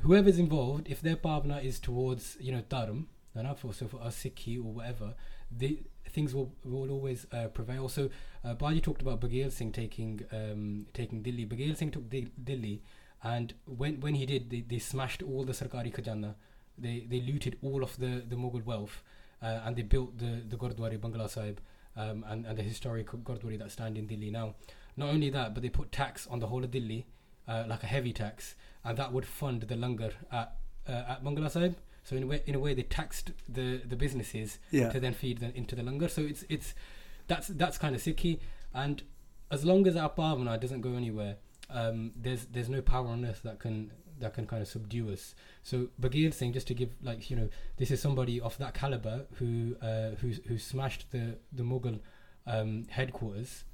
whoever's 0.02 0.38
involved, 0.38 0.88
if 0.90 1.00
their 1.00 1.16
bhavna 1.16 1.62
is 1.64 1.78
towards 1.78 2.36
you 2.40 2.52
know 2.52 2.62
dharam, 2.68 3.04
and 3.34 3.46
I 3.46 3.54
for 3.54 3.72
so 3.72 3.86
for 3.86 4.00
us 4.02 4.16
Sikhi 4.16 4.58
or 4.58 4.72
whatever, 4.72 5.14
the 5.50 5.78
things 6.08 6.34
will 6.34 6.52
will 6.64 6.90
always 6.90 7.26
uh, 7.32 7.48
prevail. 7.48 7.88
So 7.88 8.10
uh, 8.44 8.54
Baji 8.54 8.80
talked 8.80 9.02
about 9.02 9.20
Baghel 9.20 9.50
Singh 9.52 9.72
taking 9.72 10.20
um, 10.32 10.86
taking 10.92 11.22
Delhi. 11.22 11.46
Baghel 11.46 11.76
Singh 11.76 11.90
took 11.90 12.08
Di- 12.10 12.30
Delhi, 12.42 12.82
and 13.22 13.54
when 13.66 14.00
when 14.00 14.14
he 14.14 14.26
did, 14.26 14.50
they, 14.50 14.60
they 14.60 14.78
smashed 14.78 15.22
all 15.22 15.44
the 15.44 15.52
Sarkari 15.52 15.92
Khajana. 15.94 16.34
They 16.78 17.06
they 17.08 17.20
looted 17.20 17.56
all 17.62 17.82
of 17.82 17.96
the 17.98 18.22
the 18.28 18.36
Mughal 18.36 18.64
wealth, 18.64 19.02
uh, 19.42 19.60
and 19.64 19.76
they 19.76 19.82
built 19.82 20.18
the 20.18 20.42
the 20.48 20.56
Gurdwara 20.56 20.98
Bangla 20.98 21.28
Sahib, 21.28 21.60
um, 21.96 22.24
and 22.28 22.46
and 22.46 22.58
the 22.58 22.62
historic 22.62 23.08
Gurdwara 23.10 23.58
that 23.58 23.70
stand 23.70 23.96
in 23.96 24.06
Delhi 24.06 24.30
now. 24.30 24.54
Not 24.96 25.10
only 25.10 25.30
that, 25.30 25.54
but 25.54 25.62
they 25.62 25.68
put 25.68 25.92
tax 25.92 26.26
on 26.26 26.40
the 26.40 26.46
whole 26.48 26.64
of 26.64 26.70
Delhi, 26.70 27.06
uh, 27.46 27.64
like 27.68 27.82
a 27.82 27.86
heavy 27.86 28.12
tax, 28.12 28.56
and 28.84 28.98
that 28.98 29.12
would 29.12 29.24
fund 29.24 29.62
the 29.62 29.76
langar 29.76 30.12
at 30.32 30.56
uh, 30.88 31.12
at 31.12 31.24
Bangla 31.24 31.50
Sahib. 31.50 31.76
So 32.02 32.16
in 32.16 32.22
a 32.22 32.26
way, 32.26 32.42
in 32.46 32.54
a 32.54 32.58
way, 32.58 32.74
they 32.74 32.82
taxed 32.82 33.32
the 33.48 33.82
the 33.86 33.96
businesses 33.96 34.58
Yeah. 34.70 34.90
to 34.90 35.00
then 35.00 35.14
feed 35.14 35.38
them 35.38 35.52
into 35.54 35.76
the 35.76 35.82
langar. 35.82 36.08
So 36.08 36.22
it's 36.22 36.44
it's 36.48 36.74
that's 37.26 37.48
that's 37.48 37.78
kind 37.78 37.94
of 37.94 38.00
Sikhi, 38.02 38.40
and 38.74 39.02
as 39.50 39.64
long 39.64 39.86
as 39.86 39.96
our 39.96 40.10
bhavana 40.10 40.58
doesn't 40.60 40.80
go 40.80 40.94
anywhere, 40.94 41.36
um, 41.68 42.12
there's 42.16 42.46
there's 42.46 42.68
no 42.68 42.82
power 42.82 43.06
on 43.08 43.24
earth 43.24 43.42
that 43.44 43.58
can 43.60 43.92
that 44.18 44.34
can 44.34 44.46
kind 44.46 44.60
of 44.62 44.68
subdue 44.68 45.10
us. 45.10 45.34
So 45.62 45.88
Baghel 46.00 46.32
Singh, 46.34 46.52
just 46.52 46.66
to 46.68 46.74
give 46.74 46.90
like 47.02 47.30
you 47.30 47.36
know, 47.36 47.48
this 47.76 47.90
is 47.90 48.00
somebody 48.00 48.40
of 48.40 48.56
that 48.58 48.74
caliber 48.74 49.26
who 49.34 49.76
uh, 49.82 50.10
who 50.20 50.32
who 50.48 50.58
smashed 50.58 51.10
the 51.10 51.38
the 51.52 51.62
Mughal 51.62 52.00
um, 52.46 52.86
headquarters 52.90 53.64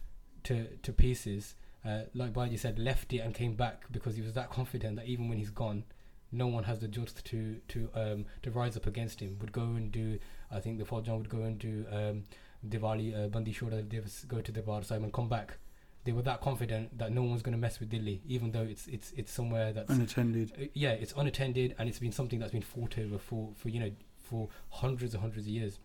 to 0.44 0.66
to 0.82 0.92
pieces. 0.92 1.54
Uh, 1.84 2.02
like 2.14 2.32
Baji 2.32 2.56
said, 2.56 2.80
left 2.80 3.12
it 3.12 3.18
and 3.18 3.32
came 3.32 3.54
back 3.54 3.84
because 3.92 4.16
he 4.16 4.22
was 4.22 4.32
that 4.32 4.50
confident 4.50 4.96
that 4.96 5.06
even 5.06 5.28
when 5.28 5.38
he's 5.38 5.50
gone, 5.50 5.84
no 6.32 6.46
one 6.46 6.64
has 6.64 6.80
the 6.80 6.88
just 6.88 7.24
to 7.26 7.60
to 7.68 7.88
um, 7.94 8.26
to 8.42 8.50
rise 8.50 8.76
up 8.76 8.86
against 8.86 9.20
him. 9.20 9.38
Would 9.40 9.52
go 9.52 9.62
and 9.62 9.90
do, 9.92 10.18
I 10.50 10.60
think 10.60 10.78
the 10.78 10.84
Faujan 10.84 11.18
would 11.18 11.28
go 11.28 11.42
and 11.42 11.58
do 11.58 11.86
um, 11.90 12.24
Diwali, 12.68 13.24
uh, 13.24 13.28
Bandi 13.28 13.52
Shora, 13.54 13.88
they 13.88 13.98
would 13.98 14.10
go 14.28 14.40
to 14.40 14.52
the 14.52 14.62
Bar 14.62 14.82
Sahib 14.82 15.02
and 15.02 15.12
come 15.12 15.28
back. 15.28 15.58
They 16.04 16.12
were 16.12 16.22
that 16.22 16.40
confident 16.40 16.96
that 16.98 17.10
no 17.12 17.22
one's 17.24 17.42
going 17.42 17.52
to 17.54 17.58
mess 17.58 17.80
with 17.80 17.90
Delhi, 17.90 18.22
even 18.26 18.52
though 18.52 18.62
it's 18.62 18.86
it's 18.86 19.12
it's 19.16 19.32
somewhere 19.32 19.72
that's 19.72 19.90
Unattended. 19.90 20.52
uh, 20.60 20.64
yeah, 20.72 20.90
it's 20.92 21.12
unattended 21.16 21.74
and 21.78 21.88
it's 21.88 21.98
been 21.98 22.12
something 22.12 22.38
that's 22.38 22.52
been 22.52 22.62
fought 22.62 22.96
over 22.98 23.18
for, 23.18 23.50
for 23.56 23.68
you 23.68 23.80
know 23.80 23.90
for 24.18 24.48
hundreds 24.70 25.14
and 25.14 25.20
hundreds 25.20 25.46
of 25.46 25.52
years. 25.52 25.78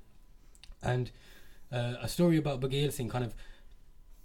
And 0.83 1.11
uh, 1.71 1.95
a 2.01 2.07
story 2.07 2.37
about 2.37 2.59
Baghel 2.61 2.91
Singh 2.91 3.09
kind 3.09 3.23
of 3.23 3.33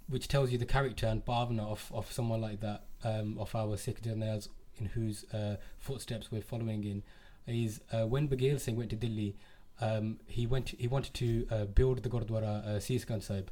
which 0.09 0.27
tells 0.27 0.51
you 0.51 0.57
the 0.57 0.65
character 0.65 1.05
and 1.05 1.25
bhavna 1.25 1.67
of, 1.67 1.91
of 1.93 2.11
someone 2.11 2.39
like 2.39 2.61
that, 2.61 2.85
um, 3.03 3.37
of 3.37 3.53
our 3.55 3.75
Sikh 3.75 4.01
journals 4.01 4.49
in 4.79 4.87
whose 4.87 5.25
uh, 5.33 5.57
footsteps 5.79 6.31
we're 6.31 6.41
following 6.41 6.83
in, 6.83 7.03
is 7.47 7.81
uh, 7.91 8.05
when 8.05 8.27
Baghel 8.27 8.59
Singh 8.59 8.75
went 8.75 8.89
to 8.89 8.95
Delhi, 8.95 9.35
um, 9.79 10.19
he 10.27 10.47
went 10.47 10.69
he 10.69 10.87
wanted 10.87 11.13
to 11.15 11.47
uh, 11.51 11.65
build 11.65 12.03
the 12.03 12.09
Gurdwara 12.09 12.65
uh, 12.65 12.79
Sis 12.79 13.05
Ganj 13.05 13.23
Sahib, 13.23 13.51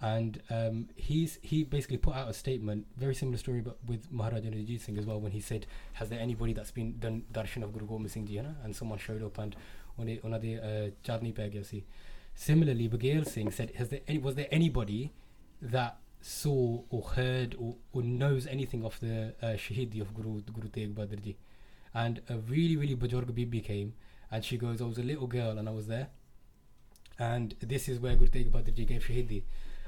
and 0.00 0.40
um, 0.50 0.88
he's 0.94 1.38
he 1.42 1.64
basically 1.64 1.98
put 1.98 2.14
out 2.14 2.28
a 2.28 2.34
statement, 2.34 2.86
very 2.96 3.14
similar 3.14 3.38
story, 3.38 3.60
but 3.60 3.78
with 3.86 4.10
Maharaja 4.12 4.50
Ranjit 4.50 4.80
Singh 4.80 4.98
as 4.98 5.06
well, 5.06 5.20
when 5.20 5.32
he 5.32 5.40
said, 5.40 5.66
"Has 5.94 6.08
there 6.08 6.20
anybody 6.20 6.52
that's 6.52 6.70
been 6.70 6.98
done 6.98 7.24
darshan 7.32 7.62
of 7.62 7.72
Guru 7.72 7.86
Gobind 7.86 8.10
Singh 8.10 8.26
Ji?" 8.26 8.38
And 8.38 8.74
someone 8.74 8.98
showed 8.98 9.22
up 9.22 9.38
and 9.38 9.56
ਉਹਨਾਂ 9.98 10.38
ਦੇ 10.38 10.58
the 11.06 11.32
ਪੈ 11.36 11.48
ਗਿਆ 11.48 11.62
Similarly, 12.34 12.88
Baghel 12.88 13.24
Singh 13.26 13.50
said, 13.50 13.70
"Has 13.78 13.88
there 13.92 14.02
any, 14.06 14.18
was 14.26 14.36
there 14.36 14.46
anybody 14.58 14.98
that 15.60 15.96
saw 16.20 16.82
or 16.90 17.02
heard 17.02 17.54
or, 17.58 17.76
or 17.92 18.02
knows 18.02 18.46
anything 18.46 18.84
of 18.84 18.98
the 19.00 19.34
uh, 19.42 19.46
Shahidi 19.56 20.00
of 20.00 20.14
Guru 20.14 20.40
Guru 20.42 20.68
Tegh 20.68 20.94
Bahadur 20.94 21.22
Ji?" 21.22 21.36
And 21.94 22.20
a 22.28 22.38
really 22.38 22.76
really 22.76 22.96
bajorg 22.96 23.34
bibi 23.34 23.60
came, 23.60 23.94
and 24.30 24.44
she 24.44 24.56
goes, 24.58 24.80
"I 24.80 24.84
was 24.84 24.98
a 24.98 25.02
little 25.02 25.26
girl 25.26 25.58
and 25.58 25.68
I 25.68 25.72
was 25.72 25.86
there." 25.86 26.08
And 27.18 27.54
this 27.60 27.88
is 27.88 27.98
where 27.98 28.14
Guru 28.14 28.30
Tegh 28.30 28.50
Bahadur 28.50 28.74
Ji 28.74 28.84
gave 28.84 29.04
Shahidi. 29.04 29.42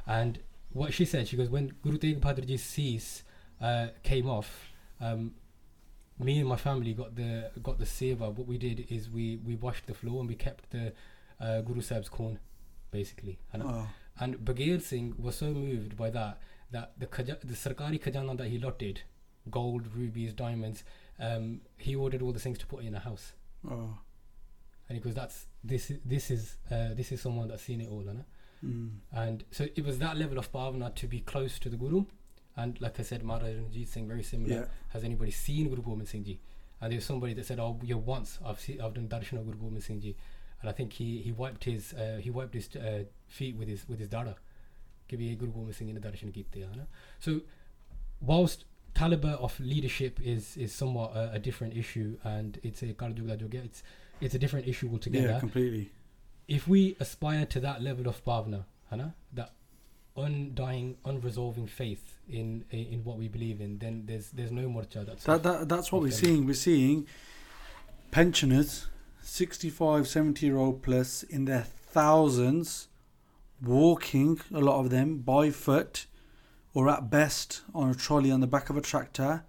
And 0.06 0.40
what 0.72 0.92
she 0.92 1.04
said, 1.04 1.28
she 1.28 1.36
goes, 1.36 1.48
when 1.48 1.72
Guru 1.82 1.98
Tegh 1.98 2.20
Bahadur 2.20 2.46
Ji's 2.46 2.62
cease 2.62 3.22
uh, 3.60 3.88
came 4.02 4.28
off, 4.28 4.70
um, 5.00 5.34
me 6.18 6.38
and 6.40 6.48
my 6.48 6.56
family 6.56 6.92
got 6.92 7.14
the 7.16 7.50
got 7.62 7.78
the 7.78 7.84
seva. 7.84 8.32
What 8.32 8.46
we 8.46 8.58
did 8.58 8.86
is 8.90 9.08
we 9.08 9.38
we 9.46 9.54
washed 9.56 9.86
the 9.86 9.94
floor 9.94 10.20
and 10.20 10.28
we 10.28 10.34
kept 10.34 10.70
the 10.70 10.92
uh, 11.40 11.60
Guru 11.62 11.80
Sahib's 11.80 12.08
corn, 12.08 12.38
basically. 12.90 13.38
And, 13.52 13.62
Oh, 13.62 13.88
and 14.20 14.36
Baghel 14.38 14.80
Singh 14.80 15.14
was 15.18 15.36
so 15.36 15.46
moved 15.52 15.96
by 15.96 16.10
that 16.10 16.40
that 16.70 16.92
the 16.98 17.06
khaja- 17.06 17.40
the 17.40 17.54
Sarkari 17.54 18.00
Khajana 18.00 18.36
that 18.38 18.48
he 18.48 18.58
lotted, 18.58 19.02
gold, 19.50 19.88
rubies, 19.94 20.32
diamonds, 20.32 20.84
um, 21.18 21.60
he 21.76 21.96
ordered 21.96 22.22
all 22.22 22.32
the 22.32 22.38
things 22.38 22.58
to 22.58 22.66
put 22.66 22.84
in 22.84 22.94
a 22.94 23.00
house. 23.00 23.32
oh. 23.68 23.98
And 24.88 24.98
he 24.98 25.02
goes, 25.04 25.14
"That's 25.14 25.46
this 25.62 25.90
is 25.90 25.98
this 26.04 26.30
is 26.32 26.56
uh, 26.70 26.94
this 26.94 27.12
is 27.12 27.20
someone 27.20 27.46
that's 27.48 27.62
seen 27.62 27.80
it 27.80 27.88
all." 27.88 28.04
Mm. 28.64 28.90
And 29.12 29.44
so 29.50 29.66
it 29.74 29.84
was 29.84 29.98
that 30.00 30.16
level 30.16 30.36
of 30.38 30.50
bhavana 30.52 30.94
to 30.96 31.06
be 31.06 31.20
close 31.20 31.58
to 31.60 31.68
the 31.68 31.76
Guru. 31.76 32.04
And 32.56 32.78
like 32.80 32.98
I 32.98 33.04
said, 33.04 33.22
Maharaj 33.22 33.54
Ranjit 33.54 33.88
Singh, 33.88 34.08
very 34.08 34.24
similar. 34.24 34.54
Yeah. 34.54 34.64
Has 34.88 35.04
anybody 35.04 35.30
seen 35.30 35.68
Guru 35.68 35.82
Gobind 35.82 36.08
Singh 36.08 36.24
Ji? 36.24 36.40
And 36.80 36.92
there's 36.92 37.04
somebody 37.04 37.34
that 37.34 37.46
said, 37.46 37.60
"Oh, 37.60 37.78
yeah, 37.84 37.94
once 37.94 38.38
I've 38.44 38.58
seen, 38.60 38.80
I've 38.80 38.94
done 38.94 39.08
darshan 39.08 39.38
of 39.38 39.46
Guru 39.46 39.58
Gobind 39.58 39.84
Singh 39.84 40.00
Ji," 40.00 40.16
and 40.60 40.70
I 40.70 40.72
think 40.72 40.92
he, 40.92 41.18
he 41.18 41.32
wiped 41.32 41.64
his 41.64 41.92
uh, 41.94 42.18
he 42.22 42.30
wiped 42.30 42.54
his 42.54 42.68
uh, 42.76 43.04
feet 43.28 43.56
with 43.56 43.68
his 43.68 43.88
with 43.88 43.98
his 43.98 44.08
dada. 44.08 44.36
ਕਿ 45.08 45.16
ਵੀ 45.16 45.34
ਗੁਰੂ 45.36 45.52
ਗੋਬਿੰਦ 45.52 45.74
ਸਿੰਘ 45.74 45.92
ਨੇ 45.92 46.00
ਦਰਸ਼ਨ 46.00 46.30
ਕੀਤੇ 46.30 46.64
ਹਨਾ 46.64 46.86
So, 47.26 47.32
whilst 48.30 48.60
caliber 48.98 49.32
of 49.46 49.56
leadership 49.60 50.20
is 50.32 50.50
is 50.66 50.74
somewhat 50.82 51.16
a, 51.22 51.24
a 51.38 51.40
different 51.46 51.76
issue 51.82 52.08
and 52.32 52.58
it's 52.62 52.82
a 52.82 52.90
it's 52.90 53.82
it's 54.20 54.34
a 54.34 54.38
different 54.44 54.68
issue 54.72 54.90
altogether. 54.92 55.32
Yeah 55.32 55.40
completely. 55.40 55.82
If 56.58 56.68
we 56.74 56.82
aspire 57.06 57.46
to 57.54 57.60
that 57.66 57.82
level 57.88 58.08
of 58.12 58.22
bhavna 58.24 58.60
that 59.40 59.52
undying 60.16 60.88
unresolving 61.10 61.68
faith 61.74 62.06
in 62.28 62.64
in 62.70 63.04
what 63.04 63.16
we 63.24 63.28
believe 63.36 63.60
in 63.66 63.78
then 63.84 64.00
there's 64.06 64.30
there's 64.30 64.54
no 64.60 64.68
morcha 64.76 65.04
that's 65.10 65.24
that, 65.24 65.42
that 65.42 65.68
that's 65.74 65.92
what 65.92 66.02
we're 66.02 66.18
seeing. 66.22 66.46
We're 66.46 66.62
seeing 66.62 67.06
pensioners 68.10 68.72
65, 69.22 70.08
70 70.08 70.46
year 70.46 70.56
old 70.56 70.82
plus, 70.82 71.22
in 71.22 71.44
their 71.44 71.62
thousands, 71.62 72.88
walking, 73.62 74.40
a 74.52 74.60
lot 74.60 74.80
of 74.80 74.90
them, 74.90 75.18
by 75.18 75.50
foot, 75.50 76.06
or 76.74 76.88
at 76.88 77.10
best 77.10 77.62
on 77.74 77.90
a 77.90 77.94
trolley 77.94 78.30
on 78.30 78.40
the 78.40 78.46
back 78.46 78.70
of 78.70 78.76
a 78.76 78.80
tractor, 78.80 79.44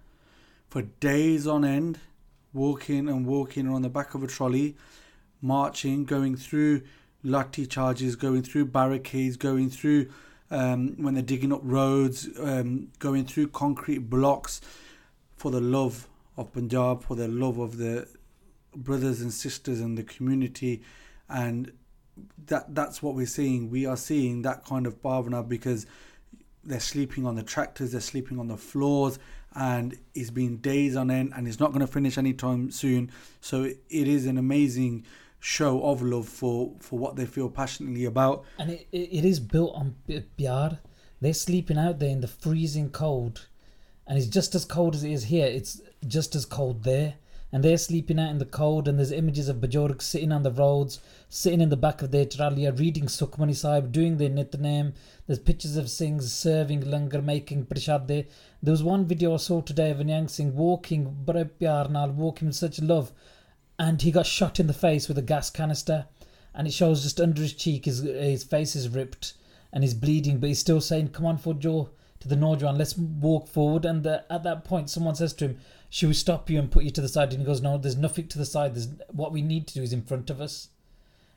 for 0.68 0.82
days 0.82 1.46
on 1.48 1.64
end, 1.64 2.00
walking 2.54 3.08
and 3.08 3.26
walking 3.26 3.68
on 3.68 3.82
the 3.82 3.90
back 3.90 4.14
of 4.14 4.24
a 4.24 4.28
trolley, 4.28 4.76
marching, 5.42 6.06
going 6.06 6.36
through 6.36 6.82
lathi 7.24 7.70
charges, 7.70 8.16
going 8.16 8.42
through 8.42 8.66
barricades, 8.66 9.38
going 9.38 9.70
through 9.70 10.08
um, 10.50 10.96
when 11.02 11.14
they're 11.14 11.24
digging 11.24 11.54
up 11.54 11.62
roads, 11.64 12.28
um, 12.40 12.90
going 13.00 13.26
through 13.26 13.48
concrete 13.48 14.10
blocks 14.10 14.60
for 15.38 15.52
the 15.52 15.62
love 15.62 16.08
of 16.38 16.52
Punjab, 16.52 17.04
for 17.04 17.16
the 17.16 17.28
love 17.28 17.58
of 17.58 17.78
the 17.78 18.08
brothers 18.76 19.22
and 19.22 19.34
sisters 19.34 19.80
and 19.80 19.98
the 19.98 20.04
community, 20.04 20.82
and 21.30 21.72
that 22.48 22.74
that's 22.76 23.02
what 23.02 23.16
we're 23.16 23.26
seeing. 23.26 23.70
We 23.70 23.86
are 23.86 23.98
seeing 23.98 24.42
that 24.44 24.66
kind 24.66 24.86
of 24.86 25.02
bhavana 25.02 25.48
because 25.48 25.86
they're 26.64 26.80
sleeping 26.80 27.26
on 27.26 27.36
the 27.36 27.44
tractors, 27.44 27.92
they're 27.92 28.02
sleeping 28.02 28.40
on 28.40 28.48
the 28.48 28.58
floors, 28.58 29.20
and 29.56 29.98
it's 30.14 30.30
been 30.30 30.58
days 30.58 30.96
on 30.96 31.12
end, 31.12 31.34
and 31.36 31.48
it's 31.48 31.60
not 31.60 31.72
going 31.72 31.82
to 31.82 31.92
finish 31.92 32.18
anytime 32.18 32.72
soon. 32.72 33.12
So 33.42 33.64
it 33.64 33.78
is 33.90 34.26
an 34.26 34.38
amazing 34.38 35.06
show 35.40 35.84
of 35.84 36.02
love 36.02 36.28
for 36.28 36.74
for 36.80 37.00
what 37.00 37.16
they 37.16 37.26
feel 37.26 37.50
passionately 37.50 38.06
about. 38.06 38.46
and 38.60 38.72
it, 38.72 38.88
it, 38.92 39.26
is 39.26 39.40
built 39.40 39.76
on 39.76 39.96
B- 40.06 40.24
They're 41.20 41.34
sleeping 41.34 41.78
out 41.78 42.00
there 42.00 42.10
in 42.10 42.22
the 42.22 42.28
freezing 42.28 42.90
cold, 42.90 43.48
and 44.08 44.18
it's 44.18 44.28
just 44.28 44.56
as 44.56 44.66
cold 44.66 44.96
as 44.96 45.04
it 45.04 45.12
is 45.12 45.26
here. 45.26 45.48
It's 45.48 45.82
just 46.08 46.36
as 46.36 46.46
cold 46.46 46.84
there, 46.84 47.16
and 47.52 47.64
they're 47.64 47.78
sleeping 47.78 48.20
out 48.20 48.30
in 48.30 48.38
the 48.38 48.46
cold. 48.46 48.88
And 48.88 48.98
there's 48.98 49.12
images 49.12 49.50
of 49.50 49.58
Bajorg 49.58 50.02
sitting 50.02 50.32
on 50.32 50.44
the 50.44 50.52
roads, 50.52 51.00
sitting 51.30 51.62
in 51.62 51.70
the 51.70 51.78
back 51.78 52.02
of 52.02 52.12
their 52.12 52.26
tralia, 52.26 52.78
reading 52.78 53.06
Sukhmani 53.06 53.56
Sahib, 53.56 53.92
doing 53.92 54.18
their 54.18 54.30
nitnem. 54.30 54.94
There's 55.28 55.40
pictures 55.40 55.78
of 55.78 55.86
Singhs 55.86 56.30
serving 56.30 56.82
langar, 56.82 57.22
making 57.22 57.66
prashad 57.66 58.08
there. 58.08 58.26
There 58.64 58.72
was 58.72 58.84
one 58.84 59.06
video 59.06 59.34
I 59.34 59.38
saw 59.38 59.62
today 59.62 59.92
of 59.92 59.98
Anyang 59.98 60.30
Singh 60.30 60.56
walking, 60.56 61.24
Bade 61.26 61.60
Pyar 61.60 61.88
walking 62.14 62.48
with 62.50 62.56
such 62.56 62.82
love, 62.82 63.12
and 63.78 64.02
he 64.02 64.12
got 64.12 64.26
shot 64.26 64.60
in 64.60 64.68
the 64.68 64.74
face 64.74 65.08
with 65.08 65.18
a 65.18 65.24
gas 65.24 65.50
canister 65.50 66.06
and 66.54 66.68
it 66.68 66.74
shows 66.74 67.04
just 67.04 67.22
under 67.22 67.42
his 67.42 67.54
cheek 67.54 67.86
his 67.86 68.02
his 68.02 68.44
face 68.44 68.76
is 68.76 68.90
ripped 68.90 69.34
and 69.74 69.84
he's 69.84 69.94
bleeding, 69.94 70.38
but 70.38 70.48
he's 70.48 70.60
still 70.60 70.82
saying, 70.82 71.10
"Come 71.10 71.26
on, 71.26 71.38
for 71.38 71.54
Joe." 71.54 71.92
To 72.20 72.28
the 72.28 72.36
Nojwan, 72.36 72.78
let's 72.78 72.96
walk 72.96 73.48
forward. 73.48 73.84
And 73.84 74.04
the, 74.04 74.32
at 74.32 74.44
that 74.44 74.64
point, 74.64 74.92
someone 74.92 75.16
says 75.16 75.34
to 75.34 75.46
him, 75.46 75.58
"Should 75.92 76.08
we 76.08 76.16
stop 76.16 76.50
you 76.50 76.58
and 76.58 76.72
put 76.72 76.86
you 76.86 76.90
to 76.90 77.02
the 77.02 77.08
side?" 77.08 77.32
And 77.32 77.42
he 77.42 77.46
goes, 77.46 77.62
"No, 77.62 77.78
there's 77.78 77.96
nothing 77.96 78.28
to 78.30 78.40
the 78.40 78.46
side. 78.46 78.74
There's 78.74 78.88
what 79.10 79.32
we 79.32 79.44
need 79.44 79.68
to 79.68 79.76
do 79.76 79.84
is 79.84 79.94
in 79.94 80.02
front 80.02 80.32
of 80.32 80.42
us." 80.42 80.70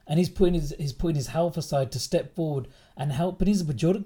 And 0.06 0.18
he's 0.18 0.30
putting 0.30 0.54
his 0.54 0.74
he's 0.78 0.92
putting 0.92 1.16
his 1.16 1.26
health 1.26 1.58
aside 1.58 1.92
to 1.92 1.98
step 1.98 2.34
forward 2.34 2.68
and 2.96 3.12
help. 3.12 3.38
But 3.38 3.48
he's 3.48 3.60
a 3.60 4.04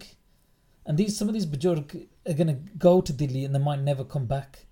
and 0.87 0.97
these 0.97 1.17
some 1.17 1.29
of 1.29 1.35
these 1.35 1.47
bajurg 1.47 2.09
are 2.27 2.33
gonna 2.33 2.59
go 2.79 3.01
to 3.03 3.13
Delhi 3.13 3.45
and 3.45 3.55
they 3.55 3.59
might 3.61 3.83
never 3.83 4.05
come 4.05 4.27
back. 4.27 4.67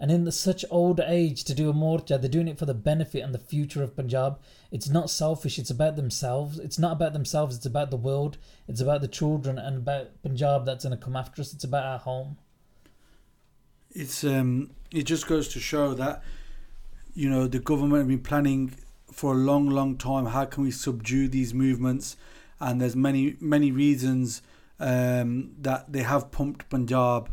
And 0.00 0.12
in 0.12 0.24
the, 0.24 0.32
such 0.32 0.64
old 0.70 1.00
age 1.00 1.42
to 1.44 1.54
do 1.54 1.68
a 1.68 1.72
morcha, 1.72 2.20
they're 2.20 2.30
doing 2.30 2.46
it 2.46 2.58
for 2.58 2.66
the 2.66 2.74
benefit 2.74 3.20
and 3.20 3.34
the 3.34 3.38
future 3.38 3.82
of 3.82 3.96
Punjab. 3.96 4.38
It's 4.70 4.88
not 4.88 5.10
selfish, 5.10 5.58
it's 5.58 5.70
about 5.70 5.96
themselves. 5.96 6.60
It's 6.60 6.78
not 6.78 6.92
about 6.92 7.14
themselves, 7.14 7.56
it's 7.56 7.66
about 7.66 7.90
the 7.90 7.96
world. 7.96 8.38
It's 8.68 8.80
about 8.80 9.00
the 9.00 9.08
children 9.08 9.58
and 9.58 9.78
about 9.78 10.22
Punjab 10.22 10.66
that's 10.66 10.84
to 10.84 10.96
come 10.96 11.16
after 11.16 11.42
us. 11.42 11.52
It's 11.52 11.64
about 11.64 11.84
our 11.84 11.98
home. 11.98 12.36
It's 13.92 14.24
um, 14.24 14.70
it 14.90 15.04
just 15.04 15.26
goes 15.26 15.48
to 15.48 15.60
show 15.60 15.94
that 15.94 16.22
you 17.14 17.28
know 17.28 17.46
the 17.46 17.58
government 17.58 18.00
have 18.00 18.08
been 18.08 18.20
planning 18.20 18.74
for 19.12 19.32
a 19.32 19.36
long, 19.36 19.68
long 19.68 19.96
time. 19.96 20.26
How 20.26 20.44
can 20.44 20.62
we 20.62 20.70
subdue 20.70 21.28
these 21.28 21.52
movements? 21.52 22.16
And 22.60 22.80
there's 22.80 22.96
many, 22.96 23.36
many 23.40 23.70
reasons 23.70 24.42
um, 24.78 25.52
that 25.60 25.92
they 25.92 26.02
have 26.02 26.30
pumped 26.30 26.68
Punjab 26.68 27.30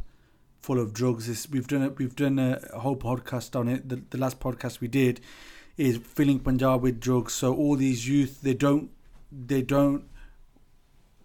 full 0.61 0.79
of 0.79 0.93
drugs. 0.93 1.27
This, 1.27 1.47
we've 1.49 1.67
done 1.67 1.83
it. 1.83 1.97
We've 1.97 2.15
done 2.15 2.39
a, 2.39 2.79
whole 2.79 2.95
podcast 2.95 3.57
on 3.57 3.67
it. 3.67 3.87
The, 3.87 4.01
the 4.09 4.17
last 4.17 4.39
podcast 4.39 4.79
we 4.79 4.87
did 4.87 5.21
is 5.77 5.97
filling 5.97 6.39
Punjab 6.39 6.81
with 6.81 6.99
drugs. 6.99 7.33
So 7.33 7.53
all 7.53 7.75
these 7.75 8.07
youth, 8.07 8.41
they 8.41 8.53
don't, 8.53 8.89
they 9.31 9.61
don't 9.61 10.05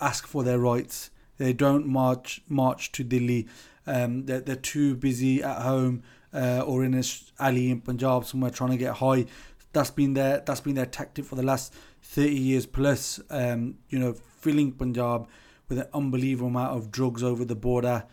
ask 0.01 0.27
for 0.27 0.43
their 0.43 0.59
rights. 0.59 1.11
They 1.39 1.55
don't 1.55 1.87
march 1.87 2.43
march 2.49 2.93
to 2.93 3.05
Delhi. 3.05 3.49
Um, 3.87 4.27
they're, 4.27 4.41
they're 4.41 4.57
too 4.57 4.97
busy 4.97 5.43
at 5.43 5.63
home 5.63 6.03
uh, 6.33 6.63
or 6.67 6.85
in 6.85 6.95
a 6.95 7.03
alley 7.39 7.71
in 7.71 7.81
Punjab 7.81 8.25
somewhere 8.25 8.51
trying 8.51 8.71
to 8.71 8.77
get 8.77 8.97
high. 8.97 9.27
That's 9.73 9.91
been 9.91 10.15
their 10.15 10.41
that's 10.41 10.61
been 10.61 10.75
their 10.75 10.87
tactic 10.87 11.25
for 11.25 11.37
the 11.37 11.43
last 11.43 11.73
thirty 12.03 12.39
years 12.39 12.67
plus. 12.67 13.21
Um, 13.31 13.77
you 13.89 13.99
know, 13.99 14.13
filling 14.13 14.73
Punjab 14.73 15.29
with 15.69 15.79
an 15.79 15.89
unbelievable 15.95 16.49
amount 16.49 16.77
of 16.77 16.91
drugs 16.91 17.23
over 17.23 17.45
the 17.45 17.55
border. 17.55 18.05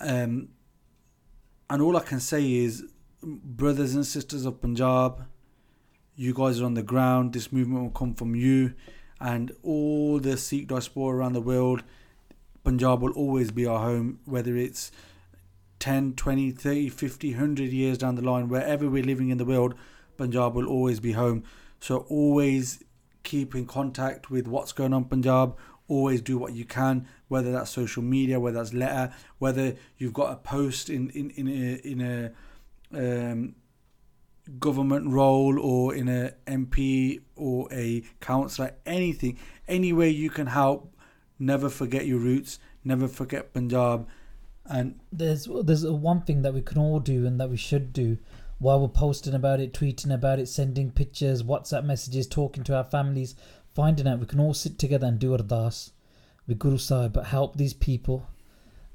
Um, 0.00 0.48
and 1.70 1.80
all 1.80 1.96
I 1.96 2.00
can 2.00 2.20
say 2.20 2.52
is, 2.52 2.84
brothers 3.22 3.94
and 3.94 4.04
sisters 4.04 4.44
of 4.44 4.60
Punjab, 4.60 5.24
you 6.16 6.34
guys 6.34 6.60
are 6.60 6.64
on 6.64 6.74
the 6.74 6.82
ground. 6.82 7.32
This 7.32 7.52
movement 7.52 7.82
will 7.82 7.90
come 7.90 8.14
from 8.14 8.34
you, 8.34 8.74
and 9.20 9.52
all 9.62 10.18
the 10.18 10.36
Sikh 10.36 10.68
diaspora 10.68 11.16
around 11.16 11.32
the 11.32 11.40
world. 11.40 11.84
Punjab 12.64 13.02
will 13.02 13.12
always 13.12 13.50
be 13.50 13.66
our 13.66 13.80
home, 13.80 14.20
whether 14.24 14.56
it's 14.56 14.90
10, 15.80 16.14
20, 16.14 16.50
30, 16.50 16.88
50, 16.88 17.30
100 17.32 17.70
years 17.70 17.98
down 17.98 18.14
the 18.14 18.22
line, 18.22 18.48
wherever 18.48 18.88
we're 18.88 19.04
living 19.04 19.28
in 19.28 19.38
the 19.38 19.44
world, 19.44 19.74
Punjab 20.16 20.54
will 20.54 20.66
always 20.66 20.98
be 20.98 21.12
home. 21.12 21.44
So 21.78 22.06
always 22.08 22.82
keep 23.22 23.54
in 23.54 23.66
contact 23.66 24.30
with 24.30 24.46
what's 24.46 24.72
going 24.72 24.94
on 24.94 25.04
Punjab. 25.04 25.56
Always 25.86 26.22
do 26.22 26.38
what 26.38 26.54
you 26.54 26.64
can, 26.64 27.06
whether 27.28 27.52
that's 27.52 27.70
social 27.70 28.02
media, 28.02 28.40
whether 28.40 28.56
that's 28.56 28.72
letter, 28.72 29.12
whether 29.38 29.74
you've 29.98 30.14
got 30.14 30.32
a 30.32 30.36
post 30.36 30.88
in 30.88 31.10
in 31.10 31.30
in 31.30 31.48
a 31.48 31.74
in 31.86 32.00
a 32.00 33.30
um, 33.30 33.54
government 34.58 35.08
role 35.10 35.58
or 35.60 35.94
in 35.94 36.08
a 36.08 36.32
MP 36.46 37.20
or 37.36 37.68
a 37.72 38.02
councillor, 38.20 38.74
anything, 38.86 39.38
any 39.68 39.92
way 39.92 40.08
you 40.08 40.30
can 40.30 40.46
help. 40.46 40.93
Never 41.44 41.68
forget 41.68 42.06
your 42.06 42.20
roots. 42.20 42.58
Never 42.84 43.06
forget 43.06 43.52
Punjab. 43.52 44.08
And 44.64 44.98
there's 45.12 45.46
there's 45.62 45.84
one 45.86 46.22
thing 46.22 46.40
that 46.40 46.54
we 46.54 46.62
can 46.62 46.78
all 46.78 47.00
do 47.00 47.26
and 47.26 47.38
that 47.38 47.50
we 47.50 47.58
should 47.58 47.92
do 47.92 48.16
while 48.58 48.80
we're 48.80 48.88
posting 48.88 49.34
about 49.34 49.60
it, 49.60 49.74
tweeting 49.74 50.14
about 50.14 50.38
it, 50.38 50.48
sending 50.48 50.90
pictures, 50.90 51.42
WhatsApp 51.42 51.84
messages, 51.84 52.26
talking 52.26 52.64
to 52.64 52.74
our 52.74 52.84
families, 52.84 53.34
finding 53.74 54.08
out 54.08 54.20
we 54.20 54.24
can 54.24 54.40
all 54.40 54.54
sit 54.54 54.78
together 54.78 55.06
and 55.06 55.18
do 55.18 55.36
ardas 55.36 55.90
with 56.46 56.58
Guru 56.58 56.78
Sahib, 56.78 57.12
but 57.12 57.26
help 57.26 57.56
these 57.56 57.74
people. 57.74 58.26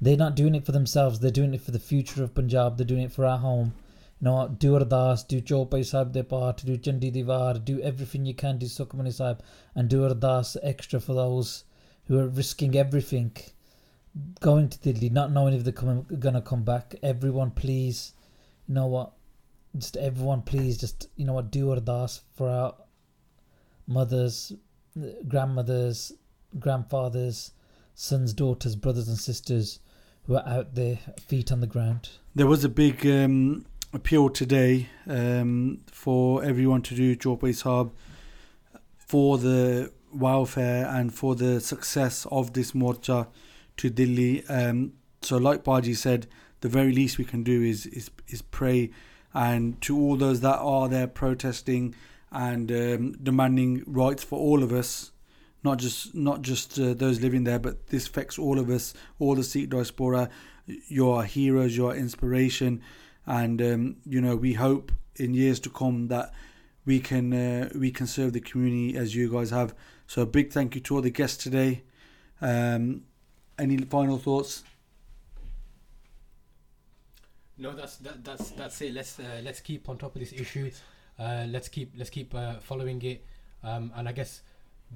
They're 0.00 0.16
not 0.16 0.34
doing 0.34 0.56
it 0.56 0.66
for 0.66 0.72
themselves, 0.72 1.20
they're 1.20 1.30
doing 1.30 1.54
it 1.54 1.60
for 1.60 1.70
the 1.70 1.78
future 1.78 2.24
of 2.24 2.34
Punjab, 2.34 2.78
they're 2.78 2.84
doing 2.84 3.02
it 3.02 3.12
for 3.12 3.24
our 3.26 3.38
home. 3.38 3.74
You 4.20 4.24
know, 4.24 4.48
do 4.48 4.72
ardas, 4.72 5.24
do 5.28 5.40
Chopai 5.40 5.86
Sahib 5.86 6.10
de 6.10 6.24
do 6.24 6.78
Chandi 6.78 7.12
di 7.12 7.22
Vaar, 7.22 7.64
do 7.64 7.80
everything 7.80 8.26
you 8.26 8.34
can, 8.34 8.58
do 8.58 8.66
Sukhmani 8.66 9.12
Sahib, 9.12 9.40
and 9.76 9.88
do 9.88 10.00
ardas 10.00 10.56
extra 10.64 10.98
for 10.98 11.14
those 11.14 11.62
who 12.10 12.18
are 12.18 12.26
risking 12.26 12.76
everything. 12.76 13.30
Going 14.40 14.68
to 14.68 14.78
Delhi, 14.80 15.08
not 15.08 15.30
knowing 15.30 15.54
if 15.54 15.62
they're 15.62 15.72
gonna 15.72 16.42
come 16.42 16.64
back. 16.64 16.96
Everyone, 17.02 17.52
please, 17.52 18.12
you 18.66 18.74
know 18.74 18.88
what? 18.88 19.12
just 19.76 19.96
everyone 19.96 20.42
please 20.42 20.76
just 20.76 21.08
you 21.16 21.24
know 21.24 21.32
what 21.32 21.50
do 21.50 21.66
ardas 21.66 22.20
for 22.36 22.48
our 22.48 22.74
mothers 23.86 24.52
grandmothers 25.28 26.12
grandfathers 26.58 27.52
sons 27.94 28.32
daughters 28.32 28.74
brothers 28.74 29.08
and 29.08 29.16
sisters 29.16 29.78
who 30.26 30.34
are 30.34 30.46
out 30.46 30.74
there 30.74 30.98
feet 31.20 31.52
on 31.52 31.60
the 31.60 31.66
ground 31.66 32.10
there 32.34 32.46
was 32.46 32.64
a 32.64 32.68
big 32.68 33.06
um, 33.06 33.64
appeal 33.92 34.28
today 34.28 34.88
um, 35.06 35.80
for 35.90 36.42
everyone 36.44 36.82
to 36.82 36.94
do 36.94 37.16
Chaupai 37.16 37.54
Sahib 37.54 37.92
for 38.98 39.38
the 39.38 39.92
welfare 40.12 40.86
and 40.86 41.14
for 41.14 41.34
the 41.34 41.60
success 41.60 42.26
of 42.30 42.52
this 42.52 42.72
morcha 42.72 43.28
to 43.76 43.90
Delhi 43.90 44.46
um, 44.46 44.92
so 45.22 45.36
like 45.36 45.64
Baji 45.64 45.94
said 45.94 46.26
the 46.60 46.68
very 46.68 46.92
least 46.92 47.18
we 47.18 47.24
can 47.24 47.42
do 47.42 47.62
is 47.62 47.86
is, 47.86 48.10
is 48.28 48.42
pray 48.42 48.90
and 49.32 49.80
to 49.82 49.98
all 49.98 50.16
those 50.16 50.40
that 50.40 50.58
are 50.58 50.88
there 50.88 51.06
protesting 51.06 51.94
and 52.32 52.70
um, 52.70 53.12
demanding 53.22 53.82
rights 53.86 54.22
for 54.22 54.38
all 54.38 54.62
of 54.62 54.72
us, 54.72 55.12
not 55.62 55.78
just 55.78 56.14
not 56.14 56.42
just 56.42 56.78
uh, 56.78 56.94
those 56.94 57.20
living 57.20 57.44
there, 57.44 57.58
but 57.58 57.88
this 57.88 58.06
affects 58.06 58.38
all 58.38 58.58
of 58.58 58.70
us, 58.70 58.94
all 59.18 59.34
the 59.34 59.44
Sikh 59.44 59.70
diaspora. 59.70 60.30
You're 60.66 61.24
heroes, 61.24 61.76
you're 61.76 61.94
inspiration, 61.94 62.82
and 63.26 63.60
um, 63.60 63.96
you 64.06 64.20
know 64.20 64.36
we 64.36 64.54
hope 64.54 64.92
in 65.16 65.34
years 65.34 65.60
to 65.60 65.70
come 65.70 66.08
that 66.08 66.32
we 66.86 67.00
can 67.00 67.32
uh, 67.32 67.68
we 67.74 67.90
can 67.90 68.06
serve 68.06 68.32
the 68.32 68.40
community 68.40 68.96
as 68.96 69.14
you 69.14 69.30
guys 69.30 69.50
have. 69.50 69.74
So 70.10 70.22
a 70.22 70.26
big 70.26 70.52
thank 70.52 70.74
you 70.74 70.80
to 70.80 70.96
all 70.96 71.02
the 71.02 71.10
guests 71.10 71.40
today. 71.40 71.84
Um, 72.40 73.04
any 73.56 73.76
final 73.76 74.18
thoughts? 74.18 74.64
No, 77.56 77.70
that's 77.76 77.98
that, 77.98 78.24
that's 78.24 78.50
that's 78.50 78.80
it. 78.80 78.92
Let's 78.92 79.20
uh, 79.20 79.40
let's 79.44 79.60
keep 79.60 79.88
on 79.88 79.98
top 79.98 80.16
of 80.16 80.20
this 80.20 80.32
issue. 80.32 80.72
Uh, 81.16 81.46
let's 81.48 81.68
keep 81.68 81.92
let's 81.96 82.10
keep 82.10 82.34
uh, 82.34 82.54
following 82.54 83.00
it. 83.02 83.24
Um, 83.62 83.92
and 83.94 84.08
I 84.08 84.12
guess 84.12 84.42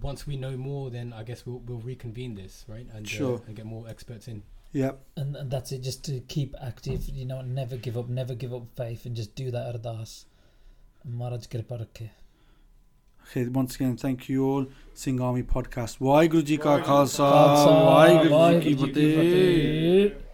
once 0.02 0.26
we 0.26 0.36
know 0.36 0.56
more, 0.56 0.90
then 0.90 1.12
I 1.12 1.22
guess 1.22 1.46
we'll 1.46 1.60
we'll 1.60 1.78
reconvene 1.78 2.34
this, 2.34 2.64
right? 2.66 2.88
And 2.92 3.06
uh, 3.06 3.08
sure. 3.08 3.40
and 3.46 3.54
get 3.54 3.66
more 3.66 3.88
experts 3.88 4.26
in. 4.26 4.42
Yeah. 4.72 4.94
And, 5.16 5.36
and 5.36 5.48
that's 5.48 5.70
it. 5.70 5.82
Just 5.82 6.04
to 6.06 6.22
keep 6.26 6.56
active, 6.60 7.08
you 7.08 7.24
know, 7.24 7.40
never 7.40 7.76
give 7.76 7.96
up, 7.96 8.08
never 8.08 8.34
give 8.34 8.52
up 8.52 8.66
faith, 8.74 9.06
and 9.06 9.14
just 9.14 9.36
do 9.36 9.52
that 9.52 9.76
ardas. 9.76 10.24
Maharaj 11.04 11.46
kripa 11.46 11.78
rakhe. 11.78 12.10
Once 13.52 13.76
again, 13.76 13.96
thank 13.96 14.28
you 14.28 14.44
all. 14.44 14.66
Army 15.20 15.42
Podcast. 15.42 15.98
Waheguru 15.98 16.44
Ji 16.44 16.56
Ka 16.56 16.78
Khalsa, 16.80 17.30
Khalsa, 17.32 17.70
Waheguru 17.88 18.94
Ji 18.94 20.24